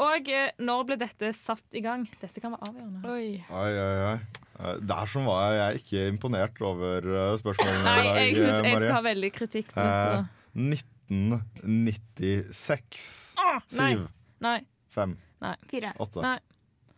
Og 0.00 0.28
eh, 0.32 0.50
når 0.62 0.84
ble 0.88 0.96
dette 1.02 1.32
satt 1.36 1.74
i 1.76 1.80
gang? 1.84 2.02
Dette 2.22 2.40
kan 2.40 2.50
være 2.54 2.64
avgjørende. 2.70 3.00
Oi. 3.12 3.28
Oi, 3.50 3.72
oi, 3.76 3.98
oi. 4.12 4.18
Eh, 4.62 4.76
Der 4.88 5.06
som 5.10 5.22
var 5.28 5.52
jeg 5.58 5.70
ikke 5.82 6.00
imponert 6.12 6.56
over 6.64 6.98
eh, 7.04 7.36
spørsmålene 7.40 7.84
Nei, 7.84 8.00
i 8.00 8.02
dag, 8.06 8.16
jeg 8.22 8.34
syns 8.38 8.46
eh, 8.46 8.52
jeg 8.52 8.56
skal 8.62 8.74
Marie. 8.78 8.92
ha 8.94 9.00
veldig 9.08 9.30
kritikk 9.36 9.68
på 9.74 9.80
Eh, 9.82 9.86
dette. 10.12 10.22
1996. 10.52 13.34
Ah, 13.36 13.60
nei. 13.76 13.92
Syv, 13.92 14.00
Nei. 14.40 14.60
fem, 14.92 15.16
Fire. 15.68 15.92
åtte, 16.00 16.20
Nei. 16.24 16.38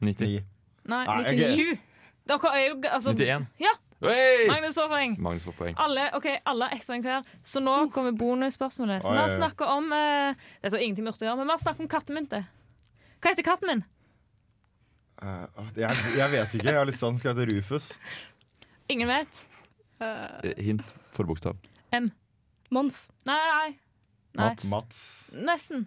90. 0.01 0.27
ni. 0.27 0.41
Nei. 0.85 1.07
Nei, 1.07 1.25
97. 1.25 1.79
Dere 2.25 2.49
er 2.57 2.63
jo 2.69 2.75
altså 2.89 3.11
91. 3.13 3.47
Ja. 3.61 3.73
Hey! 4.11 4.45
Magnus 4.51 4.75
får 4.77 4.91
poeng. 4.93 5.17
Magnus 5.23 5.47
får 5.47 5.57
poeng. 5.59 5.75
Alle, 5.81 6.09
ok, 6.19 6.29
alle 6.51 6.69
har 6.69 6.77
ett 6.77 6.87
poeng 6.89 7.03
hver. 7.05 7.25
Så 7.47 7.63
nå 7.65 7.77
kommer 7.95 8.13
bonusspørsmålet. 8.19 9.03
Så 9.05 9.13
vi 9.13 9.23
har 9.25 9.55
oi. 9.55 9.71
om 9.77 9.93
eh, 9.97 10.45
Det 10.63 10.73
så 10.75 10.81
ingenting 10.83 11.07
med 11.07 11.15
urter 11.15 11.27
å 11.27 11.31
gjøre, 11.31 11.41
men 11.41 11.51
vi 11.51 11.57
har 11.57 11.63
snakka 11.65 11.85
om 11.85 11.91
kattemynte. 11.95 12.43
Hva 13.21 13.33
heter 13.33 13.47
katten 13.47 13.71
min? 13.71 13.85
Uh, 15.23 15.47
jeg, 15.79 15.97
jeg 16.19 16.31
vet 16.35 16.55
ikke. 16.59 16.67
Jeg 16.69 16.77
har 16.77 16.89
litt 16.89 16.99
sånn 17.01 17.17
Skal 17.21 17.31
jeg 17.31 17.39
hete 17.39 17.55
Rufus? 17.55 17.93
Ingen 18.93 19.09
vet. 19.09 19.45
Eh, 20.03 20.51
Eh, 20.51 20.59
Hint. 20.67 20.95
Forbokstav. 21.15 21.57
M. 21.95 22.11
Mons. 22.75 23.07
Nei. 23.25 23.39
Nei. 23.39 23.71
Mats. 24.35 24.65
Mats. 24.69 25.01
Nesten. 25.33 25.87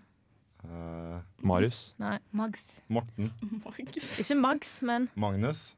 Uh, 0.63 1.19
Marius. 1.43 1.93
Nei. 2.01 2.17
Mags. 2.32 2.80
Morten. 2.89 3.30
Mags. 3.63 4.08
Ikke 4.19 4.36
Mags, 4.39 4.77
men 4.82 5.10
Magnus. 5.15 5.75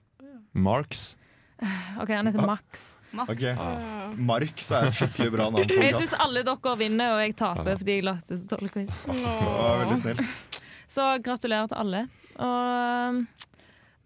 Marks. 0.53 1.17
OK, 2.01 2.09
han 2.13 2.27
heter 2.29 2.45
Max. 2.47 2.97
Max 3.11 3.43
Eh, 3.43 4.13
Marx 4.29 4.69
er 4.71 4.87
et 4.91 4.95
skikkelig 4.99 5.31
bra 5.33 5.49
navn 5.49 5.71
Jeg 5.81 5.95
syns 5.97 6.13
alle 6.21 6.43
dere 6.45 6.75
vinner, 6.79 7.15
og 7.15 7.23
jeg 7.25 7.35
taper 7.39 7.77
fordi 7.81 7.97
jeg 7.99 8.05
lagde 8.07 8.37
så 8.37 8.49
dårlig 8.55 8.71
quiz. 8.77 9.03
Veldig 9.09 9.99
snill. 10.03 10.25
Så 10.89 11.03
gratulerer 11.21 11.67
til 11.69 11.77
alle. 11.77 11.99
Og, 12.41 13.19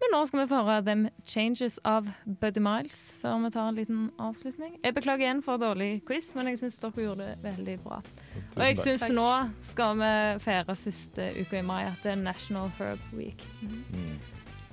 men 0.02 0.10
nå 0.12 0.18
skal 0.28 0.42
vi 0.42 0.44
få 0.50 0.58
høre 0.66 0.82
Them 0.84 1.06
Changes 1.24 1.78
av 1.88 2.10
Buddy 2.26 2.60
Miles 2.60 2.98
før 3.22 3.38
vi 3.46 3.50
tar 3.54 3.70
en 3.70 3.78
liten 3.78 4.02
avslutning. 4.20 4.74
Jeg 4.84 4.92
beklager 4.98 5.24
igjen 5.24 5.40
for 5.46 5.56
dårlig 5.62 6.02
quiz, 6.04 6.28
men 6.36 6.50
jeg 6.52 6.60
syns 6.60 6.76
dere 6.82 7.06
gjorde 7.06 7.30
det 7.30 7.38
veldig 7.46 7.78
bra. 7.86 8.02
Og 8.58 8.62
jeg 8.66 8.76
syns 8.82 9.06
nå 9.16 9.30
skal 9.70 9.96
vi 10.02 10.12
feire 10.44 10.76
første 10.76 11.30
uka 11.40 11.62
i 11.62 11.64
mai 11.64 11.86
at 11.88 12.04
det 12.04 12.12
er 12.18 12.20
National 12.20 12.68
Herb 12.76 13.00
Week. 13.16 13.48
Mm. 13.64 14.18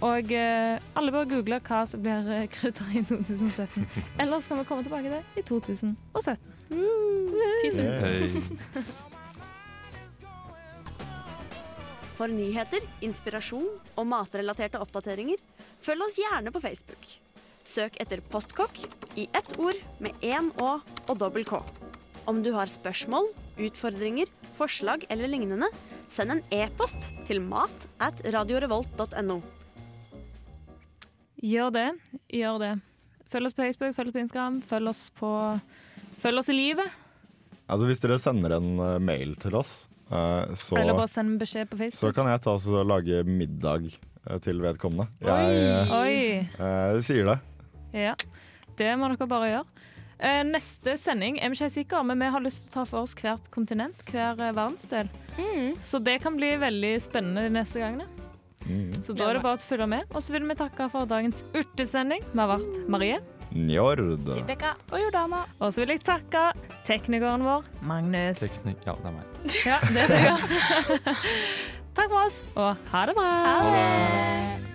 Og 0.01 0.33
eh, 0.33 0.81
alle 0.97 1.13
bør 1.13 1.27
google 1.29 1.59
hva 1.61 1.83
som 1.85 2.01
blir 2.01 2.25
eh, 2.33 2.47
krydder 2.49 2.89
i 2.97 3.03
2017. 3.05 3.85
Ellers 4.23 4.47
kan 4.49 4.57
vi 4.57 4.65
komme 4.65 4.85
tilbake 4.85 5.05
til 5.05 5.13
det 5.13 5.23
i 5.37 5.45
2017. 5.45 6.41
Teaser. 7.61 7.83
Yeah. 7.85 9.11
For 12.17 12.29
nyheter, 12.29 12.83
inspirasjon 13.01 13.65
og 13.97 14.05
matrelaterte 14.05 14.81
oppdateringer, 14.81 15.39
følg 15.81 16.05
oss 16.05 16.19
gjerne 16.21 16.53
på 16.53 16.61
Facebook. 16.61 17.07
Søk 17.65 17.95
etter 18.03 18.21
Postkokk 18.29 18.77
i 19.17 19.25
ett 19.37 19.55
ord 19.61 19.77
med 20.03 20.17
én 20.25 20.51
Å 20.61 20.75
og 20.81 21.15
dobbel 21.17 21.45
K. 21.49 21.61
Om 22.29 22.43
du 22.45 22.51
har 22.53 22.69
spørsmål, 22.69 23.31
utfordringer, 23.61 24.29
forslag 24.57 25.07
eller 25.09 25.31
lignende, 25.33 25.71
send 26.13 26.35
en 26.35 26.45
e-post 26.53 27.09
til 27.25 27.41
mat 27.41 27.89
at 28.03 28.21
radiorevolt.no. 28.35 29.41
Gjør 31.41 31.71
det. 31.73 31.87
Gjør 32.37 32.59
det. 32.61 32.71
Følg 33.31 33.47
oss 33.47 33.55
på 33.57 33.63
Facebook, 33.63 33.95
følg 33.95 34.11
oss 34.11 34.15
på 34.17 34.21
Instagram, 34.25 34.59
følg 34.67 34.91
oss 34.91 35.05
på 35.15 35.31
Følg 36.21 36.37
oss 36.37 36.49
i 36.51 36.53
livet. 36.53 36.91
Altså, 37.71 37.87
hvis 37.89 38.01
dere 38.03 38.19
sender 38.21 38.53
en 38.59 38.75
eh, 38.83 38.97
mail 39.01 39.31
til 39.41 39.55
oss, 39.57 39.87
eh, 40.11 40.51
så, 40.59 40.75
Eller 40.77 40.93
bare 40.93 41.09
send 41.09 41.31
en 41.33 41.39
beskjed 41.41 41.69
på 41.71 41.79
Facebook. 41.79 41.97
så 41.97 42.11
kan 42.13 42.29
jeg 42.29 42.41
ta 42.43 42.53
oss 42.53 42.67
og 42.69 42.83
lage 42.85 43.23
middag 43.25 43.87
eh, 43.89 44.37
til 44.43 44.61
vedkommende. 44.61 45.07
Jeg 45.23 45.63
eh, 45.63 45.95
Oi! 45.97 46.13
eh, 46.45 46.99
sier 47.07 47.31
det. 47.31 47.37
Ja. 47.95 48.13
Det 48.77 48.91
må 49.01 49.09
dere 49.15 49.29
bare 49.31 49.49
gjøre. 49.49 49.87
Eh, 50.21 50.43
neste 50.45 50.93
sending 51.01 51.39
er 51.41 51.49
vi 51.49 51.57
ikke 51.57 51.65
helt 51.71 51.79
sikre, 51.79 52.03
men 52.05 52.21
vi 52.21 52.29
har 52.35 52.45
lyst 52.45 52.67
til 52.67 52.69
å 52.69 52.75
ta 52.75 52.85
for 52.91 53.07
oss 53.07 53.17
hvert 53.17 53.49
kontinent, 53.55 54.05
hver 54.11 54.37
verdensdel. 54.37 55.09
Så 55.81 55.97
det 56.05 56.19
kan 56.21 56.37
bli 56.37 56.53
veldig 56.61 56.93
spennende 57.01 57.47
de 57.47 57.55
neste 57.57 57.81
gangene. 57.81 58.05
Mm. 58.67 58.93
Så 59.03 59.15
da 59.17 59.29
er 59.29 59.37
det 59.39 59.43
bare 59.45 59.59
å 59.59 59.63
følge 59.65 59.87
med. 59.89 60.09
Og 60.15 60.23
så 60.23 60.35
vil 60.35 60.47
vi 60.49 60.57
takke 60.59 60.89
for 60.93 61.09
dagens 61.09 61.43
urtesending. 61.57 62.25
Vi 62.31 62.39
har 62.39 62.51
vært 62.53 62.81
Marie, 62.91 63.19
Njord. 63.51 63.99
Rebekka. 64.29 64.75
Og 64.93 65.01
Jordana. 65.01 65.43
Og 65.59 65.73
så 65.73 65.83
vil 65.83 65.95
jeg 65.97 66.05
takke 66.07 66.45
teknikeren 66.87 67.43
vår, 67.43 67.67
Magnus. 67.83 68.39
Teknik 68.39 68.85
Ja, 68.87 68.95
det 68.95 69.11
er 69.11 69.17
meg. 69.17 69.27
Ja, 69.65 69.79
det 69.91 70.05
er 70.05 70.13
det, 70.15 70.21
ja. 70.29 71.15
Takk 71.97 72.07
for 72.07 72.21
oss, 72.23 72.43
og 72.55 72.91
ha 72.93 73.05
det 73.09 73.17
bra. 73.17 73.31
Ha 73.43 73.71
det. 73.75 74.70